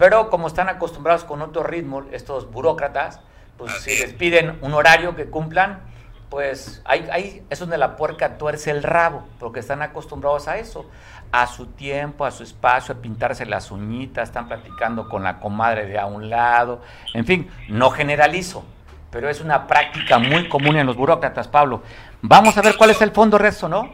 Pero 0.00 0.30
como 0.30 0.48
están 0.48 0.70
acostumbrados 0.70 1.24
con 1.24 1.42
otro 1.42 1.62
ritmo, 1.62 2.04
estos 2.10 2.50
burócratas, 2.50 3.20
pues 3.58 3.70
si 3.82 3.90
les 3.98 4.14
piden 4.14 4.58
un 4.62 4.72
horario 4.72 5.14
que 5.14 5.26
cumplan, 5.26 5.82
pues 6.30 6.80
ahí, 6.86 7.06
ahí 7.12 7.42
es 7.50 7.58
donde 7.58 7.76
la 7.76 7.96
puerca 7.96 8.38
tuerce 8.38 8.70
el 8.70 8.82
rabo, 8.82 9.28
porque 9.38 9.60
están 9.60 9.82
acostumbrados 9.82 10.48
a 10.48 10.56
eso 10.56 10.88
a 11.32 11.46
su 11.46 11.66
tiempo, 11.66 12.24
a 12.24 12.30
su 12.30 12.44
espacio, 12.44 12.94
a 12.94 12.98
pintarse 12.98 13.44
las 13.44 13.70
uñitas, 13.70 14.30
están 14.30 14.48
platicando 14.48 15.06
con 15.06 15.22
la 15.22 15.38
comadre 15.38 15.84
de 15.84 15.98
a 15.98 16.06
un 16.06 16.30
lado, 16.30 16.82
en 17.12 17.26
fin, 17.26 17.50
no 17.68 17.90
generalizo, 17.90 18.64
pero 19.10 19.28
es 19.28 19.42
una 19.42 19.66
práctica 19.66 20.18
muy 20.18 20.48
común 20.48 20.76
en 20.76 20.86
los 20.86 20.96
burócratas, 20.96 21.46
Pablo. 21.46 21.82
Vamos 22.22 22.56
a 22.56 22.62
ver 22.62 22.74
cuál 22.78 22.88
es 22.88 23.02
el 23.02 23.10
fondo 23.10 23.36
resto, 23.36 23.68
¿no? 23.68 23.92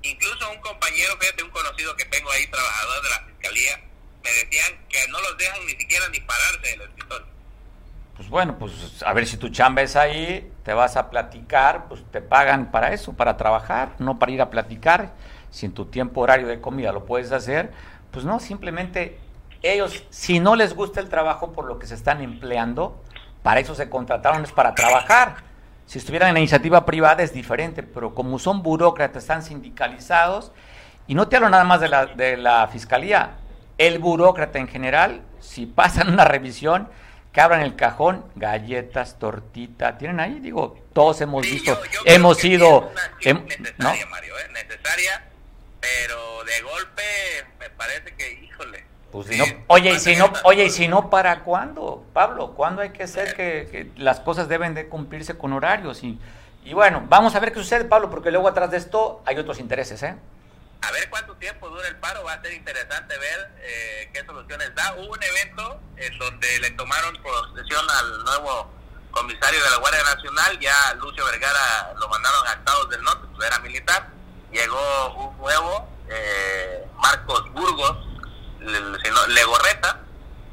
Incluso 0.00 0.50
un 0.50 0.60
compañero, 0.62 1.12
fíjate, 1.20 1.42
un 1.42 1.50
conocido 1.50 1.94
que 1.96 2.06
tengo 2.06 2.30
ahí, 2.32 2.46
trabajador 2.46 3.02
de 3.02 3.10
la 3.10 3.26
fiscalía, 3.26 3.80
me 4.24 4.30
decían 4.30 4.78
que 4.88 4.98
no 5.10 5.20
los 5.20 5.38
dejan 5.38 5.66
ni 5.66 5.72
siquiera 5.72 6.08
ni 6.10 6.20
pararse 6.20 6.70
del 6.70 6.80
escritorio. 6.80 7.26
Pues 8.16 8.28
bueno, 8.28 8.58
pues 8.58 9.02
a 9.04 9.12
ver 9.12 9.26
si 9.26 9.36
tu 9.36 9.48
chamba 9.50 9.82
es 9.82 9.96
ahí, 9.96 10.50
te 10.64 10.72
vas 10.72 10.96
a 10.96 11.10
platicar, 11.10 11.88
pues 11.88 12.02
te 12.10 12.20
pagan 12.20 12.70
para 12.70 12.92
eso, 12.92 13.12
para 13.12 13.36
trabajar, 13.36 13.90
no 13.98 14.18
para 14.18 14.32
ir 14.32 14.40
a 14.40 14.50
platicar 14.50 15.12
si 15.50 15.66
en 15.66 15.72
tu 15.72 15.84
tiempo 15.84 16.20
horario 16.20 16.48
de 16.48 16.60
comida 16.60 16.90
lo 16.90 17.04
puedes 17.04 17.30
hacer, 17.30 17.72
pues 18.10 18.24
no, 18.24 18.40
simplemente 18.40 19.18
ellos, 19.62 20.04
si 20.10 20.40
no 20.40 20.56
les 20.56 20.74
gusta 20.74 21.00
el 21.00 21.08
trabajo 21.08 21.52
por 21.52 21.66
lo 21.66 21.78
que 21.78 21.86
se 21.86 21.94
están 21.94 22.22
empleando, 22.22 23.02
para 23.42 23.60
eso 23.60 23.74
se 23.74 23.88
contrataron, 23.88 24.42
es 24.42 24.52
para 24.52 24.74
trabajar. 24.74 25.36
Si 25.86 25.98
estuvieran 25.98 26.28
en 26.28 26.34
la 26.34 26.40
iniciativa 26.40 26.84
privada 26.84 27.22
es 27.22 27.32
diferente, 27.32 27.82
pero 27.82 28.14
como 28.14 28.38
son 28.38 28.62
burócratas, 28.62 29.22
están 29.22 29.42
sindicalizados, 29.42 30.52
y 31.06 31.14
no 31.14 31.28
te 31.28 31.36
hablo 31.36 31.50
nada 31.50 31.64
más 31.64 31.80
de 31.80 31.88
la, 31.88 32.06
de 32.06 32.36
la 32.36 32.66
fiscalía, 32.68 33.36
el 33.78 33.98
burócrata 33.98 34.58
en 34.58 34.68
general, 34.68 35.22
si 35.40 35.66
pasan 35.66 36.12
una 36.12 36.24
revisión, 36.24 36.88
que 37.32 37.40
abran 37.40 37.62
el 37.62 37.74
cajón, 37.74 38.24
galletas, 38.36 39.18
tortita, 39.18 39.98
tienen 39.98 40.20
ahí, 40.20 40.38
digo, 40.38 40.78
todos 40.92 41.20
hemos 41.20 41.42
visto, 41.42 41.76
hemos 42.04 42.38
sido, 42.38 42.92
necesaria, 43.24 44.06
Mario, 44.06 44.38
¿eh? 44.38 44.52
necesaria 44.52 45.24
pero 45.84 46.44
de 46.44 46.62
golpe 46.62 47.02
me 47.58 47.70
parece 47.70 48.14
que, 48.14 48.44
híjole. 48.44 48.84
Pues 49.12 49.28
oye, 49.68 49.92
y 49.92 50.00
si 50.00 50.16
no, 50.16 50.32
oye, 50.44 50.64
y 50.64 50.70
si 50.70 50.88
no, 50.88 51.10
¿para 51.10 51.40
cuándo, 51.40 52.04
Pablo? 52.12 52.54
¿Cuándo 52.54 52.82
hay 52.82 52.90
que 52.90 53.06
ser 53.06 53.34
que, 53.34 53.90
las 53.96 54.20
cosas 54.20 54.48
deben 54.48 54.74
de 54.74 54.88
cumplirse 54.88 55.36
con 55.36 55.52
horarios? 55.52 56.02
Y, 56.02 56.18
y 56.64 56.72
bueno, 56.72 57.04
vamos 57.08 57.34
a 57.34 57.40
ver 57.40 57.52
qué 57.52 57.58
sucede, 57.58 57.84
Pablo, 57.84 58.10
porque 58.10 58.30
luego 58.30 58.48
atrás 58.48 58.70
de 58.70 58.78
esto 58.78 59.22
hay 59.26 59.36
otros 59.36 59.60
intereses, 59.60 60.02
¿eh? 60.02 60.16
A 60.86 60.90
ver 60.90 61.08
cuánto 61.08 61.34
tiempo 61.36 61.70
dura 61.70 61.88
el 61.88 61.96
paro, 61.96 62.24
va 62.24 62.34
a 62.34 62.42
ser 62.42 62.52
interesante 62.52 63.16
ver 63.16 63.50
eh, 63.58 64.10
qué 64.12 64.24
soluciones 64.26 64.74
da. 64.74 64.94
Hubo 64.96 65.12
un 65.12 65.22
evento 65.22 65.80
en 65.96 66.18
donde 66.18 66.58
le 66.60 66.70
tomaron 66.72 67.16
posesión 67.22 67.88
al 67.90 68.24
nuevo 68.24 68.70
comisario 69.10 69.62
de 69.62 69.70
la 69.70 69.76
Guardia 69.76 70.02
Nacional, 70.02 70.58
ya 70.58 70.94
Lucio 70.94 71.24
Vergara 71.24 71.94
lo 71.96 72.08
mandaron 72.08 72.46
a 72.48 72.52
Estados 72.52 72.90
del 72.90 73.02
Norte, 73.02 73.26
pues 73.34 73.46
era 73.46 73.58
militar, 73.60 74.08
llegó 74.52 75.14
un 75.14 75.38
nuevo, 75.38 75.88
eh, 76.08 76.84
Marcos 76.96 77.50
Burgos, 77.52 77.96
Legorreta, 79.28 80.00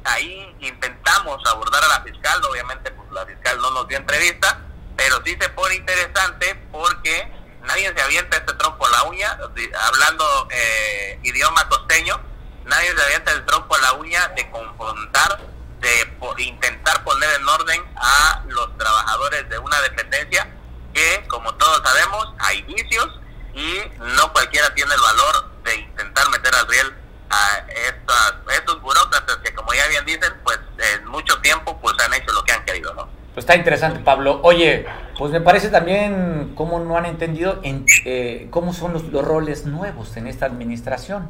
ahí 0.04 0.56
intentamos 0.60 1.42
abordar 1.46 1.82
a 1.84 1.88
la 1.88 2.02
fiscal, 2.02 2.40
obviamente 2.44 2.90
pues 2.92 3.10
la 3.10 3.26
fiscal 3.26 3.60
no 3.60 3.70
nos 3.72 3.88
dio 3.88 3.98
entrevista, 3.98 4.60
pero 4.96 5.20
sí 5.24 5.36
se 5.40 5.48
pone 5.50 5.74
interesante 5.74 6.54
porque 6.70 7.41
nadie 7.62 7.92
se 7.94 8.02
avienta 8.02 8.36
este 8.36 8.52
trompo 8.54 8.86
a 8.86 8.90
la 8.90 9.02
uña, 9.04 9.38
hablando 9.86 10.48
eh, 10.50 11.18
idioma 11.22 11.68
costeño, 11.68 12.20
nadie 12.64 12.94
se 12.94 13.02
avienta 13.02 13.32
el 13.32 13.44
trompo 13.44 13.74
a 13.74 13.80
la 13.80 13.92
uña 13.94 14.28
de 14.28 14.50
confrontar, 14.50 15.40
de 15.80 16.18
intentar 16.38 17.02
poner 17.04 17.30
en 17.40 17.48
orden 17.48 17.82
a 17.96 18.42
los 18.48 18.76
trabajadores 18.78 19.48
de 19.48 19.58
una 19.58 19.80
dependencia 19.82 20.48
que, 20.92 21.24
como 21.28 21.54
todos 21.54 21.82
sabemos, 21.82 22.28
hay 22.38 22.62
vicios 22.62 23.08
y 23.54 23.80
no 23.98 24.32
cualquiera 24.32 24.72
tiene 24.74 24.94
el 24.94 25.00
valor 25.00 25.62
de 25.64 25.76
intentar 25.76 26.28
meter 26.30 26.54
al 26.54 26.66
riel 26.68 26.94
a 27.30 27.58
estas, 27.68 28.34
estos 28.54 28.80
burócratas 28.80 29.36
que, 29.38 29.54
como 29.54 29.72
ya 29.74 29.86
bien 29.88 30.04
dicen, 30.04 30.32
pues 30.44 30.58
en 30.78 31.06
mucho 31.06 31.38
tiempo 31.40 31.80
pues 31.80 31.94
han 32.00 32.12
hecho 32.14 32.32
lo 32.32 32.44
que 32.44 32.52
han 32.52 32.64
querido, 32.64 32.92
¿no? 32.94 33.21
Pues 33.34 33.44
está 33.44 33.56
interesante, 33.56 34.00
Pablo. 34.00 34.40
Oye, 34.42 34.84
pues 35.18 35.32
me 35.32 35.40
parece 35.40 35.70
también 35.70 36.52
cómo 36.54 36.80
no 36.80 36.98
han 36.98 37.06
entendido 37.06 37.60
en, 37.62 37.86
eh, 38.04 38.48
cómo 38.50 38.74
son 38.74 38.92
los, 38.92 39.10
roles 39.10 39.64
nuevos 39.64 40.14
en 40.18 40.26
esta 40.26 40.44
administración. 40.44 41.28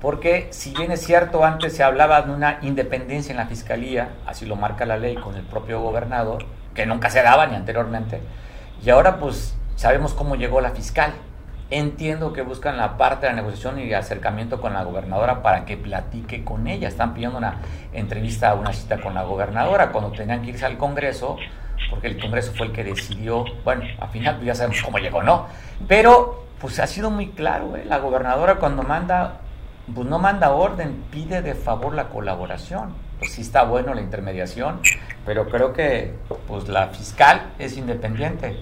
Porque 0.00 0.48
si 0.50 0.72
bien 0.72 0.92
es 0.92 1.04
cierto, 1.04 1.44
antes 1.44 1.76
se 1.76 1.82
hablaba 1.82 2.22
de 2.22 2.32
una 2.32 2.58
independencia 2.62 3.32
en 3.32 3.36
la 3.36 3.46
fiscalía, 3.46 4.14
así 4.24 4.46
lo 4.46 4.56
marca 4.56 4.86
la 4.86 4.96
ley 4.96 5.14
con 5.16 5.34
el 5.34 5.42
propio 5.42 5.80
gobernador, 5.80 6.46
que 6.74 6.86
nunca 6.86 7.10
se 7.10 7.22
daba 7.22 7.46
ni 7.46 7.54
anteriormente, 7.54 8.20
y 8.84 8.90
ahora 8.90 9.18
pues 9.18 9.54
sabemos 9.74 10.14
cómo 10.14 10.36
llegó 10.36 10.60
la 10.60 10.70
fiscal. 10.70 11.12
Entiendo 11.68 12.32
que 12.32 12.42
buscan 12.42 12.76
la 12.76 12.96
parte 12.96 13.26
de 13.26 13.32
la 13.32 13.36
negociación 13.42 13.80
y 13.80 13.92
acercamiento 13.92 14.60
con 14.60 14.72
la 14.72 14.84
gobernadora 14.84 15.42
para 15.42 15.64
que 15.64 15.76
platique 15.76 16.44
con 16.44 16.68
ella. 16.68 16.86
Están 16.86 17.12
pidiendo 17.12 17.38
una 17.38 17.56
entrevista, 17.92 18.54
una 18.54 18.72
cita 18.72 19.00
con 19.00 19.14
la 19.14 19.24
gobernadora 19.24 19.90
cuando 19.90 20.12
tenían 20.12 20.42
que 20.42 20.50
irse 20.50 20.64
al 20.64 20.78
Congreso, 20.78 21.36
porque 21.90 22.06
el 22.06 22.20
Congreso 22.20 22.52
fue 22.54 22.66
el 22.66 22.72
que 22.72 22.84
decidió, 22.84 23.44
bueno, 23.64 23.82
al 23.98 24.08
final 24.10 24.36
pues 24.36 24.46
ya 24.46 24.54
sabemos 24.54 24.80
cómo 24.80 24.98
llegó, 24.98 25.24
¿no? 25.24 25.46
Pero 25.88 26.46
pues 26.60 26.78
ha 26.78 26.86
sido 26.86 27.10
muy 27.10 27.30
claro, 27.30 27.76
¿eh? 27.76 27.84
la 27.84 27.98
gobernadora 27.98 28.56
cuando 28.56 28.84
manda, 28.84 29.40
pues 29.92 30.06
no 30.06 30.20
manda 30.20 30.50
orden, 30.50 31.02
pide 31.10 31.42
de 31.42 31.54
favor 31.54 31.94
la 31.94 32.08
colaboración. 32.10 32.94
Pues 33.18 33.32
sí 33.32 33.40
está 33.40 33.64
bueno 33.64 33.92
la 33.92 34.02
intermediación, 34.02 34.82
pero 35.24 35.48
creo 35.48 35.72
que 35.72 36.14
pues 36.46 36.68
la 36.68 36.88
fiscal 36.88 37.42
es 37.58 37.76
independiente 37.76 38.56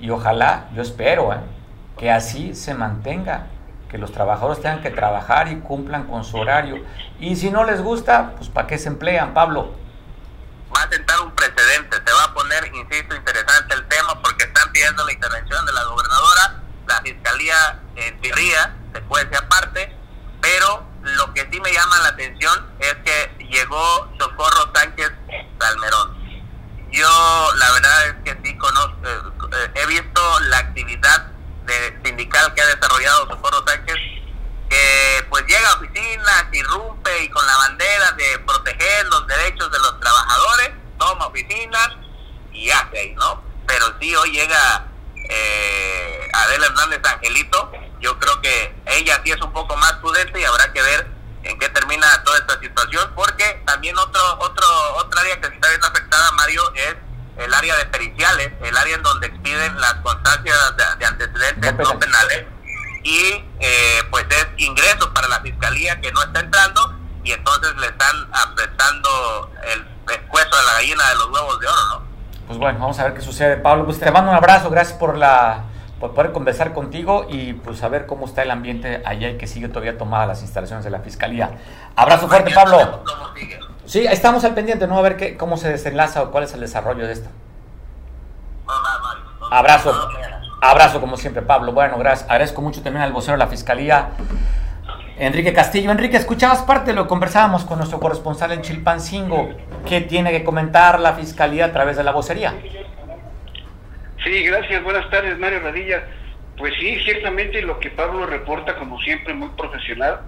y 0.00 0.10
ojalá, 0.10 0.68
yo 0.74 0.82
espero, 0.82 1.32
¿eh? 1.32 1.36
Que 1.98 2.10
así 2.10 2.54
se 2.54 2.74
mantenga, 2.74 3.48
que 3.90 3.98
los 3.98 4.12
trabajadores 4.12 4.62
tengan 4.62 4.82
que 4.82 4.90
trabajar 4.90 5.48
y 5.48 5.60
cumplan 5.60 6.04
con 6.04 6.24
su 6.24 6.36
horario. 6.38 6.84
Y 7.18 7.36
si 7.36 7.50
no 7.50 7.64
les 7.64 7.80
gusta, 7.80 8.34
pues 8.36 8.48
¿para 8.48 8.66
qué 8.66 8.78
se 8.78 8.88
emplean, 8.88 9.34
Pablo? 9.34 9.74
Va 10.74 10.82
a 10.82 10.88
sentar 10.90 11.20
un 11.20 11.32
precedente, 11.32 11.96
se 11.96 12.12
va 12.12 12.24
a 12.24 12.34
poner, 12.34 12.70
insisto, 12.74 13.16
interesante 13.16 13.74
el 13.74 13.86
tema 13.88 14.20
porque 14.22 14.44
están 14.44 14.70
pidiendo 14.72 15.04
la 15.04 15.12
intervención 15.12 15.66
de 15.66 15.72
la 15.72 15.84
gobernadora, 15.84 16.62
la 16.86 17.00
fiscalía 17.02 17.80
en 17.96 18.20
teoría 18.20 18.74
se 18.92 19.00
puede 19.02 19.36
aparte, 19.36 19.94
pero 20.40 20.84
lo 21.02 21.32
que 21.34 21.48
sí 21.50 21.60
me 21.60 21.72
llama 21.72 21.98
la 22.02 22.08
atención 22.10 22.66
es 22.80 22.94
que 23.04 23.44
llegó 23.44 24.08
Socorro 24.18 24.70
Sánchez 24.74 25.12
Salmerón. 25.58 26.16
Yo 26.90 27.08
la 27.56 27.72
verdad 27.72 28.06
es 28.08 28.14
que 28.24 28.40
sí 28.44 28.56
conozco, 28.56 28.96
eh, 29.04 29.70
he 29.74 29.86
visto 29.86 30.40
la 30.48 30.58
actividad 30.58 31.37
sindical 32.04 32.54
que 32.54 32.62
ha 32.62 32.66
desarrollado 32.66 33.28
Socorro 33.28 33.64
Sánchez, 33.66 33.96
que 34.68 35.26
pues 35.30 35.44
llega 35.46 35.68
a 35.70 35.74
oficinas, 35.74 36.44
irrumpe 36.52 37.22
y 37.22 37.28
con 37.30 37.46
la 37.46 37.56
bandera 37.56 38.12
de 38.12 38.38
proteger 38.40 39.06
los 39.06 39.26
derechos 39.26 39.70
de 39.70 39.78
los 39.78 40.00
trabajadores, 40.00 40.70
toma 40.98 41.26
oficinas 41.26 41.88
y 42.52 42.70
hace 42.70 42.98
ahí, 42.98 43.14
¿no? 43.14 43.42
Pero 43.66 43.86
sí 44.00 44.14
hoy 44.14 44.32
llega 44.32 44.86
eh, 45.28 46.28
Adela 46.32 46.66
Hernández 46.66 47.00
Angelito, 47.04 47.72
yo 48.00 48.18
creo 48.18 48.40
que 48.40 48.74
ella 48.86 49.20
sí 49.24 49.30
es 49.30 49.40
un 49.40 49.52
poco 49.52 49.76
más 49.76 49.92
prudente 49.94 50.40
y 50.40 50.44
habrá 50.44 50.72
que 50.72 50.82
ver 50.82 51.06
en 51.44 51.58
qué 51.58 51.68
termina 51.68 52.22
toda 52.24 52.38
esta 52.38 52.58
situación, 52.60 53.12
porque 53.14 53.62
también 53.66 53.96
otro, 53.98 54.20
otro, 54.40 54.66
otra 54.96 55.20
área 55.20 55.40
que 55.40 55.48
se 55.48 55.54
está 55.54 55.68
viendo 55.68 55.86
afectada, 55.86 56.30
Mario, 56.32 56.72
es 56.74 56.94
el 57.38 57.54
área 57.54 57.76
de 57.76 57.86
periciales, 57.86 58.50
el 58.62 58.76
área 58.76 58.96
en 58.96 59.02
donde 59.02 59.28
expiden 59.28 59.80
las 59.80 59.94
constancias 59.94 60.56
de, 60.98 61.06
antecedentes 61.06 61.74
no 61.78 61.98
penales, 61.98 62.46
y 63.02 63.44
eh, 63.60 64.02
pues 64.10 64.26
es 64.28 64.46
ingresos 64.58 65.08
para 65.14 65.28
la 65.28 65.40
fiscalía 65.40 66.00
que 66.00 66.12
no 66.12 66.22
está 66.22 66.40
entrando 66.40 66.94
y 67.24 67.32
entonces 67.32 67.74
le 67.76 67.86
están 67.86 68.16
apretando 68.32 69.50
el 69.72 69.84
pescuezo 70.04 70.56
de 70.56 70.64
la 70.64 70.72
gallina 70.74 71.08
de 71.08 71.14
los 71.14 71.30
huevos 71.30 71.60
de 71.60 71.66
oro, 71.68 71.86
¿no? 71.90 72.02
Pues 72.46 72.58
bueno, 72.58 72.78
vamos 72.78 72.98
a 72.98 73.04
ver 73.04 73.14
qué 73.14 73.20
sucede, 73.20 73.56
Pablo. 73.58 73.84
Pues 73.84 74.00
te 74.00 74.10
mando 74.10 74.30
un 74.30 74.36
abrazo, 74.36 74.70
gracias 74.70 74.98
por 74.98 75.16
la 75.16 75.64
por 76.00 76.14
poder 76.14 76.32
conversar 76.32 76.74
contigo 76.74 77.26
y 77.28 77.54
pues 77.54 77.78
saber 77.78 78.06
cómo 78.06 78.26
está 78.26 78.42
el 78.42 78.50
ambiente 78.52 79.02
allá 79.04 79.30
y 79.30 79.36
que 79.36 79.46
sigue 79.46 79.68
todavía 79.68 79.98
tomada 79.98 80.26
las 80.26 80.42
instalaciones 80.42 80.84
de 80.84 80.90
la 80.90 81.00
fiscalía. 81.00 81.58
Abrazo 81.96 82.28
fuerte, 82.28 82.52
Pablo. 82.54 83.02
Sí, 83.88 84.04
estamos 84.06 84.44
al 84.44 84.52
pendiente, 84.52 84.86
¿no? 84.86 84.98
A 84.98 85.00
ver 85.00 85.16
qué, 85.16 85.38
cómo 85.38 85.56
se 85.56 85.70
desenlaza 85.70 86.22
o 86.22 86.30
cuál 86.30 86.44
es 86.44 86.52
el 86.52 86.60
desarrollo 86.60 87.06
de 87.06 87.14
esto. 87.14 87.30
Abrazo. 89.50 89.94
Abrazo 90.60 91.00
como 91.00 91.16
siempre, 91.16 91.40
Pablo. 91.40 91.72
Bueno, 91.72 91.96
gracias. 91.96 92.28
Agradezco 92.28 92.60
mucho 92.60 92.82
también 92.82 93.02
al 93.02 93.14
vocero 93.14 93.32
de 93.32 93.38
la 93.38 93.46
Fiscalía, 93.46 94.10
Enrique 95.16 95.54
Castillo. 95.54 95.90
Enrique, 95.90 96.18
escuchabas 96.18 96.60
parte 96.64 96.90
de 96.90 96.96
lo 96.96 97.04
que 97.04 97.08
conversábamos 97.08 97.64
con 97.64 97.78
nuestro 97.78 97.98
corresponsal 97.98 98.52
en 98.52 98.60
Chilpancingo. 98.60 99.48
¿Qué 99.86 100.02
tiene 100.02 100.32
que 100.32 100.44
comentar 100.44 101.00
la 101.00 101.14
Fiscalía 101.14 101.64
a 101.64 101.72
través 101.72 101.96
de 101.96 102.04
la 102.04 102.12
vocería? 102.12 102.52
Sí, 104.22 104.42
gracias. 104.42 104.84
Buenas 104.84 105.08
tardes, 105.08 105.38
Mario 105.38 105.60
Radilla. 105.60 106.04
Pues 106.58 106.74
sí, 106.78 106.98
ciertamente 107.06 107.62
lo 107.62 107.80
que 107.80 107.88
Pablo 107.88 108.26
reporta, 108.26 108.76
como 108.76 109.00
siempre, 109.00 109.32
muy 109.32 109.48
profesional, 109.56 110.20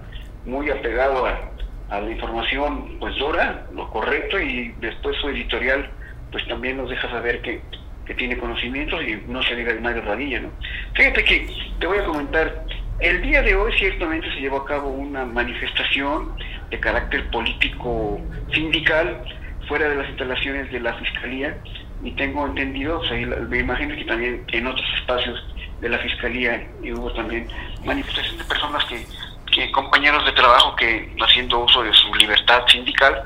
muy 0.45 0.71
apegado 0.71 1.27
a, 1.27 1.51
a 1.91 1.99
la 1.99 2.09
información 2.09 2.97
pues 2.99 3.15
dura, 3.17 3.67
lo 3.75 3.89
correcto 3.89 4.39
y 4.39 4.73
después 4.79 5.15
su 5.17 5.27
editorial 5.29 5.89
pues 6.31 6.47
también 6.47 6.77
nos 6.77 6.89
deja 6.89 7.09
saber 7.09 7.41
que, 7.41 7.61
que 8.05 8.13
tiene 8.15 8.37
conocimientos 8.37 9.03
y 9.03 9.21
no 9.27 9.43
se 9.43 9.55
diga 9.55 9.73
de 9.73 9.81
Mario 9.81 10.01
Radilla, 10.03 10.39
¿no? 10.39 10.49
Fíjate 10.95 11.23
que 11.25 11.47
te 11.79 11.85
voy 11.85 11.97
a 11.99 12.05
comentar, 12.05 12.65
el 13.01 13.21
día 13.21 13.41
de 13.41 13.55
hoy 13.55 13.73
ciertamente 13.77 14.33
se 14.33 14.39
llevó 14.39 14.57
a 14.57 14.65
cabo 14.65 14.89
una 14.89 15.25
manifestación 15.25 16.31
de 16.69 16.79
carácter 16.79 17.29
político 17.29 18.21
sindical 18.53 19.21
fuera 19.67 19.89
de 19.89 19.95
las 19.95 20.07
instalaciones 20.07 20.71
de 20.71 20.79
la 20.79 20.93
Fiscalía 20.93 21.57
y 22.03 22.11
tengo 22.11 22.47
entendido, 22.47 22.99
o 22.99 23.05
sea, 23.05 23.17
me 23.17 23.59
imagino 23.59 23.95
que 23.95 24.05
también 24.05 24.45
en 24.47 24.65
otros 24.65 24.87
espacios 24.97 25.45
de 25.81 25.89
la 25.89 25.97
Fiscalía 25.97 26.65
hubo 26.83 27.11
también 27.11 27.47
manifestaciones 27.83 28.39
de 28.39 28.45
personas 28.45 28.85
que 28.85 29.05
que 29.51 29.71
compañeros 29.71 30.25
de 30.25 30.31
trabajo 30.31 30.75
que 30.75 31.13
haciendo 31.21 31.59
uso 31.59 31.83
de 31.83 31.93
su 31.93 32.13
libertad 32.15 32.63
sindical, 32.67 33.23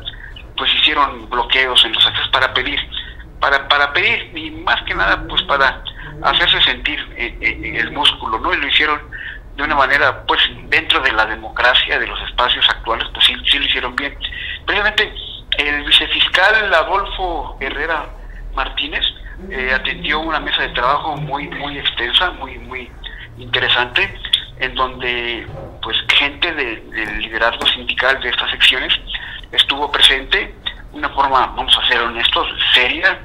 pues 0.57 0.73
hicieron 0.75 1.29
bloqueos 1.29 1.83
en 1.85 1.93
los 1.93 2.05
accesos 2.05 2.29
para 2.29 2.53
pedir, 2.53 2.79
para, 3.39 3.67
para 3.67 3.93
pedir 3.93 4.31
y 4.35 4.51
más 4.51 4.81
que 4.83 4.95
nada 4.95 5.23
pues 5.27 5.41
para 5.43 5.81
hacerse 6.23 6.61
sentir 6.61 6.99
en, 7.17 7.75
el 7.75 7.91
músculo, 7.91 8.39
¿no? 8.39 8.53
Y 8.53 8.57
lo 8.57 8.67
hicieron 8.67 8.99
de 9.55 9.63
una 9.63 9.75
manera, 9.75 10.23
pues 10.25 10.41
dentro 10.69 10.99
de 11.01 11.11
la 11.11 11.25
democracia, 11.25 11.97
de 11.99 12.07
los 12.07 12.21
espacios 12.23 12.67
actuales, 12.69 13.07
pues 13.13 13.25
sí, 13.25 13.35
sí 13.49 13.57
lo 13.57 13.65
hicieron 13.65 13.95
bien. 13.95 14.17
Precisamente 14.65 15.13
el 15.57 15.83
vicefiscal 15.85 16.73
Adolfo 16.73 17.57
Herrera 17.59 18.09
Martínez 18.53 19.05
eh, 19.49 19.71
atendió 19.73 20.19
una 20.19 20.39
mesa 20.39 20.61
de 20.61 20.69
trabajo 20.69 21.15
muy, 21.17 21.47
muy 21.49 21.77
extensa, 21.77 22.31
muy, 22.31 22.57
muy 22.57 22.89
interesante, 23.37 24.13
en 24.59 24.75
donde 24.75 25.47
pues 25.85 25.97
gente 26.17 26.51
del 26.51 27.19
liderazgo 27.19 27.63
sindical 27.67 28.19
de 28.19 28.29
estas 28.29 28.49
secciones 28.49 28.91
estuvo 29.51 29.91
presente 29.91 30.55
una 30.93 31.09
forma, 31.09 31.45
vamos 31.55 31.77
a 31.77 31.87
ser 31.87 32.01
honestos, 32.01 32.47
seria, 32.73 33.19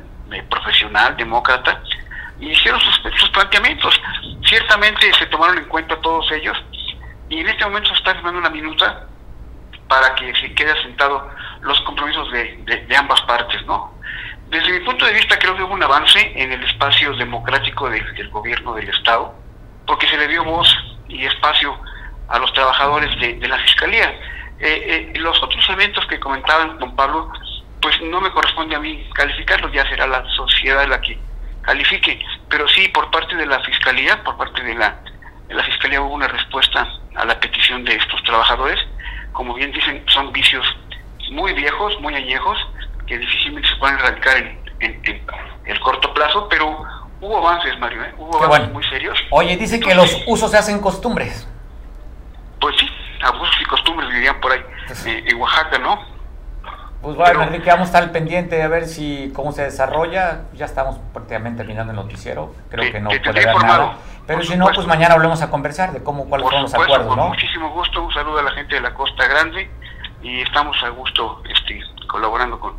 profesional, 0.51 1.17
demócrata, 1.17 1.83
y 2.39 2.51
hicieron 2.51 2.79
sus, 2.81 3.31
planteamientos. 3.31 3.99
Ciertamente 4.45 5.11
se 5.15 5.25
tomaron 5.27 5.57
en 5.57 5.65
cuenta 5.65 5.97
todos 6.03 6.31
ellos, 6.33 6.63
y 7.31 7.39
en 7.39 7.49
este 7.49 7.65
momento 7.65 7.89
se 7.89 7.95
está 7.95 8.15
firmando 8.15 8.41
una 8.41 8.51
minuta 8.51 9.07
para 9.89 10.15
que 10.15 10.35
se 10.35 10.53
quede 10.53 10.73
asentado 10.73 11.31
los 11.63 11.81
compromisos 11.81 12.31
de, 12.31 12.85
de, 12.87 12.97
ambas 12.97 13.23
partes, 13.23 13.65
¿no? 13.65 13.95
Desde 14.51 14.71
mi 14.71 14.85
punto 14.85 15.07
de 15.07 15.15
vista 15.15 15.39
creo 15.39 15.57
que 15.57 15.63
hubo 15.63 15.73
un 15.73 15.83
avance 15.83 16.31
en 16.37 16.53
el 16.53 16.63
espacio 16.65 17.15
democrático 17.15 17.89
del 17.89 18.29
gobierno 18.29 18.75
del 18.75 18.91
Estado, 18.91 19.35
porque 19.87 20.07
se 20.09 20.19
le 20.19 20.29
dio 20.29 20.45
voz 20.45 20.69
y 21.09 21.25
espacio 21.25 21.81
a 22.31 22.39
los 22.39 22.53
trabajadores 22.53 23.19
de, 23.21 23.47
la 23.47 23.59
Fiscalía. 23.59 24.09
Eh, 24.61 25.13
eh, 25.15 25.19
los 25.19 25.43
otros 25.43 25.69
eventos 25.71 26.07
que 26.07 26.21
comentaban 26.21 26.79
don 26.79 26.95
Pablo, 26.95 27.31
pues 27.83 28.01
no 28.03 28.21
me 28.21 28.31
corresponde 28.31 28.77
a 28.77 28.79
mí 28.79 29.09
calificarlos, 29.15 29.73
ya 29.73 29.89
será 29.89 30.07
la 30.07 30.25
sociedad 30.37 30.87
la 30.89 31.01
que 31.01 31.19
califique, 31.63 32.19
pero 32.49 32.69
sí 32.69 32.89
por 32.89 33.11
parte 33.11 33.37
de 33.37 33.47
la 33.47 33.61
Fiscalía, 33.61 34.23
por 34.23 34.37
parte 34.37 34.63
de 34.63 34.75
la, 34.75 35.01
de 35.49 35.55
la 35.55 35.65
Fiscalía 35.65 36.01
hubo 36.01 36.15
una 36.15 36.29
respuesta 36.29 36.89
a 37.15 37.25
la 37.25 37.39
petición 37.39 37.85
de 37.85 37.97
estos 37.97 38.23
trabajadores, 38.23 38.79
como 39.33 39.55
bien 39.55 39.73
dicen, 39.73 40.03
son 40.09 40.33
vicios 40.33 40.67
muy 41.31 41.53
viejos, 41.53 41.99
muy 42.01 42.15
añejos, 42.15 42.59
que 43.07 43.19
difícilmente 43.19 43.69
se 43.69 43.77
pueden 43.77 43.99
erradicar 43.99 44.37
en, 44.37 44.61
el 45.67 45.81
corto 45.81 46.13
plazo, 46.15 46.49
pero 46.49 46.83
hubo 47.21 47.39
avances, 47.39 47.79
Mario, 47.79 48.03
¿eh? 48.03 48.15
hubo 48.17 48.43
avances 48.43 48.73
muy 48.73 48.83
serios. 48.85 49.19
Oye, 49.31 49.57
dice 49.57 49.79
que 49.79 49.95
los 49.95 50.23
usos 50.27 50.51
se 50.51 50.59
hacen 50.59 50.81
costumbres. 50.81 51.47
Pues 52.61 52.77
sí, 52.79 52.89
abusos 53.23 53.57
y 53.61 53.65
costumbres 53.65 54.11
dirían 54.11 54.41
por 54.41 54.53
ahí, 54.53 54.61
pues 54.87 55.07
eh, 55.07 55.25
en 55.27 55.41
Oaxaca, 55.41 55.79
¿no? 55.79 55.99
Pues 57.03 57.17
bueno, 57.17 57.45
Enrique, 57.45 57.71
vamos 57.71 57.87
a 57.87 57.91
estar 57.91 58.03
al 58.03 58.11
pendiente 58.11 58.63
a 58.63 58.69
ver 58.69 58.87
si 58.87 59.33
cómo 59.35 59.53
se 59.53 59.63
desarrolla. 59.63 60.43
Ya 60.53 60.67
estamos 60.67 60.99
prácticamente 61.15 61.59
terminando 61.59 61.93
el 61.93 61.97
noticiero. 61.97 62.55
Creo 62.69 62.93
que 62.93 63.01
no 63.01 63.09
puede 63.09 63.49
haber 63.49 63.65
nada. 63.65 63.97
Pero 64.27 64.43
si 64.43 64.57
no, 64.57 64.67
pues 64.75 64.87
mañana 64.87 65.15
volvemos 65.15 65.41
a 65.43 65.51
conversar 65.51 65.93
de 65.93 66.03
cómo 66.03 66.27
cuáles 66.27 66.49
son 66.49 66.63
los 66.63 66.75
acuerdos, 66.75 67.17
con 67.17 67.29
muchísimo 67.29 67.71
gusto. 67.71 68.05
Un 68.05 68.13
saludo 68.13 68.39
a 68.39 68.43
la 68.43 68.51
gente 68.53 68.75
de 68.75 68.83
la 68.83 68.93
Costa 68.93 69.27
Grande 69.27 69.71
y 70.23 70.43
estamos 70.43 70.77
a 70.85 70.91
gusto 70.91 71.43
este, 71.49 71.81
colaborando 72.07 72.61
con, 72.61 72.75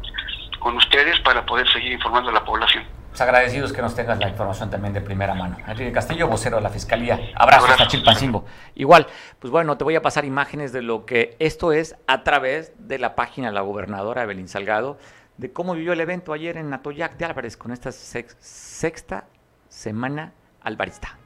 con 0.60 0.78
ustedes 0.78 1.20
para 1.22 1.44
poder 1.46 1.68
seguir 1.70 1.92
informando 1.92 2.30
a 2.30 2.34
la 2.34 2.46
población. 2.46 2.86
Pues 3.12 3.20
agradecidos 3.20 3.74
que 3.74 3.82
nos 3.82 3.94
tengas 3.94 4.18
la 4.20 4.30
información 4.30 4.70
también 4.70 4.94
de 4.94 5.02
primera 5.02 5.36
mano. 5.36 5.58
Enrique 5.68 5.92
Castillo, 5.92 6.30
vocero 6.30 6.56
de 6.58 6.64
la 6.64 6.70
Fiscalía. 6.70 7.20
Abrazos 7.36 7.70
hasta 7.70 7.86
Chilpancingo. 7.88 8.46
Igual, 8.74 9.06
pues 9.38 9.52
bueno, 9.52 9.78
te 9.78 9.84
voy 9.84 9.96
a 9.98 10.02
pasar 10.02 10.24
imágenes 10.24 10.72
de 10.72 10.82
lo 10.82 11.06
que 11.06 11.36
esto 11.40 11.74
es 11.74 11.98
a 12.08 12.24
través 12.24 12.72
de 12.78 13.00
la 13.00 13.16
página 13.16 13.48
de 13.50 13.54
la 13.54 13.62
gobernadora 13.62 14.24
Evelyn 14.24 14.48
Salgado, 14.48 14.98
de 15.36 15.52
cómo 15.52 15.74
vivió 15.76 15.92
el 15.92 16.00
evento 16.00 16.32
ayer 16.32 16.56
en 16.56 16.74
Atoyac 16.74 17.18
de 17.18 17.26
Álvarez 17.26 17.58
con 17.58 17.74
esta 17.74 17.92
sexta 17.92 19.26
semana 19.68 20.32
alvarista. 20.62 21.18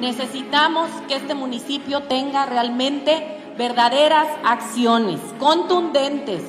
Necesitamos 0.00 0.88
que 1.08 1.16
este 1.16 1.34
municipio 1.34 2.04
tenga 2.04 2.46
realmente 2.46 3.54
verdaderas 3.58 4.28
acciones 4.44 5.18
contundentes. 5.40 6.40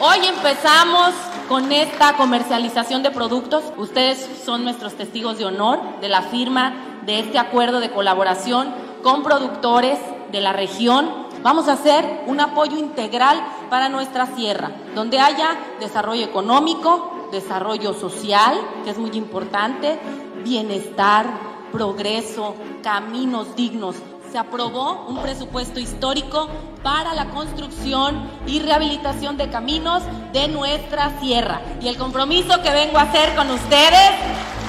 Hoy 0.00 0.26
empezamos 0.26 1.14
con 1.48 1.70
esta 1.70 2.16
comercialización 2.16 3.04
de 3.04 3.12
productos. 3.12 3.62
Ustedes 3.76 4.28
son 4.44 4.64
nuestros 4.64 4.94
testigos 4.94 5.38
de 5.38 5.44
honor 5.44 6.00
de 6.00 6.08
la 6.08 6.22
firma 6.22 6.74
de 7.06 7.20
este 7.20 7.38
acuerdo 7.38 7.78
de 7.78 7.92
colaboración 7.92 8.74
con 9.04 9.22
productores 9.22 10.00
de 10.32 10.40
la 10.40 10.52
región. 10.52 11.08
Vamos 11.44 11.68
a 11.68 11.74
hacer 11.74 12.24
un 12.26 12.40
apoyo 12.40 12.76
integral 12.76 13.40
para 13.70 13.88
nuestra 13.88 14.26
sierra, 14.34 14.72
donde 14.96 15.20
haya 15.20 15.56
desarrollo 15.78 16.24
económico, 16.24 17.28
desarrollo 17.30 17.94
social, 17.94 18.58
que 18.82 18.90
es 18.90 18.98
muy 18.98 19.10
importante, 19.10 19.96
bienestar, 20.42 21.55
progreso, 21.76 22.54
caminos 22.82 23.54
dignos. 23.54 23.96
Se 24.32 24.38
aprobó 24.38 25.04
un 25.08 25.20
presupuesto 25.20 25.78
histórico 25.78 26.48
para 26.82 27.12
la 27.12 27.26
construcción 27.26 28.30
y 28.46 28.60
rehabilitación 28.60 29.36
de 29.36 29.50
caminos 29.50 30.02
de 30.32 30.48
nuestra 30.48 31.20
sierra. 31.20 31.60
Y 31.82 31.88
el 31.88 31.98
compromiso 31.98 32.62
que 32.62 32.70
vengo 32.70 32.96
a 32.96 33.02
hacer 33.02 33.34
con 33.34 33.50
ustedes 33.50 34.10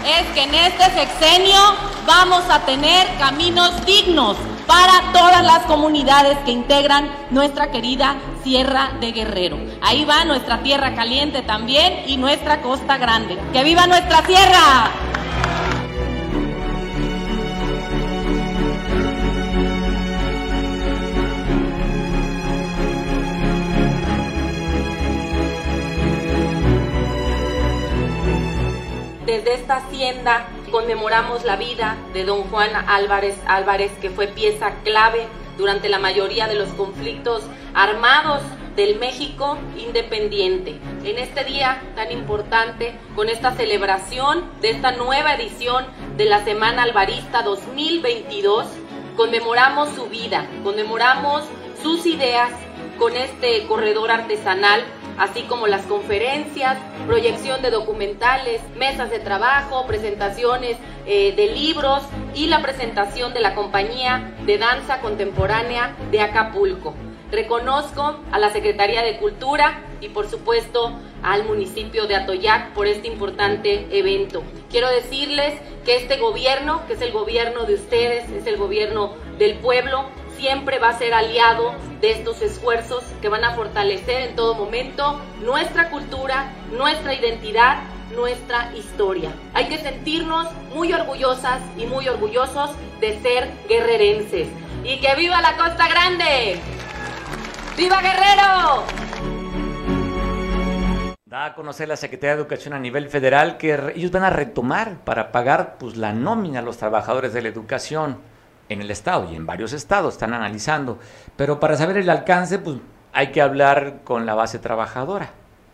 es 0.05 0.28
que 0.34 0.43
en 0.43 0.53
este 0.53 0.84
sexenio 0.84 1.60
vamos 2.05 2.43
a 2.49 2.60
tener 2.66 3.08
caminos 3.18 3.86
dignos 3.86 4.36
para 4.68 5.14
todas 5.14 5.43
las 5.45 5.64
comunidades 5.64 6.38
que 6.39 6.51
integran 6.51 7.10
nuestra 7.32 7.72
querida 7.72 8.18
Sierra 8.43 8.91
de 8.99 9.14
Guerrero. 9.14 9.58
Ahí 9.82 10.03
va 10.03 10.26
nuestra 10.26 10.62
tierra 10.62 10.93
caliente 10.93 11.41
también 11.41 12.03
y 12.05 12.18
nuestra 12.18 12.62
costa 12.62 12.97
grande. 12.97 13.38
¡Que 13.53 13.64
viva 13.64 13.88
nuestra 13.88 14.24
tierra! 14.24 14.91
Desde 29.28 29.56
esta 29.56 29.76
hacienda 29.76 30.48
conmemoramos 30.72 31.44
la 31.44 31.58
vida 31.58 31.98
de 32.14 32.24
don 32.24 32.44
Juan 32.44 32.70
Álvarez 32.88 33.36
Álvarez, 33.46 33.92
que 34.00 34.10
fue 34.10 34.28
pieza 34.28 34.72
clave 34.86 35.28
durante 35.58 35.90
la 35.90 36.00
mayoría 36.00 36.48
de 36.48 36.56
los 36.56 36.70
conflictos 36.70 37.44
armados 37.74 38.42
del 38.78 38.98
México 39.00 39.58
independiente. 39.78 40.80
En 41.04 41.18
este 41.18 41.44
día 41.44 41.82
tan 41.96 42.10
importante, 42.14 42.96
con 43.16 43.28
esta 43.28 43.52
celebración 43.52 44.46
de 44.62 44.70
esta 44.70 44.94
nueva 44.94 45.36
edición 45.36 45.86
de 46.16 46.24
la 46.24 46.46
Semana 46.46 46.84
Alvarista 46.84 47.42
2022, 47.42 48.66
conmemoramos 49.18 49.90
su 49.90 50.06
vida, 50.06 50.48
conmemoramos 50.64 51.44
sus 51.84 52.06
ideas 52.06 52.52
con 52.98 53.18
este 53.18 53.68
corredor 53.68 54.10
artesanal 54.10 54.86
así 55.18 55.43
como 55.43 55.68
las 55.68 55.86
conferencias, 55.86 56.78
proyección 57.05 57.61
de 57.61 57.72
documentales, 57.72 58.61
mesas 58.76 59.09
de 59.09 59.20
trabajo, 59.20 59.86
presentaciones 59.88 60.78
eh, 61.05 61.34
de 61.36 61.47
libros 61.47 62.03
y 62.34 62.47
la 62.47 62.61
presentación 62.61 63.34
de 63.34 63.41
la 63.41 63.55
compañía 63.55 64.36
de 64.45 64.57
danza 64.57 65.01
contemporánea 65.01 65.95
de 66.11 66.22
Acapulco. 66.22 66.93
Reconozco 67.32 68.20
a 68.32 68.39
la 68.39 68.51
Secretaría 68.51 69.01
de 69.01 69.18
Cultura 69.18 69.82
y 69.99 70.09
por 70.09 70.30
supuesto 70.30 70.93
al 71.24 71.43
municipio 71.43 72.07
de 72.07 72.15
Atoyac 72.15 72.72
por 72.74 72.88
este 72.88 73.07
importante 73.07 73.88
evento. 73.91 74.43
Quiero 74.70 74.89
decirles 74.89 75.59
que 75.84 75.97
este 75.97 76.18
gobierno, 76.18 76.86
que 76.88 76.93
es 76.93 77.01
el 77.01 77.11
gobierno 77.11 77.63
de 77.63 77.74
ustedes, 77.74 78.30
es 78.30 78.47
el 78.47 78.57
gobierno 78.57 79.15
del 79.38 79.55
pueblo, 79.55 80.05
siempre 80.38 80.80
va 80.80 80.90
a 80.90 80.98
ser 80.98 81.14
aliado 81.14 81.74
de 82.00 82.12
estos 82.12 82.42
esfuerzos 82.42 83.04
que 83.22 83.28
van 83.28 83.44
a 83.44 83.56
fortalecer 83.56 84.30
en 84.30 84.36
todo 84.36 84.54
momento 84.54 85.20
nuestra 85.42 85.90
cultura, 85.90 86.52
nuestra 86.72 87.16
identidad, 87.16 87.80
nuestra 88.16 88.72
historia. 88.76 89.32
Hay 89.54 89.68
que 89.68 89.80
sentirnos 89.80 90.48
muy 90.74 90.94
orgullosas 90.94 91.60
y 91.76 91.88
muy 91.88 92.08
orgullosos 92.08 92.72
de 93.02 93.20
ser 93.20 93.52
guerrerenses. 93.68 94.48
¡Y 94.84 95.02
que 95.02 95.16
viva 95.16 95.42
la 95.42 95.58
Costa 95.58 95.88
Grande! 95.90 96.60
¡Viva 97.76 98.00
Guerrero! 98.00 98.84
Da 101.26 101.46
a 101.46 101.56
conocer 101.56 101.88
la 101.90 101.98
Secretaría 101.98 102.36
de 102.36 102.42
Educación 102.42 102.74
a 102.74 102.80
nivel 102.80 103.10
federal 103.10 103.58
que 103.58 103.94
ellos 103.96 104.12
van 104.12 104.24
a 104.24 104.30
retomar 104.30 105.00
para 105.04 105.32
pagar 105.32 105.78
pues, 105.78 105.98
la 105.98 106.14
nómina 106.14 106.60
a 106.60 106.62
los 106.62 106.78
trabajadores 106.78 107.34
de 107.34 107.42
la 107.42 107.50
educación 107.50 108.37
en 108.70 108.82
el 108.82 108.91
Estado 108.91 109.30
y 109.32 109.36
en 109.36 109.45
varios 109.45 109.74
estados 109.74 110.15
están 110.15 110.34
analizando. 110.34 110.99
Pero 111.36 111.59
para 111.59 111.78
saber 111.78 111.97
el 111.97 112.09
alcance, 112.09 112.59
pues 112.59 112.78
hay 113.13 113.32
que 113.32 113.41
hablar 113.41 114.01
con 114.03 114.26
la 114.26 114.36
base 114.36 114.59
trabajadora 114.59 115.32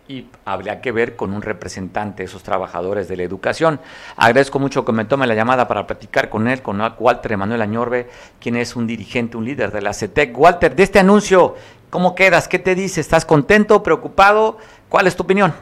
y 0.08 0.28
habría 0.44 0.82
que 0.82 0.92
ver 0.92 1.16
con 1.16 1.34
un 1.34 1.42
representante 1.42 2.24
de 2.24 2.26
esos 2.26 2.44
trabajadores 2.44 3.08
de 3.08 3.18
la 3.18 3.24
educación. 3.24 3.80
Agradezco 4.18 4.60
mucho 4.60 4.84
que 4.84 4.92
me 4.92 5.06
tome 5.06 5.28
la 5.28 5.36
llamada 5.36 5.68
para 5.68 5.88
platicar 5.88 6.30
con 6.30 6.48
él, 6.48 6.62
con 6.62 6.82
Walter 7.00 7.32
Emanuel 7.32 7.62
Añorbe, 7.62 8.10
quien 8.40 8.58
es 8.58 8.76
un 8.76 8.86
dirigente, 8.86 9.38
un 9.38 9.46
líder 9.46 9.72
de 9.72 9.82
la 9.82 9.94
CETEC. 9.94 10.38
Walter, 10.38 10.76
de 10.76 10.84
este 10.84 11.00
anuncio, 11.00 11.56
¿cómo 11.90 12.16
quedas? 12.16 12.48
¿Qué 12.48 12.60
te 12.60 12.76
dice? 12.76 13.00
¿Estás 13.00 13.26
contento, 13.26 13.82
preocupado? 13.82 14.58
¿Cuál 14.90 15.08
es 15.08 15.16
tu 15.16 15.24
opinión? 15.24 15.54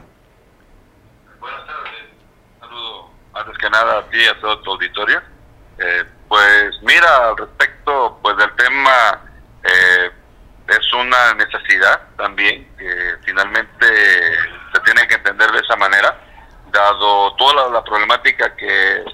Buenas 1.38 1.66
tardes. 1.66 1.92
Saludo 2.58 3.10
antes 3.34 3.58
que 3.58 3.70
nada 3.70 3.98
a 4.00 4.10
ti 4.10 4.18
y 4.18 4.26
a 4.26 4.40
todo 4.40 4.58
tu 4.60 4.72
auditorio. 4.72 5.20
Eh, 5.78 6.04
pues 6.32 6.80
mira, 6.80 7.28
al 7.28 7.36
respecto 7.36 8.18
pues 8.22 8.34
del 8.38 8.56
tema, 8.56 9.20
eh, 9.64 10.10
es 10.66 10.92
una 10.94 11.34
necesidad 11.34 12.08
también 12.16 12.74
que 12.78 13.16
finalmente 13.22 13.86
se 14.72 14.80
tiene 14.80 15.06
que 15.08 15.16
entender 15.16 15.52
de 15.52 15.58
esa 15.58 15.76
manera, 15.76 16.18
dado 16.70 17.36
toda 17.36 17.68
la, 17.68 17.84
problemática 17.84 18.56
que, 18.56 19.04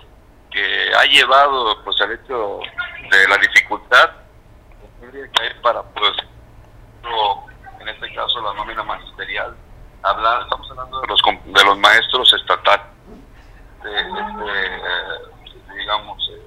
que 0.49 0.95
ha 0.95 1.05
llevado 1.07 1.83
pues 1.83 2.01
el 2.03 2.13
hecho 2.13 2.61
de 3.11 3.27
la 3.27 3.37
dificultad 3.39 4.11
que 5.01 5.43
hay 5.43 5.55
para 5.61 5.83
pues 5.83 6.13
la 8.43 8.55
nómina 8.55 8.85
magisterial, 8.85 9.57
habla, 10.05 10.43
estamos 10.45 10.71
hablando 10.71 11.01
de 11.01 11.07
los, 11.09 11.21
de 11.47 11.65
los 11.65 11.79
maestros 11.79 12.33
estatales, 12.33 12.87
de, 13.83 13.91
digamos, 15.77 16.31
eh, 16.31 16.38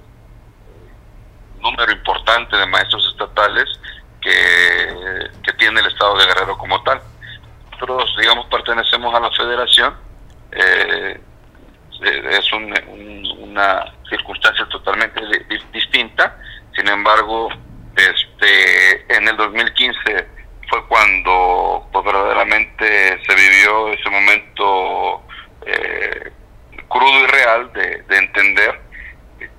número 1.62 1.92
importante 1.92 2.56
de 2.56 2.66
maestros 2.66 3.08
estatales 3.12 3.64
que, 4.20 5.30
que 5.42 5.52
tiene 5.54 5.80
el 5.80 5.86
Estado 5.86 6.16
de 6.18 6.26
Guerrero 6.26 6.58
como 6.58 6.82
tal. 6.82 7.00
Nosotros, 7.72 8.14
digamos, 8.18 8.46
pertenecemos 8.46 9.14
a 9.14 9.20
la 9.20 9.30
federación. 9.30 9.96
Eh, 10.52 11.20
es 12.04 12.52
una 12.52 13.92
circunstancia 14.08 14.66
totalmente 14.66 15.20
distinta. 15.72 16.36
Sin 16.74 16.88
embargo, 16.88 17.48
este, 17.96 19.14
en 19.14 19.28
el 19.28 19.36
2015 19.36 20.28
fue 20.68 20.86
cuando 20.86 21.88
pues, 21.92 22.04
verdaderamente 22.04 23.20
se 23.26 23.34
vivió 23.34 23.88
ese 23.88 24.10
momento 24.10 25.22
eh, 25.66 26.32
crudo 26.88 27.24
y 27.24 27.26
real 27.26 27.72
de, 27.72 28.04
entender 28.10 28.80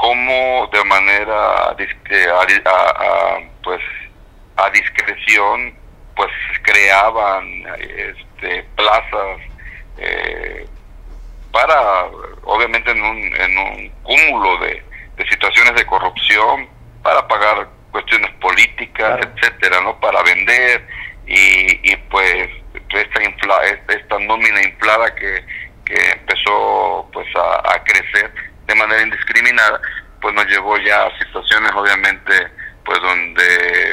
cómo 0.04 0.70
de 0.74 0.84
manera 0.84 1.70
a, 1.70 3.40
pues 3.64 3.82
a 4.58 4.70
discreción 4.72 5.74
pues 6.14 6.30
creaban 6.62 7.46
este, 7.80 8.64
plazas 8.76 9.40
eh, 9.98 10.68
para, 11.54 12.06
obviamente 12.44 12.92
en 12.92 13.02
un, 13.02 13.18
en 13.18 13.58
un 13.58 13.90
cúmulo 14.04 14.58
de, 14.58 14.84
situaciones 15.30 15.74
de 15.76 15.86
corrupción, 15.86 16.68
para 17.02 17.26
pagar 17.30 17.70
cuestiones 17.92 18.32
políticas, 18.42 19.22
etcétera, 19.22 19.80
¿no? 19.82 19.98
Para 20.02 20.22
vender 20.24 20.86
y, 21.26 21.92
y 21.92 21.96
pues 22.12 22.50
esta, 22.90 23.24
infla, 23.24 23.56
esta, 23.88 24.20
nómina 24.20 24.64
inflada 24.64 25.16
que, 25.16 25.46
que 25.86 26.12
empezó 26.12 27.10
pues 27.14 27.28
a, 27.38 27.82
crecer 27.86 28.53
de 28.68 28.76
manera 28.76 29.02
indiscriminada, 29.02 29.82
pues 30.22 30.34
nos 30.34 30.46
llevó 30.48 30.78
ya 30.78 31.06
a 31.06 31.18
situaciones 31.18 31.72
obviamente 31.74 32.52
pues 32.86 33.00
donde 33.02 33.92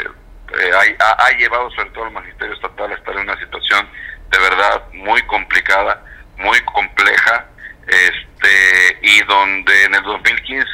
eh, 0.58 0.96
ha, 0.98 1.30
llevado 1.38 1.70
sobre 1.70 1.90
todo 1.90 2.06
el 2.06 2.12
magisterio 2.12 2.54
estatal 2.54 2.90
a 2.90 2.94
estar 2.94 3.14
en 3.14 3.22
una 3.22 3.38
situación 3.38 3.88
de 4.30 4.38
verdad 4.38 4.82
muy 4.92 5.22
complicada, 5.22 6.04
muy 6.38 6.60
compleja, 6.62 7.46
este 7.86 8.98
y 9.02 9.22
donde 9.24 9.84
en 9.84 9.94
el 9.94 10.02
2015 10.02 10.66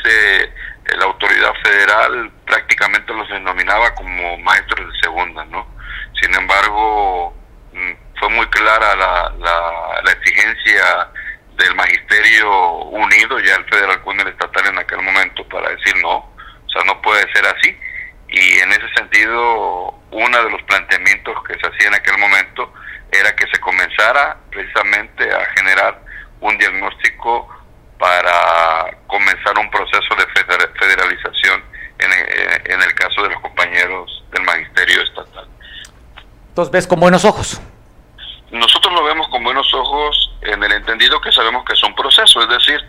eh, 0.86 0.96
la 0.98 1.04
autoridad 1.04 1.52
federal 1.62 2.30
prácticamente 2.46 3.12
los 3.12 3.28
denominaba 3.28 3.94
como 3.94 4.38
maestros 4.38 4.92
de 4.92 4.98
segunda, 5.00 5.44
¿no? 5.46 5.66
Sin 6.20 6.34
embargo, 6.34 7.34
mm, 7.72 7.92
fue 8.18 8.28
muy 8.30 8.46
clara 8.46 8.94
la, 8.96 9.32
la, 10.04 10.12
exigencia 10.12 11.10
del 11.56 11.74
magisterio 11.74 12.74
unido, 12.84 13.38
ya 13.40 13.54
el 13.56 13.64
federal 13.64 14.02
con 14.02 14.20
estatal 14.20 14.66
en 14.66 14.78
aquel 14.78 15.00
momento, 15.02 15.46
para 15.48 15.70
decir 15.70 15.94
no, 16.02 16.16
o 16.16 16.68
sea, 16.68 16.84
no 16.84 17.00
puede 17.02 17.30
ser 17.32 17.46
así. 17.46 17.76
Y 18.28 18.58
en 18.58 18.72
ese 18.72 18.88
sentido, 18.94 19.94
uno 20.10 20.44
de 20.44 20.50
los 20.50 20.62
planteamientos 20.64 21.42
que 21.44 21.54
se 21.54 21.66
hacía 21.66 21.88
en 21.88 21.94
aquel 21.94 22.18
momento 22.18 22.72
era 23.12 23.34
que 23.34 23.46
se 23.46 23.60
comenzara 23.60 24.36
precisamente 24.50 25.32
a 25.32 25.46
generar 25.56 26.02
un 26.40 26.58
diagnóstico 26.58 27.48
para 27.98 28.98
comenzar 29.06 29.58
un 29.58 29.70
proceso 29.70 30.14
de 30.16 30.26
federalización 30.78 31.64
en 31.98 32.12
el, 32.12 32.20
eh, 32.20 32.62
en 32.66 32.82
el 32.82 32.94
caso 32.94 33.22
de 33.22 33.30
los 33.30 33.40
compañeros 33.40 34.24
del 34.32 34.42
magisterio 34.42 35.02
estatal. 35.02 35.48
Entonces 36.48 36.72
ves 36.72 36.86
con 36.86 37.00
buenos 37.00 37.24
ojos. 37.24 37.60
Nosotros 38.50 38.92
lo 38.92 39.04
vemos 39.04 39.28
con 39.28 39.42
buenos 39.42 39.72
ojos 39.74 40.32
en 40.42 40.62
el 41.26 41.32
entendido 41.32 41.32
que 41.32 41.32
sabemos 41.32 41.64
que 41.64 41.72
es 41.72 41.82
un 41.82 41.94
proceso, 41.94 42.42
es 42.42 42.48
decir, 42.48 42.80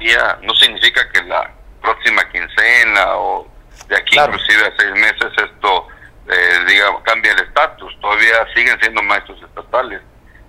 ya 0.00 0.38
no 0.42 0.54
significa 0.54 1.08
que 1.10 1.22
la 1.24 1.50
próxima 1.80 2.28
quincena 2.30 3.16
o 3.16 3.46
de 3.88 3.96
aquí 3.96 4.18
inclusive 4.18 4.66
a 4.66 4.72
seis 4.78 4.92
meses 4.92 5.32
esto 5.36 5.88
eh, 6.28 6.64
diga 6.66 6.86
cambia 7.04 7.32
el 7.32 7.40
estatus, 7.40 7.98
todavía 8.00 8.46
siguen 8.54 8.78
siendo 8.80 9.02
maestros 9.02 9.42
estatales. 9.42 10.00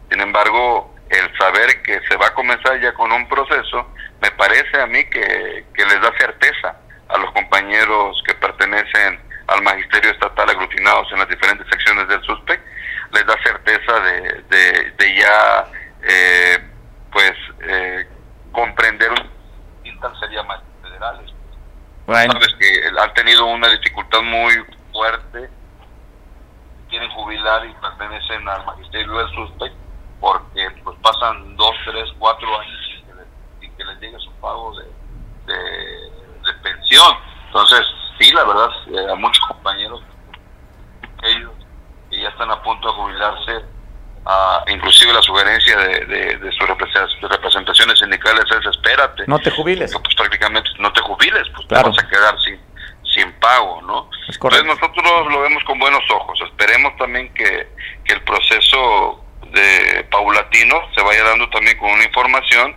Sin 0.10 0.22
embargo, 0.22 0.94
el 1.10 1.38
saber 1.38 1.82
que 1.84 2.00
se 2.08 2.16
va 2.18 2.28
a 2.28 2.34
comenzar 2.34 2.80
ya 2.80 2.94
con 2.94 3.12
un 3.12 3.28
proceso, 3.28 3.88
me 4.22 4.32
parece 4.32 4.80
a 4.80 4.86
mí 4.86 5.04
que, 5.06 5.66
les 5.76 6.02
da 6.02 6.12
certeza 6.18 6.76
a 7.10 7.18
los 7.18 7.32
compañeros 7.32 8.22
que 8.26 8.34
pertenecen 8.36 9.20
al 9.48 9.62
magisterio 9.62 10.12
estatal 10.12 10.50
aglutinados 10.50 11.12
en 11.12 11.20
las 11.20 11.30
diferentes 11.30 11.68
secciones 11.70 12.08
del 12.08 12.22
SUSPEC, 12.24 12.62
les 13.14 13.26
da 13.26 13.36
certeza 13.44 14.00
de, 14.00 14.94
de, 14.98 15.16
ya 15.16 15.68
eh, 16.04 16.73
pues 17.14 17.34
eh, 17.62 18.08
comprender 18.52 19.12
un 19.12 19.34
sería 20.20 20.44
más 20.44 20.60
federales. 20.82 21.32
Sabes 22.06 22.56
que 22.60 23.00
han 23.00 23.14
tenido 23.14 23.46
una 23.46 23.70
dificultad 23.70 24.22
muy 24.22 24.54
fuerte, 24.92 25.50
quieren 26.90 27.10
jubilar 27.12 27.66
y 27.66 27.74
pertenecen 27.76 28.48
al 28.50 28.66
magisterio 28.66 29.18
del 29.18 29.30
SUSPEC 29.30 29.74
porque 30.20 30.70
pues 30.84 30.98
pasan 31.02 31.56
dos, 31.56 31.76
tres, 31.86 32.10
cuatro 32.20 32.48
años 32.60 32.80
sin 33.60 33.72
que 33.76 33.84
les, 33.84 34.00
llegue 34.00 34.20
su 34.20 34.32
pago 34.34 34.74
de, 34.78 35.54
de, 35.54 36.54
pensión. 36.62 37.14
Entonces, 37.48 37.86
sí, 38.20 38.32
la 38.32 38.44
verdad, 38.44 38.70
eh, 38.88 39.12
a 39.12 39.16
muchos 39.16 39.46
compañeros, 39.48 40.02
ellos 41.24 41.52
que 42.10 42.22
ya 42.22 42.30
están 42.30 42.52
a 42.52 42.62
punto 42.62 42.88
de 42.88 42.94
jubilarse, 42.94 43.66
a, 44.26 44.64
inclusive 44.68 45.14
la 45.14 45.22
sugerencia 45.22 45.78
de, 45.78 46.06
de, 46.38 46.52
sus 46.52 46.68
representaciones 47.30 48.00
sindicales 48.00 48.46
es 48.50 48.66
espérate. 48.66 49.24
No 49.28 49.40
te 49.40 49.52
jubiles. 49.52 49.92
Pues 49.92 50.16
prácticamente 50.16 50.70
no 50.80 50.92
te 50.94 51.02
jubiles, 51.02 51.48
pues 51.56 51.68
te 51.68 51.76
vas 51.76 52.00
a 52.00 52.08
quedar 52.08 52.40
sin, 52.42 52.60
sin 53.14 53.32
pago, 53.34 53.82
¿no? 53.82 54.10
Entonces 54.28 54.66
nosotros 54.66 55.32
lo 55.32 55.42
vemos 55.42 55.64
con 55.66 55.78
buenos 55.80 56.04
ojos. 56.12 56.40
Esperemos 56.42 56.96
también 56.98 57.34
que, 57.34 57.68
que 58.06 58.14
el 58.14 58.22
proceso 58.22 59.24
de 59.54 60.04
paulatino 60.10 60.82
se 60.96 61.04
vaya 61.04 61.24
dando 61.24 61.50
también 61.50 61.78
con 61.78 61.92
una 61.92 62.04
información 62.04 62.76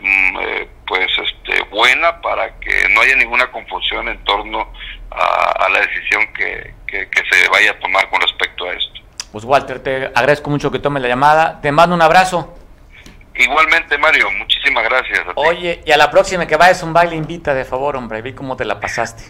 mm, 0.00 0.38
eh, 0.40 0.68
pues 0.86 1.10
este 1.18 1.62
buena 1.64 2.20
para 2.20 2.58
que 2.60 2.88
no 2.90 3.00
haya 3.00 3.16
ninguna 3.16 3.50
confusión 3.50 4.08
en 4.08 4.22
torno 4.24 4.72
a, 5.10 5.68
la 5.68 5.80
decisión 5.80 6.32
que, 6.34 6.74
que, 6.86 7.08
se 7.30 7.48
vaya 7.48 7.72
a 7.72 7.78
tomar 7.78 8.08
con 8.10 8.20
respecto 8.20 8.64
a 8.64 8.72
esto. 8.72 9.01
Pues 9.32 9.44
Walter, 9.44 9.80
te 9.80 10.06
agradezco 10.06 10.50
mucho 10.50 10.70
que 10.70 10.78
tome 10.78 11.00
la 11.00 11.08
llamada, 11.08 11.60
te 11.62 11.72
mando 11.72 11.96
un 11.96 12.02
abrazo. 12.02 12.54
Igualmente, 13.34 13.96
Mario, 13.96 14.30
muchísimas 14.32 14.84
gracias. 14.84 15.20
Oye, 15.36 15.82
y 15.86 15.90
a 15.90 15.96
la 15.96 16.10
próxima 16.10 16.46
que 16.46 16.56
vayas 16.56 16.82
a 16.82 16.86
un 16.86 16.92
baile, 16.92 17.16
invita 17.16 17.54
de 17.54 17.64
favor, 17.64 17.96
hombre, 17.96 18.20
vi 18.20 18.34
cómo 18.34 18.56
te 18.56 18.66
la 18.66 18.78
pasaste. 18.78 19.24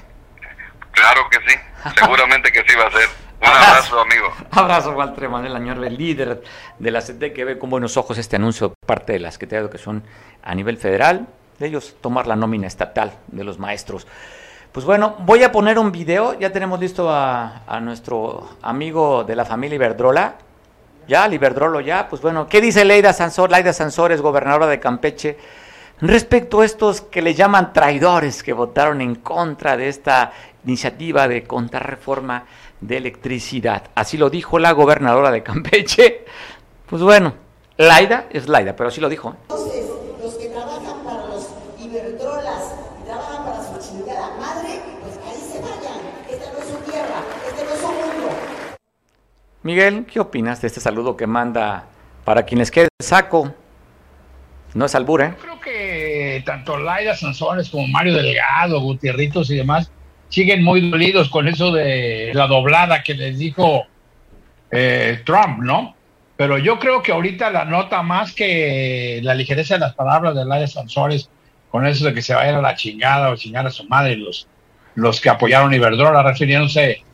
Claro 0.91 1.23
que 1.31 1.39
sí, 1.47 1.57
seguramente 1.97 2.51
que 2.51 2.65
sí 2.67 2.77
va 2.77 2.87
a 2.87 2.91
ser. 2.91 3.09
Un 3.41 3.49
abrazo, 3.49 4.01
amigo. 4.01 4.33
Abrazo, 4.51 4.91
Walter 4.93 5.29
Manuel 5.29 5.55
Añorbe, 5.55 5.89
líder 5.89 6.43
de 6.81 6.91
la 6.91 7.01
CT, 7.01 7.33
que 7.33 7.45
ve 7.45 7.59
con 7.59 7.71
buenos 7.71 7.97
ojos 7.97 8.19
este 8.19 8.37
anuncio 8.37 8.75
parte 8.85 9.13
de 9.13 9.21
las 9.21 9.39
que 9.39 9.47
te 9.47 9.71
que 9.71 9.79
son 9.79 10.05
a 10.43 10.55
nivel 10.55 10.79
federal, 10.79 11.29
de 11.61 11.69
ellos 11.69 11.97
tomar 12.01 12.27
la 12.27 12.35
nómina 12.35 12.67
estatal 12.67 13.13
de 13.29 13.45
los 13.45 13.59
maestros. 13.61 14.09
Pues 14.73 14.87
bueno, 14.87 15.17
voy 15.19 15.43
a 15.43 15.53
poner 15.53 15.79
un 15.79 15.93
video, 15.93 16.39
ya 16.39 16.51
tenemos 16.51 16.81
listo 16.81 17.11
a, 17.11 17.79
nuestro 17.83 18.57
amigo 18.63 19.23
de 19.23 19.37
la 19.37 19.45
familia 19.45 19.77
Iberdrola, 19.77 20.37
ya, 21.07 21.29
Iberdrolo 21.29 21.81
ya, 21.81 22.09
pues 22.09 22.23
bueno, 22.23 22.47
¿qué 22.49 22.61
dice 22.63 22.85
Leida 22.85 23.13
Sansor? 23.13 23.51
Leida 23.51 23.75
Sansor 23.75 24.13
es 24.13 24.23
gobernadora 24.23 24.67
de 24.67 24.81
Campeche 24.81 25.37
respecto 26.01 26.63
a 26.63 26.65
estos 26.65 27.03
que 27.03 27.21
le 27.21 27.35
llaman 27.35 27.73
traidores 27.73 28.43
que 28.43 28.53
votaron 28.53 29.01
en 29.01 29.17
contra 29.17 29.77
de 29.77 29.89
esta 29.89 30.33
iniciativa 30.65 31.29
de 31.29 31.45
contrarreforma 31.45 32.47
de 32.81 32.97
electricidad. 32.97 33.91
Así 33.95 34.17
lo 34.17 34.31
dijo 34.31 34.59
la 34.59 34.73
gobernadora 34.73 35.31
de 35.31 35.43
Campeche. 35.43 36.25
Pues 36.87 37.03
bueno, 37.03 37.35
Laida 37.77 38.27
es 38.31 38.49
Laida, 38.49 38.75
pero 38.75 38.89
así 38.89 39.01
lo 39.01 39.09
dijo. 39.09 39.35
Entonces, 39.43 39.87
los 40.21 40.35
que 40.35 40.49
trabajan 40.49 41.05
para 41.05 41.27
los 41.27 41.49
Iberdrolas 41.79 42.75
y 43.01 43.05
trabajan 43.05 43.45
para 43.45 43.63
su 43.63 43.79
chingada 43.89 44.37
madre, 44.39 44.81
pues 45.03 45.19
ahí 45.25 45.41
se 45.41 45.61
vayan. 45.61 46.01
Esta 46.29 46.53
no 46.53 46.59
es 46.59 46.69
su 46.69 46.91
tierra, 46.91 47.23
este 47.49 47.65
no 47.65 47.71
es 47.71 47.81
su 47.81 47.87
mundo. 47.87 48.29
Miguel, 49.63 50.07
¿qué 50.07 50.19
opinas 50.19 50.61
de 50.61 50.67
este 50.67 50.81
saludo 50.81 51.17
que 51.17 51.29
manda 51.29 51.85
para 52.25 52.45
quienes 52.45 52.71
quede 52.71 52.89
saco? 53.01 53.55
No 54.75 54.87
es 54.87 54.95
albur, 54.97 55.23
¿eh? 55.23 55.35
Yo 55.37 55.43
creo 55.43 55.61
que 55.61 56.43
tanto 56.45 56.79
Laida 56.79 57.15
Sanzones 57.15 57.71
como 57.71 57.87
Mario 57.87 58.15
Delgado, 58.15 58.81
Gutierritos 58.81 59.51
y 59.51 59.57
demás 59.57 59.93
siguen 60.31 60.65
muy 60.65 60.91
dolidos 60.91 61.29
con 61.29 61.47
eso 61.47 61.71
de 61.71 62.33
la 62.35 62.49
doblada 62.49 63.05
que 63.05 63.15
les 63.15 63.39
dijo 63.39 63.85
eh, 64.73 65.21
Trump, 65.25 65.59
¿no? 65.59 65.95
Pero 66.37 66.59
yo 66.59 66.81
creo 66.81 67.03
que 67.03 67.13
ahorita 67.13 67.51
la 67.51 67.65
nota 67.65 68.03
más 68.03 68.33
que 68.35 69.21
la 69.23 69.35
ligereza 69.35 69.75
de 69.75 69.81
las 69.81 69.95
palabras 69.95 70.35
de 70.35 70.45
Laia 70.45 70.67
Sansores, 70.67 71.31
con 71.71 71.87
eso 71.87 72.07
de 72.07 72.15
que 72.15 72.23
se 72.23 72.35
vaya 72.35 72.59
a 72.59 72.63
la 72.63 72.75
chingada 72.75 73.31
o 73.31 73.37
chingar 73.37 73.65
a 73.67 73.71
su 73.71 73.87
madre, 73.87 74.17
los, 74.17 74.49
los 74.97 75.21
que 75.21 75.29
apoyaron 75.29 75.73
Iberdrola, 75.73 76.23
refiriéndose 76.25 77.05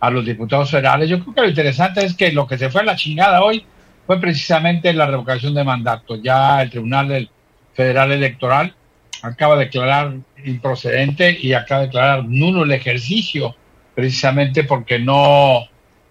a 0.00 0.10
los 0.10 0.24
diputados 0.24 0.70
federales. 0.70 1.08
Yo 1.08 1.20
creo 1.20 1.34
que 1.34 1.40
lo 1.42 1.48
interesante 1.48 2.04
es 2.04 2.14
que 2.14 2.32
lo 2.32 2.46
que 2.46 2.58
se 2.58 2.70
fue 2.70 2.82
a 2.82 2.84
la 2.84 2.96
chingada 2.96 3.42
hoy 3.42 3.64
fue 4.06 4.20
precisamente 4.20 4.92
la 4.92 5.06
revocación 5.06 5.54
de 5.54 5.64
mandato. 5.64 6.16
Ya 6.16 6.62
el 6.62 6.70
Tribunal 6.70 7.30
Federal 7.74 8.12
Electoral 8.12 8.74
acaba 9.22 9.56
de 9.56 9.66
declarar 9.66 10.14
improcedente 10.44 11.36
y 11.40 11.52
acaba 11.52 11.82
de 11.82 11.86
declarar 11.88 12.24
nulo 12.24 12.62
el 12.62 12.72
ejercicio, 12.72 13.54
precisamente 13.94 14.64
porque 14.64 14.98
no 14.98 15.64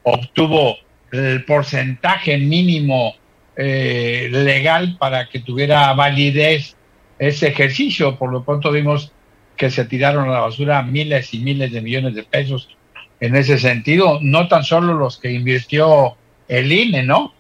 obtuvo 0.03 0.77
el 1.11 1.43
porcentaje 1.45 2.38
mínimo 2.38 3.15
eh, 3.55 4.29
legal 4.31 4.97
para 4.99 5.29
que 5.29 5.39
tuviera 5.39 5.93
validez 5.93 6.75
ese 7.17 7.47
ejercicio. 7.47 8.17
Por 8.17 8.31
lo 8.31 8.43
pronto 8.43 8.71
vimos 8.71 9.11
que 9.55 9.71
se 9.71 9.85
tiraron 9.85 10.29
a 10.29 10.33
la 10.33 10.39
basura 10.41 10.83
miles 10.83 11.33
y 11.33 11.39
miles 11.39 11.71
de 11.71 11.81
millones 11.81 12.13
de 12.13 12.23
pesos 12.23 12.76
en 13.20 13.36
ese 13.36 13.57
sentido, 13.57 14.20
no 14.22 14.47
tan 14.47 14.63
solo 14.63 14.93
los 14.93 15.18
que 15.18 15.32
invirtió 15.32 16.15
el 16.47 16.72
INE, 16.72 17.03
¿no? 17.03 17.34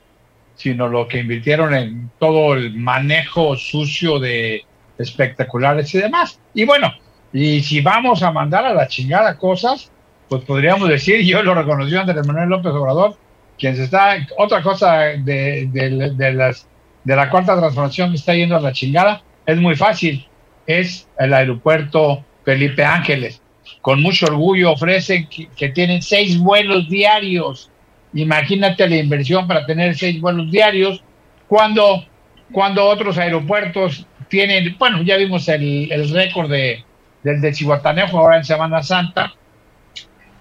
Sino 0.55 0.87
lo 0.87 1.07
que 1.07 1.19
invirtieron 1.19 1.73
en 1.75 2.11
todo 2.19 2.55
el 2.55 2.75
manejo 2.75 3.55
sucio 3.55 4.19
de 4.19 4.65
espectaculares 4.97 5.93
y 5.93 5.99
demás. 5.99 6.39
Y 6.53 6.65
bueno, 6.65 6.93
y 7.31 7.61
si 7.61 7.81
vamos 7.81 8.23
a 8.23 8.31
mandar 8.31 8.65
a 8.65 8.73
la 8.73 8.87
chingada 8.87 9.37
cosas, 9.37 9.91
pues 10.27 10.43
podríamos 10.43 10.89
decir, 10.89 11.21
yo 11.21 11.43
lo 11.43 11.53
reconoció 11.53 12.01
Andrés 12.01 12.25
Manuel 12.25 12.49
López 12.49 12.71
Obrador, 12.71 13.15
quien 13.57 13.75
se 13.75 13.83
está, 13.83 14.17
otra 14.37 14.61
cosa 14.63 14.97
de, 15.01 15.69
de, 15.71 16.33
las, 16.33 16.67
de 17.03 17.15
la 17.15 17.29
cuarta 17.29 17.57
transformación 17.57 18.09
que 18.09 18.17
está 18.17 18.33
yendo 18.33 18.55
a 18.55 18.61
la 18.61 18.73
chingada, 18.73 19.21
es 19.45 19.57
muy 19.57 19.75
fácil, 19.75 20.27
es 20.65 21.07
el 21.19 21.33
aeropuerto 21.33 22.25
Felipe 22.43 22.83
Ángeles 22.83 23.41
con 23.81 24.01
mucho 24.01 24.27
orgullo 24.27 24.71
ofrecen 24.71 25.27
que, 25.27 25.69
tienen 25.69 26.01
seis 26.01 26.37
vuelos 26.37 26.89
diarios. 26.89 27.69
Imagínate 28.13 28.87
la 28.87 28.97
inversión 28.97 29.47
para 29.47 29.65
tener 29.65 29.95
seis 29.95 30.19
vuelos 30.19 30.51
diarios 30.51 31.03
cuando, 31.47 32.05
cuando 32.51 32.85
otros 32.85 33.17
aeropuertos 33.17 34.05
tienen, 34.27 34.75
bueno, 34.77 35.01
ya 35.03 35.17
vimos 35.17 35.47
el, 35.47 35.91
el 35.91 36.09
récord 36.09 36.49
de, 36.49 36.83
del 37.23 37.41
de 37.41 37.51
Chihuatanejo 37.53 38.19
ahora 38.19 38.37
en 38.37 38.43
Semana 38.43 38.83
Santa, 38.83 39.33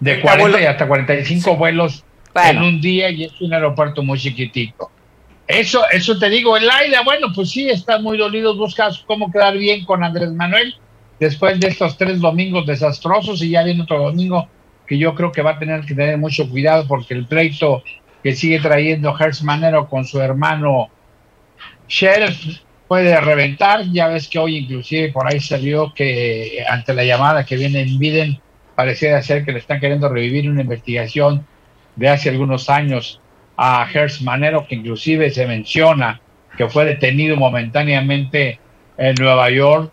de 0.01 0.21
40 0.21 0.61
y 0.61 0.65
hasta 0.65 0.87
45 0.87 1.57
vuelos 1.57 2.05
en 2.35 2.59
un 2.59 2.81
día 2.81 3.11
y 3.11 3.25
es 3.25 3.41
un 3.41 3.53
aeropuerto 3.55 4.03
muy 4.03 4.19
chiquitito. 4.19 4.91
Eso, 5.47 5.83
eso 5.93 6.19
te 6.19 6.29
digo, 6.29 6.57
el 6.57 6.69
aire, 6.69 6.97
bueno, 7.05 7.29
pues 7.35 7.51
sí, 7.51 7.69
están 7.69 8.03
muy 8.03 8.19
dolidos, 8.19 8.59
buscas 8.59 9.05
cómo 9.07 9.31
quedar 9.31 9.57
bien 9.57 9.85
con 9.85 10.03
Andrés 10.03 10.33
Manuel, 10.33 10.75
después 11.19 11.59
de 11.61 11.69
estos 11.69 11.97
tres 11.97 12.21
domingos 12.21 12.67
desastrosos 12.67 13.43
y 13.43 13.51
ya 13.51 13.63
viene 13.63 13.83
otro 13.83 13.99
domingo 13.99 14.49
que 14.87 14.99
yo 14.99 15.15
creo 15.15 15.33
que 15.33 15.43
va 15.43 15.53
a 15.53 15.59
tener 15.59 15.81
que 15.83 15.95
tener 15.95 16.19
mucho 16.19 16.49
cuidado 16.49 16.87
porque 16.87 17.15
el 17.15 17.27
pleito 17.27 17.83
que 18.23 18.35
sigue 18.35 18.61
trayendo 18.61 19.17
Hertz 19.19 19.43
Manero 19.43 19.89
con 19.89 20.05
su 20.05 20.21
hermano 20.21 20.89
Sheriff 21.89 22.61
puede 22.89 23.21
reventar. 23.21 23.85
Ya 23.93 24.09
ves 24.09 24.29
que 24.29 24.39
hoy 24.39 24.57
inclusive 24.57 25.13
por 25.13 25.27
ahí 25.27 25.41
salió 25.41 25.93
que 25.95 26.65
ante 26.69 26.95
la 26.95 27.05
llamada 27.05 27.45
que 27.45 27.57
viene 27.57 27.81
en 27.81 27.99
Biden 27.99 28.41
pareciera 28.75 29.23
ser 29.23 29.45
que 29.45 29.53
le 29.53 29.59
están 29.59 29.81
queriendo 29.81 30.09
revivir 30.09 30.51
una 30.51 30.63
investigación 30.63 31.47
de 31.97 32.09
hace 32.09 32.29
algunos 32.29 32.69
años 32.69 33.21
a 33.57 33.89
Hertz 33.93 34.23
Manero 34.23 34.67
que 34.67 34.75
inclusive 34.75 35.31
se 35.31 35.47
menciona 35.47 36.21
que 36.57 36.69
fue 36.69 36.85
detenido 36.85 37.37
momentáneamente 37.37 38.61
en 38.99 39.15
Nueva 39.17 39.51
York 39.51 39.93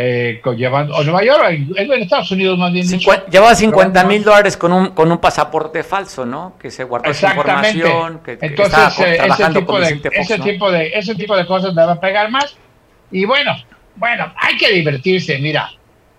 eh, 0.00 0.40
llevando, 0.56 0.94
o 0.94 1.02
Nueva 1.02 1.24
York, 1.24 1.44
en, 1.74 1.92
Estados 1.94 2.30
Unidos 2.30 2.56
más 2.56 2.72
bien 2.72 2.86
Llevaba 3.32 3.52
50 3.52 4.04
mil 4.04 4.22
dólares 4.22 4.56
con 4.56 4.72
un, 4.72 4.90
con 4.90 5.10
un 5.10 5.18
pasaporte 5.18 5.82
falso, 5.82 6.24
¿no? 6.24 6.54
Que 6.56 6.70
se 6.70 6.84
guardó 6.84 7.10
esa 7.10 7.30
información, 7.30 8.20
que, 8.24 8.38
Entonces, 8.40 8.96
eh, 9.00 9.18
ese, 9.28 9.48
tipo 9.50 9.80
de, 9.80 10.00
ese, 10.12 10.38
tipo 10.38 10.70
de, 10.70 10.86
ese 10.94 11.14
tipo 11.16 11.36
de 11.36 11.44
cosas 11.46 11.74
me 11.74 11.84
va 11.84 11.94
a 11.94 12.00
pegar 12.00 12.30
más. 12.30 12.56
Y 13.10 13.24
bueno, 13.24 13.56
bueno, 13.96 14.32
hay 14.36 14.56
que 14.56 14.72
divertirse, 14.72 15.36
mira. 15.40 15.68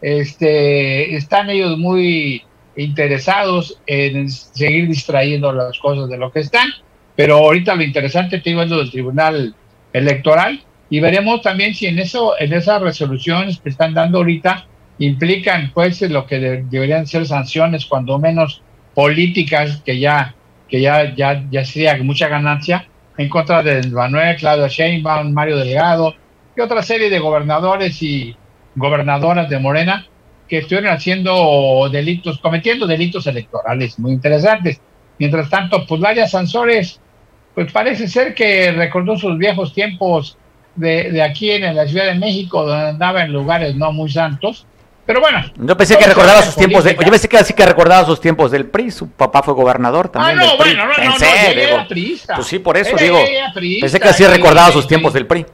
Este, 0.01 1.15
están 1.15 1.49
ellos 1.49 1.77
muy 1.77 2.43
interesados 2.75 3.79
en 3.87 4.29
seguir 4.29 4.89
distrayendo 4.89 5.53
las 5.53 5.79
cosas 5.79 6.09
de 6.09 6.17
lo 6.17 6.33
que 6.33 6.41
están, 6.41 6.67
pero 7.15 7.37
ahorita 7.37 7.75
lo 7.75 7.83
interesante, 7.83 8.39
te 8.39 8.49
digo, 8.49 8.61
es 8.61 8.69
lo 8.69 8.79
del 8.79 8.91
Tribunal 8.91 9.55
Electoral, 9.93 10.65
y 10.89 10.99
veremos 10.99 11.41
también 11.41 11.75
si 11.75 11.85
en 11.85 11.99
eso 11.99 12.33
en 12.39 12.53
esas 12.53 12.81
resoluciones 12.81 13.59
que 13.59 13.69
están 13.69 13.93
dando 13.93 14.19
ahorita 14.19 14.65
implican 14.97 15.71
pues 15.73 16.01
lo 16.01 16.25
que 16.25 16.39
deberían 16.69 17.05
ser 17.05 17.25
sanciones 17.25 17.85
cuando 17.85 18.17
menos 18.17 18.63
políticas 18.95 19.81
que 19.85 19.99
ya 19.99 20.35
que 20.67 20.81
ya 20.81 21.15
ya 21.15 21.45
ya 21.49 21.63
sería 21.63 21.97
mucha 22.03 22.27
ganancia 22.27 22.87
en 23.17 23.29
contra 23.29 23.61
de 23.61 23.87
Manuel 23.89 24.35
Claudio 24.37 24.67
Sheinbaum 24.67 25.31
Mario 25.31 25.57
Delgado 25.57 26.15
y 26.57 26.61
otra 26.61 26.81
serie 26.81 27.09
de 27.09 27.19
gobernadores 27.19 28.01
y 28.01 28.35
gobernadoras 28.75 29.49
de 29.49 29.59
Morena 29.59 30.07
que 30.47 30.59
estuvieron 30.59 30.91
haciendo 30.91 31.87
delitos 31.91 32.39
cometiendo 32.39 32.87
delitos 32.87 33.27
electorales 33.27 33.99
muy 33.99 34.13
interesantes. 34.13 34.81
Mientras 35.19 35.49
tanto 35.49 35.85
pues 35.85 36.01
Laia 36.01 36.27
Sansores 36.27 36.99
pues 37.53 37.71
parece 37.71 38.07
ser 38.07 38.33
que 38.33 38.71
recordó 38.71 39.17
sus 39.17 39.37
viejos 39.37 39.73
tiempos 39.73 40.38
de, 40.79 41.21
aquí 41.21 41.51
en 41.51 41.75
la 41.75 41.87
Ciudad 41.87 42.05
de 42.05 42.15
México, 42.15 42.65
donde 42.65 42.89
andaba 42.89 43.23
en 43.23 43.31
lugares 43.31 43.75
no 43.75 43.91
muy 43.91 44.09
santos. 44.09 44.65
Pero 45.05 45.21
bueno. 45.21 45.43
Yo 45.57 45.75
pensé 45.75 45.97
que 45.97 46.05
recordaba 46.05 46.43
sus 46.43 46.55
tiempos. 46.55 46.83
De, 46.83 46.91
yo 46.93 47.11
pensé 47.11 47.27
que 47.27 47.37
así 47.37 47.53
que 47.53 47.65
recordaba 47.65 48.05
sus 48.05 48.21
tiempos 48.21 48.51
del 48.51 48.67
PRI. 48.67 48.91
Su 48.91 49.09
papá 49.09 49.41
fue 49.41 49.55
gobernador 49.55 50.09
también. 50.09 50.39
Ah, 50.39 50.43
no, 50.43 50.57
bueno, 50.57 50.85
no, 50.85 50.93
no, 50.93 51.25
era 51.25 51.87
priista. 51.87 52.35
Pues 52.35 52.47
sí, 52.47 52.59
por 52.59 52.77
eso 52.77 52.95
digo. 52.95 53.19
pensé 53.81 53.99
que 53.99 54.07
así 54.07 54.25
recordaba 54.25 54.71
sus 54.71 54.87
tiempos 54.87 55.13
del 55.13 55.25
PRI. 55.25 55.45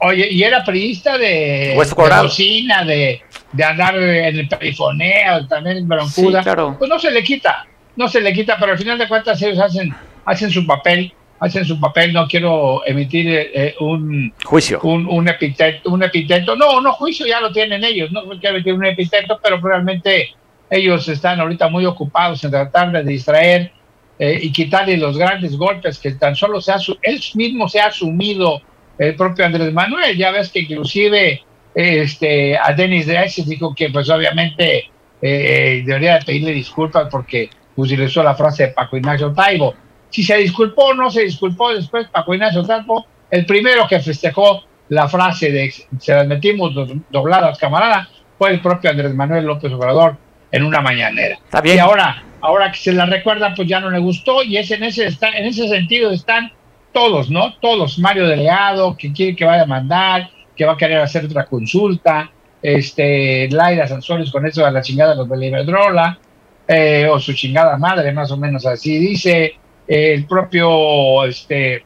Oye, 0.00 0.28
y 0.30 0.42
era 0.42 0.62
priista 0.64 1.16
de, 1.16 1.76
de 1.78 1.94
cocina, 1.94 2.84
de, 2.84 3.22
de 3.52 3.64
andar 3.64 3.96
en 3.96 4.38
el 4.38 4.48
perifoneo, 4.48 5.46
también 5.46 5.78
en 5.78 5.88
Broncuda. 5.88 6.42
Pues 6.78 6.90
no 6.90 6.98
se 6.98 7.10
le 7.10 7.22
quita, 7.22 7.66
no 7.96 8.08
se 8.08 8.20
le 8.20 8.32
quita, 8.32 8.56
pero 8.58 8.72
al 8.72 8.78
final 8.78 8.98
de 8.98 9.08
cuentas 9.08 9.40
ellos 9.40 9.60
hacen, 9.60 9.94
hacen 10.26 10.50
su 10.50 10.66
papel 10.66 11.14
hacen 11.44 11.64
su 11.64 11.78
papel, 11.78 12.12
no 12.12 12.26
quiero 12.26 12.86
emitir 12.86 13.26
eh, 13.28 13.74
un 13.80 14.32
juicio, 14.44 14.80
un, 14.82 15.06
un, 15.06 15.28
epiteto, 15.28 15.90
un 15.90 16.02
epiteto, 16.02 16.56
no, 16.56 16.80
no, 16.80 16.92
juicio 16.92 17.26
ya 17.26 17.40
lo 17.40 17.52
tienen 17.52 17.84
ellos, 17.84 18.10
no 18.10 18.22
quiero 18.40 18.56
emitir 18.56 18.72
un 18.72 18.86
epiteto, 18.86 19.38
pero 19.42 19.60
realmente 19.60 20.34
ellos 20.70 21.06
están 21.08 21.40
ahorita 21.40 21.68
muy 21.68 21.84
ocupados 21.84 22.42
en 22.44 22.50
tratar 22.50 22.92
de 22.92 23.04
distraer 23.04 23.72
eh, 24.18 24.38
y 24.40 24.52
quitarle 24.52 24.96
los 24.96 25.18
grandes 25.18 25.56
golpes 25.56 25.98
que 25.98 26.12
tan 26.12 26.34
solo 26.34 26.60
se 26.60 26.72
ha, 26.72 26.78
él 27.02 27.20
mismo 27.34 27.68
se 27.68 27.80
ha 27.80 27.86
asumido 27.86 28.62
el 28.98 29.14
propio 29.14 29.44
Andrés 29.44 29.72
Manuel, 29.72 30.16
ya 30.16 30.30
ves 30.30 30.50
que 30.50 30.60
inclusive 30.60 31.42
este, 31.74 32.56
a 32.56 32.72
Denis 32.72 33.06
Dreses 33.06 33.46
dijo 33.46 33.74
que 33.74 33.90
pues 33.90 34.08
obviamente 34.08 34.88
eh, 35.20 35.82
debería 35.84 36.20
pedirle 36.20 36.52
disculpas 36.52 37.08
porque 37.10 37.50
utilizó 37.76 38.22
la 38.22 38.34
frase 38.34 38.68
de 38.68 38.72
Paco 38.72 38.96
Ignacio 38.96 39.32
Taibo, 39.32 39.74
si 40.14 40.22
se 40.22 40.36
disculpó 40.36 40.84
o 40.84 40.94
no 40.94 41.10
se 41.10 41.22
disculpó 41.22 41.74
después 41.74 42.06
Paco 42.06 42.34
Ignacio 42.34 42.62
Talpo, 42.62 43.04
el 43.32 43.44
primero 43.46 43.88
que 43.88 43.98
festejó 43.98 44.62
la 44.90 45.08
frase 45.08 45.50
de 45.50 45.74
se 45.98 46.14
las 46.14 46.24
metimos 46.28 46.72
dobladas, 47.10 47.58
camarada, 47.58 48.08
fue 48.38 48.50
el 48.52 48.60
propio 48.60 48.90
Andrés 48.90 49.12
Manuel 49.12 49.44
López 49.44 49.72
Obrador 49.72 50.16
en 50.52 50.62
una 50.62 50.80
mañanera. 50.80 51.36
Y 51.64 51.78
ahora, 51.78 52.22
ahora 52.40 52.70
que 52.70 52.78
se 52.78 52.92
la 52.92 53.06
recuerda, 53.06 53.54
pues 53.56 53.66
ya 53.66 53.80
no 53.80 53.90
le 53.90 53.98
gustó, 53.98 54.44
y 54.44 54.56
es 54.56 54.70
en 54.70 54.84
ese, 54.84 55.06
en 55.06 55.46
ese 55.46 55.66
sentido 55.66 56.12
están 56.12 56.52
todos, 56.92 57.28
¿no? 57.28 57.54
Todos, 57.54 57.98
Mario 57.98 58.28
Delegado, 58.28 58.96
que 58.96 59.12
quiere 59.12 59.34
que 59.34 59.44
vaya 59.44 59.64
a 59.64 59.66
mandar, 59.66 60.30
que 60.54 60.64
va 60.64 60.74
a 60.74 60.76
querer 60.76 60.98
hacer 60.98 61.24
otra 61.24 61.46
consulta, 61.46 62.30
este, 62.62 63.48
Laira 63.50 63.88
Sanzones 63.88 64.30
con 64.30 64.46
eso 64.46 64.64
de 64.64 64.70
la 64.70 64.80
chingada 64.80 65.10
de 65.10 65.16
los 65.16 65.28
de 65.28 65.44
Iberdrola, 65.44 66.20
eh, 66.68 67.08
o 67.10 67.18
su 67.18 67.32
chingada 67.32 67.76
madre, 67.78 68.12
más 68.12 68.30
o 68.30 68.36
menos 68.36 68.64
así 68.64 68.96
dice, 68.96 69.56
el 69.86 70.26
propio, 70.26 71.24
este, 71.24 71.84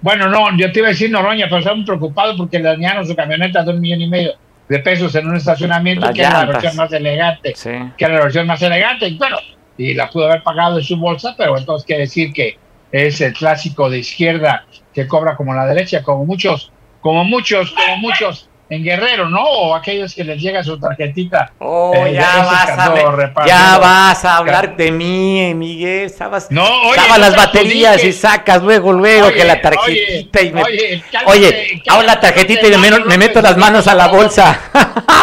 bueno, 0.00 0.28
no, 0.28 0.56
yo 0.56 0.72
te 0.72 0.78
iba 0.78 0.88
a 0.88 0.92
decir 0.92 1.10
Noroña, 1.10 1.46
pero 1.46 1.58
estaba 1.58 1.76
muy 1.76 1.84
preocupado 1.84 2.36
porque 2.36 2.58
le 2.58 2.64
dañaron 2.64 3.06
su 3.06 3.14
camioneta 3.14 3.62
de 3.62 3.72
un 3.72 3.80
millón 3.80 4.02
y 4.02 4.08
medio 4.08 4.32
de 4.68 4.78
pesos 4.78 5.14
en 5.14 5.28
un 5.28 5.36
estacionamiento, 5.36 6.12
que 6.12 6.20
era 6.20 6.44
la 6.44 6.46
versión 6.46 6.76
más 6.76 6.92
elegante, 6.92 7.54
que 7.54 8.04
era 8.04 8.14
la 8.14 8.22
versión 8.22 8.46
más 8.46 8.62
elegante, 8.62 9.08
y 9.08 9.18
bueno, 9.18 9.36
y 9.76 9.94
la 9.94 10.10
pudo 10.10 10.26
haber 10.26 10.42
pagado 10.42 10.78
en 10.78 10.84
su 10.84 10.96
bolsa, 10.96 11.34
pero 11.36 11.56
entonces 11.56 11.86
quiere 11.86 12.02
decir 12.02 12.32
que 12.32 12.56
es 12.92 13.20
el 13.20 13.32
clásico 13.32 13.88
de 13.88 13.98
izquierda 13.98 14.66
que 14.92 15.06
cobra 15.06 15.36
como 15.36 15.54
la 15.54 15.66
derecha, 15.66 16.02
como 16.02 16.24
muchos, 16.24 16.70
como 17.00 17.24
muchos, 17.24 17.72
como 17.72 17.96
muchos 17.96 18.49
en 18.70 18.84
Guerrero, 18.84 19.28
¿no? 19.28 19.42
O 19.42 19.74
aquellos 19.74 20.14
que 20.14 20.22
les 20.22 20.40
llega 20.40 20.62
su 20.62 20.78
tarjetita. 20.78 21.52
Oh, 21.58 21.92
eh, 21.94 22.14
ya, 22.14 22.36
vas 22.36 22.70
a 22.78 23.46
ya 23.46 23.78
vas 23.78 24.24
a 24.24 24.36
hablar 24.36 24.76
de 24.76 24.92
mí, 24.92 25.52
Miguel. 25.54 26.06
Estabas, 26.06 26.50
no, 26.50 26.64
oye, 26.64 27.18
las 27.18 27.36
baterías 27.36 28.02
y 28.04 28.12
sacas 28.12 28.62
luego, 28.62 28.92
luego 28.92 29.32
que 29.32 29.44
la 29.44 29.60
tarjetita 29.60 30.40
y 30.40 30.52
me. 30.52 30.62
Oye, 30.62 31.02
oye 31.26 31.82
hago 31.88 32.02
la 32.02 32.20
tarjetita 32.20 32.68
y 32.68 32.78
me, 32.78 33.00
me 33.00 33.18
meto 33.18 33.42
las 33.42 33.56
manos 33.56 33.88
a 33.88 33.94
la 33.94 34.06
bolsa. 34.06 34.58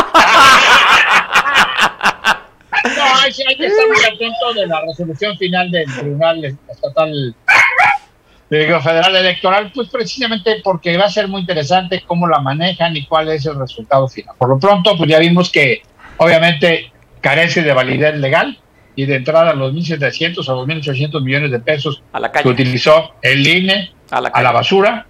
sí 3.32 3.44
hay 3.48 3.56
que 3.56 3.66
estar 3.66 3.88
muy 3.88 3.98
atento 3.98 4.54
de 4.56 4.68
la 4.68 4.82
resolución 4.82 5.38
final 5.38 5.72
del 5.72 5.86
Tribunal 5.94 6.58
Estatal 6.70 7.36
Federal 8.50 9.16
Electoral, 9.16 9.72
pues 9.74 9.90
precisamente 9.90 10.62
porque 10.64 10.98
va 10.98 11.06
a 11.06 11.10
ser 11.10 11.28
muy 11.28 11.42
interesante 11.42 12.04
cómo 12.06 12.28
la 12.28 12.40
manejan 12.40 12.96
y 12.96 13.06
cuál 13.06 13.30
es 13.30 13.46
el 13.46 13.60
resultado 13.60 14.08
final. 14.08 14.36
Por 14.38 14.50
lo 14.50 14.60
pronto, 14.60 14.96
pues 14.98 15.10
ya 15.10 15.20
vimos 15.20 15.52
que 15.52 15.82
obviamente 16.18 16.92
carece 17.20 17.62
de 17.62 17.74
validez 17.74 18.16
legal 18.16 18.58
y 18.96 19.06
de 19.06 19.16
entrada 19.16 19.54
los 19.54 19.74
1.700 19.74 20.48
o 20.48 20.66
2.800 20.66 21.22
millones 21.22 21.52
de 21.52 21.60
pesos 21.60 22.02
que 22.42 22.50
utilizó 22.50 23.12
el 23.22 23.46
INE 23.46 23.92
a 24.12 24.22
la, 24.22 24.52
basura, 24.52 25.08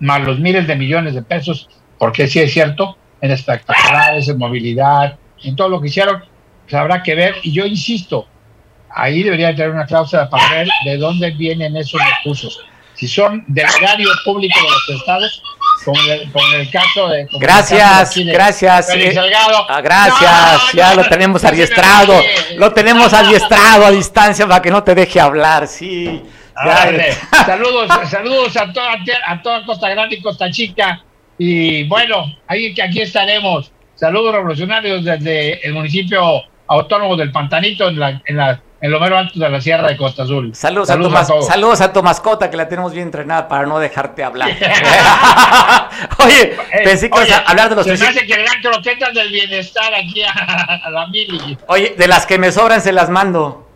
más 0.00 0.22
los 0.22 0.38
miles 0.38 0.66
de 0.66 0.74
millones 0.74 1.14
de 1.14 1.22
pesos, 1.22 1.68
porque 1.98 2.26
sí 2.26 2.40
es 2.40 2.52
cierto, 2.52 2.96
en 3.20 3.30
espectaculares, 3.30 4.28
en 4.28 4.38
movilidad, 4.38 5.18
en 5.44 5.54
todo 5.54 5.68
lo 5.68 5.80
que 5.80 5.88
hicieron, 5.88 6.24
pues 6.62 6.74
habrá 6.74 7.02
que 7.02 7.14
ver, 7.14 7.34
y 7.42 7.52
yo 7.52 7.66
insisto, 7.66 8.26
ahí 8.90 9.22
debería 9.22 9.54
tener 9.54 9.70
una 9.70 9.84
cláusula 9.84 10.30
para 10.30 10.50
ver 10.50 10.68
de 10.86 10.96
dónde 10.96 11.30
vienen 11.32 11.76
esos 11.76 12.00
recursos 12.16 12.58
si 12.98 13.06
son 13.06 13.44
del 13.46 13.66
erario 13.80 14.08
público 14.24 14.58
de 14.60 14.68
los 14.68 15.00
estados, 15.00 15.42
con 15.84 15.94
el, 16.54 16.70
caso 16.70 17.08
de... 17.08 17.26
Gracias, 17.38 18.16
gracias. 18.26 18.90
Eh, 18.90 19.14
ah, 19.68 19.80
gracias, 19.80 20.72
ya 20.74 20.94
lo 20.94 21.04
tenemos 21.08 21.44
adiestrado, 21.44 22.20
lo 22.56 22.72
tenemos 22.72 23.12
adiestrado 23.14 23.86
a 23.86 23.90
distancia 23.90 24.46
para 24.46 24.60
que 24.60 24.70
no 24.70 24.82
te 24.82 24.94
deje 24.94 25.20
hablar, 25.20 25.68
sí. 25.68 26.22
saludos, 27.46 27.88
saludos 28.10 28.56
a 28.56 28.72
toda, 28.72 28.98
a 29.26 29.42
toda 29.42 29.64
Costa 29.64 29.88
Grande 29.88 30.16
y 30.16 30.20
Costa 30.20 30.50
Chica. 30.50 31.02
Y 31.38 31.84
bueno, 31.84 32.36
ahí 32.48 32.74
que 32.74 32.82
aquí 32.82 33.00
estaremos. 33.00 33.70
Saludos 33.94 34.34
revolucionarios 34.34 35.04
desde 35.04 35.64
el 35.66 35.72
municipio 35.72 36.42
autónomo 36.66 37.16
del 37.16 37.30
Pantanito 37.30 37.88
en 37.88 37.98
la, 37.98 38.22
en 38.24 38.36
la 38.36 38.60
en 38.80 38.92
lo 38.92 39.00
mero 39.00 39.18
alto 39.18 39.38
de 39.38 39.48
la 39.48 39.60
Sierra 39.60 39.88
de 39.88 39.96
Costa 39.96 40.22
Azul. 40.22 40.54
Saludos, 40.54 40.90
a, 40.90 40.96
tu 40.96 41.42
saludos 41.42 41.80
a 41.80 41.92
tu 41.92 42.02
mascota 42.02 42.48
que 42.48 42.56
la 42.56 42.68
tenemos 42.68 42.92
bien 42.92 43.06
entrenada 43.06 43.48
para 43.48 43.66
no 43.66 43.78
dejarte 43.78 44.22
hablar. 44.22 44.50
oye, 46.18 46.56
pensé 46.84 47.10
que 47.10 47.32
a 47.32 47.38
hablar 47.38 47.70
de 47.70 47.76
los... 47.76 47.86
Se 47.86 47.96
me 47.96 48.06
hace 48.06 48.26
que 48.26 48.36
le 48.36 48.44
dan 48.44 48.60
croquetas 48.62 49.14
del 49.14 49.30
bienestar 49.30 49.92
aquí 49.94 50.22
a, 50.22 50.90
la 50.90 51.06
Mili. 51.08 51.58
Oye, 51.66 51.94
de 51.98 52.06
las 52.06 52.24
que 52.24 52.38
me 52.38 52.52
sobran 52.52 52.80
se 52.80 52.92
las 52.92 53.10
mando. 53.10 53.68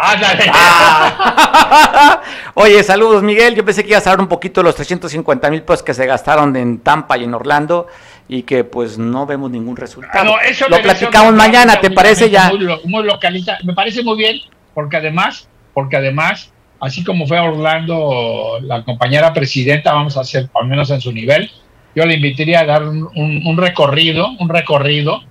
Ah, 0.00 2.22
Oye, 2.54 2.84
saludos 2.84 3.24
Miguel. 3.24 3.56
Yo 3.56 3.64
pensé 3.64 3.82
que 3.82 3.90
ibas 3.90 4.06
a 4.06 4.10
hablar 4.10 4.22
un 4.22 4.28
poquito 4.28 4.60
de 4.60 4.66
los 4.66 4.76
350 4.76 5.50
mil 5.50 5.62
pesos 5.62 5.82
que 5.82 5.92
se 5.92 6.06
gastaron 6.06 6.54
en 6.54 6.78
Tampa 6.80 7.18
y 7.18 7.24
en 7.24 7.34
Orlando 7.34 7.88
y 8.28 8.42
que 8.42 8.62
pues 8.62 8.98
no 8.98 9.26
vemos 9.26 9.50
ningún 9.50 9.76
resultado. 9.76 10.36
Lo 10.68 10.82
platicamos 10.82 11.32
mañana, 11.32 11.80
¿te 11.80 11.90
parece 11.90 12.28
ya? 12.28 12.52
Muy, 12.84 13.02
localista. 13.02 13.58
Me 13.64 13.72
parece 13.72 14.02
muy 14.02 14.18
bien, 14.18 14.40
porque 14.74 14.98
además, 14.98 15.48
porque 15.72 15.96
además, 15.96 16.52
así 16.78 17.02
como 17.02 17.26
fue 17.26 17.38
a 17.38 17.44
Orlando 17.44 18.58
la 18.62 18.84
compañera 18.84 19.32
presidenta, 19.32 19.94
vamos 19.94 20.18
a 20.18 20.20
hacer 20.20 20.50
al 20.54 20.68
menos 20.68 20.90
en 20.90 21.00
su 21.00 21.10
nivel, 21.10 21.50
yo 21.96 22.04
le 22.04 22.14
invitaría 22.14 22.60
a 22.60 22.66
dar 22.66 22.86
un, 22.86 23.56
recorrido, 23.56 24.28
un 24.38 24.50
recorrido, 24.50 25.22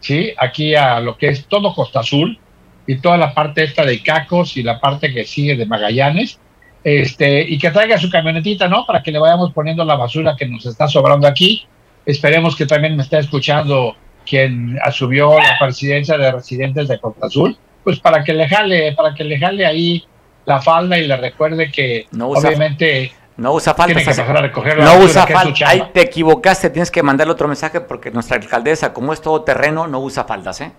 ¿sí? 0.00 0.32
Aquí 0.36 0.74
a 0.74 1.00
lo 1.00 1.16
que 1.16 1.28
es 1.28 1.46
todo 1.46 1.74
Costa 1.74 2.00
Azul 2.00 2.38
y 2.86 2.98
toda 2.98 3.16
la 3.16 3.32
parte 3.32 3.64
esta 3.64 3.84
de 3.84 4.02
Cacos 4.02 4.58
y 4.58 4.62
la 4.62 4.78
parte 4.78 5.12
que 5.12 5.24
sigue 5.24 5.56
de 5.56 5.64
Magallanes, 5.64 6.38
este, 6.84 7.42
y 7.42 7.58
que 7.58 7.70
traiga 7.70 7.98
su 7.98 8.10
camionetita, 8.10 8.68
¿no? 8.68 8.84
Para 8.86 9.02
que 9.02 9.10
le 9.10 9.18
vayamos 9.18 9.52
poniendo 9.52 9.84
la 9.86 9.96
basura 9.96 10.36
que 10.36 10.46
nos 10.46 10.66
está 10.66 10.86
sobrando 10.86 11.26
aquí 11.26 11.66
Esperemos 12.06 12.54
que 12.54 12.66
también 12.66 12.96
me 12.96 13.02
esté 13.02 13.18
escuchando 13.18 13.96
quien 14.24 14.78
asumió 14.82 15.38
la 15.38 15.58
presidencia 15.58 16.16
de 16.16 16.32
residentes 16.32 16.88
de 16.88 16.98
Costa 16.98 17.26
Azul, 17.26 17.56
pues 17.82 18.00
para 18.00 18.24
que 18.24 18.32
le 18.32 18.48
jale, 18.48 18.92
para 18.92 19.14
que 19.14 19.24
le 19.24 19.38
jale 19.38 19.66
ahí 19.66 20.04
la 20.44 20.62
falda 20.62 20.96
y 20.96 21.06
le 21.06 21.16
recuerde 21.16 21.70
que 21.70 22.06
no 22.12 22.28
obviamente 22.28 23.12
no 23.36 23.52
usa 23.52 23.74
falta. 23.74 23.94
Tiene 23.94 24.14
que 24.14 24.20
a 24.20 24.40
recoger 24.40 24.78
no 24.78 24.98
usa 24.98 25.26
falta. 25.26 25.68
Ahí 25.68 25.82
te 25.92 26.02
equivocaste, 26.02 26.70
tienes 26.70 26.90
que 26.90 27.02
mandarle 27.02 27.32
otro 27.32 27.48
mensaje 27.48 27.80
porque 27.80 28.10
nuestra 28.10 28.36
alcaldesa, 28.36 28.92
como 28.92 29.12
es 29.12 29.20
todo 29.20 29.42
terreno, 29.42 29.86
no 29.86 30.00
usa 30.00 30.24
faldas, 30.24 30.60
¿eh? 30.60 30.72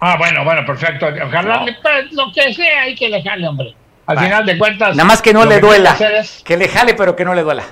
Ah, 0.00 0.16
bueno, 0.18 0.44
bueno, 0.44 0.66
perfecto. 0.66 1.06
Ojalá 1.06 1.64
pues, 1.80 2.12
lo 2.12 2.32
que 2.32 2.52
sea, 2.52 2.82
hay 2.82 2.94
que 2.96 3.08
le 3.08 3.22
jale, 3.22 3.46
hombre. 3.46 3.74
Al 4.06 4.18
final 4.18 4.44
de 4.44 4.58
cuentas. 4.58 4.96
Nada 4.96 5.06
más 5.06 5.22
que 5.22 5.32
no 5.32 5.44
le 5.44 5.60
duela. 5.60 5.96
Que 6.44 6.56
le 6.56 6.68
jale, 6.68 6.94
pero 6.94 7.14
que 7.14 7.24
no 7.24 7.34
le 7.34 7.42
duela. 7.42 7.62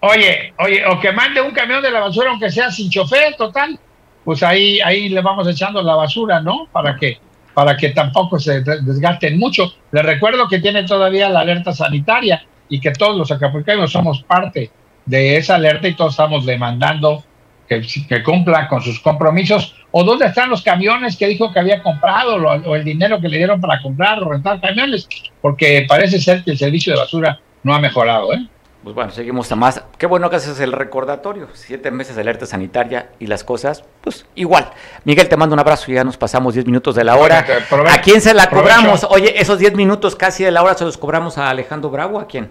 Oye, 0.00 0.54
oye, 0.58 0.86
o 0.86 0.98
que 0.98 1.12
mande 1.12 1.42
un 1.42 1.50
camión 1.50 1.82
de 1.82 1.90
la 1.90 2.00
basura, 2.00 2.30
aunque 2.30 2.50
sea 2.50 2.70
sin 2.70 2.90
chofer, 2.90 3.36
total, 3.36 3.78
pues 4.24 4.42
ahí, 4.42 4.80
ahí 4.80 5.08
le 5.08 5.20
vamos 5.20 5.46
echando 5.46 5.82
la 5.82 5.94
basura, 5.94 6.40
¿no? 6.40 6.68
Para 6.72 6.96
que, 6.96 7.18
para 7.52 7.76
que 7.76 7.90
tampoco 7.90 8.38
se 8.38 8.62
desgasten 8.62 9.38
mucho. 9.38 9.74
Les 9.92 10.04
recuerdo 10.04 10.48
que 10.48 10.58
tiene 10.58 10.84
todavía 10.84 11.28
la 11.28 11.40
alerta 11.40 11.72
sanitaria 11.72 12.44
y 12.68 12.80
que 12.80 12.92
todos 12.92 13.16
los 13.16 13.30
acapulqueños 13.30 13.92
somos 13.92 14.22
parte 14.22 14.70
de 15.04 15.36
esa 15.36 15.56
alerta 15.56 15.88
y 15.88 15.94
todos 15.94 16.12
estamos 16.12 16.46
demandando 16.46 17.24
que, 17.68 17.82
que 18.08 18.22
cumplan 18.22 18.68
con 18.68 18.80
sus 18.80 19.00
compromisos. 19.00 19.74
¿O 19.90 20.04
dónde 20.04 20.26
están 20.26 20.48
los 20.48 20.62
camiones 20.62 21.16
que 21.16 21.26
dijo 21.26 21.52
que 21.52 21.58
había 21.58 21.82
comprado 21.82 22.36
o 22.36 22.76
el 22.76 22.84
dinero 22.84 23.20
que 23.20 23.28
le 23.28 23.38
dieron 23.38 23.60
para 23.60 23.82
comprar 23.82 24.22
o 24.22 24.30
rentar 24.30 24.60
camiones? 24.60 25.08
Porque 25.42 25.84
parece 25.88 26.20
ser 26.20 26.42
que 26.44 26.52
el 26.52 26.58
servicio 26.58 26.92
de 26.94 27.00
basura 27.00 27.40
no 27.64 27.74
ha 27.74 27.80
mejorado, 27.80 28.32
¿eh? 28.32 28.46
Pues 28.82 28.94
bueno, 28.94 29.10
seguimos 29.10 29.52
a 29.52 29.56
más. 29.56 29.82
Qué 29.98 30.06
bueno 30.06 30.30
que 30.30 30.36
haces 30.36 30.58
el 30.60 30.72
recordatorio. 30.72 31.48
Siete 31.52 31.90
meses 31.90 32.16
de 32.16 32.22
alerta 32.22 32.46
sanitaria 32.46 33.10
y 33.18 33.26
las 33.26 33.44
cosas, 33.44 33.84
pues 34.00 34.24
igual. 34.34 34.70
Miguel, 35.04 35.28
te 35.28 35.36
mando 35.36 35.52
un 35.52 35.60
abrazo. 35.60 35.92
Ya 35.92 36.02
nos 36.02 36.16
pasamos 36.16 36.54
diez 36.54 36.64
minutos 36.64 36.94
de 36.94 37.04
la 37.04 37.16
hora. 37.16 37.44
¿A 37.90 38.00
quién 38.00 38.22
se 38.22 38.32
la 38.32 38.48
cobramos? 38.48 39.06
Oye, 39.10 39.38
esos 39.40 39.58
diez 39.58 39.74
minutos 39.74 40.16
casi 40.16 40.44
de 40.44 40.50
la 40.50 40.62
hora 40.62 40.74
se 40.74 40.84
los 40.84 40.96
cobramos 40.96 41.36
a 41.36 41.50
Alejandro 41.50 41.90
Bravo. 41.90 42.18
¿A 42.18 42.26
quién? 42.26 42.50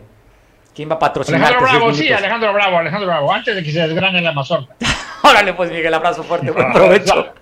¿Quién 0.76 0.90
va 0.90 0.96
a 0.96 1.00
patrocinar? 1.00 1.42
Alejandro 1.42 1.80
Bravo, 1.80 1.94
sí, 1.94 2.14
Alejandro 2.14 2.54
Bravo, 2.54 2.78
Alejandro 2.78 3.08
Bravo, 3.08 3.34
antes 3.34 3.56
de 3.56 3.64
que 3.64 3.72
se 3.72 3.80
desgrane 3.88 4.22
la 4.22 4.32
mazorca. 4.32 4.76
Órale, 5.24 5.54
pues 5.54 5.72
Miguel, 5.72 5.94
abrazo 5.94 6.24
fuerte, 6.24 6.52
buen 6.52 6.72
provecho. 6.74 7.34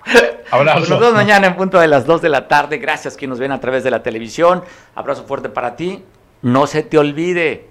Abrazo. 0.50 0.80
Nos 0.80 0.90
vemos 1.00 1.14
mañana 1.14 1.48
en 1.48 1.56
punto 1.56 1.78
de 1.78 1.88
las 1.90 2.06
dos 2.06 2.22
de 2.22 2.30
la 2.30 2.48
tarde. 2.48 2.78
Gracias 2.78 3.18
quien 3.18 3.30
nos 3.30 3.40
ven 3.40 3.52
a 3.52 3.60
través 3.60 3.84
de 3.84 3.92
la 3.92 4.02
televisión. 4.02 4.64
Abrazo 4.96 5.26
fuerte 5.26 5.50
para 5.50 5.76
ti. 5.76 6.04
No 6.42 6.68
se 6.68 6.84
te 6.84 6.98
olvide, 6.98 7.68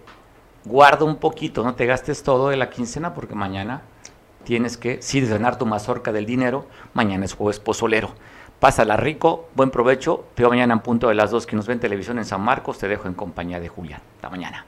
guarda 0.66 1.04
un 1.04 1.16
poquito, 1.16 1.62
no 1.64 1.74
te 1.74 1.86
gastes 1.86 2.22
todo 2.22 2.48
de 2.48 2.56
la 2.56 2.70
quincena 2.70 3.14
porque 3.14 3.34
mañana 3.34 3.82
tienes 4.44 4.76
que, 4.76 5.00
sí, 5.00 5.20
desganar 5.20 5.58
tu 5.58 5.66
mazorca 5.66 6.12
del 6.12 6.26
dinero, 6.26 6.66
mañana 6.92 7.24
es 7.24 7.34
jueves 7.34 7.60
pozolero. 7.60 8.10
Pásala 8.60 8.96
rico, 8.96 9.48
buen 9.54 9.70
provecho, 9.70 10.24
te 10.34 10.42
veo 10.42 10.50
mañana 10.50 10.74
en 10.74 10.80
punto 10.80 11.08
de 11.08 11.14
las 11.14 11.30
dos 11.30 11.46
que 11.46 11.56
nos 11.56 11.66
ven 11.66 11.78
televisión 11.78 12.18
en 12.18 12.24
San 12.24 12.40
Marcos, 12.40 12.78
te 12.78 12.88
dejo 12.88 13.06
en 13.06 13.14
compañía 13.14 13.60
de 13.60 13.68
Julián. 13.68 14.00
Hasta 14.16 14.30
mañana. 14.30 14.64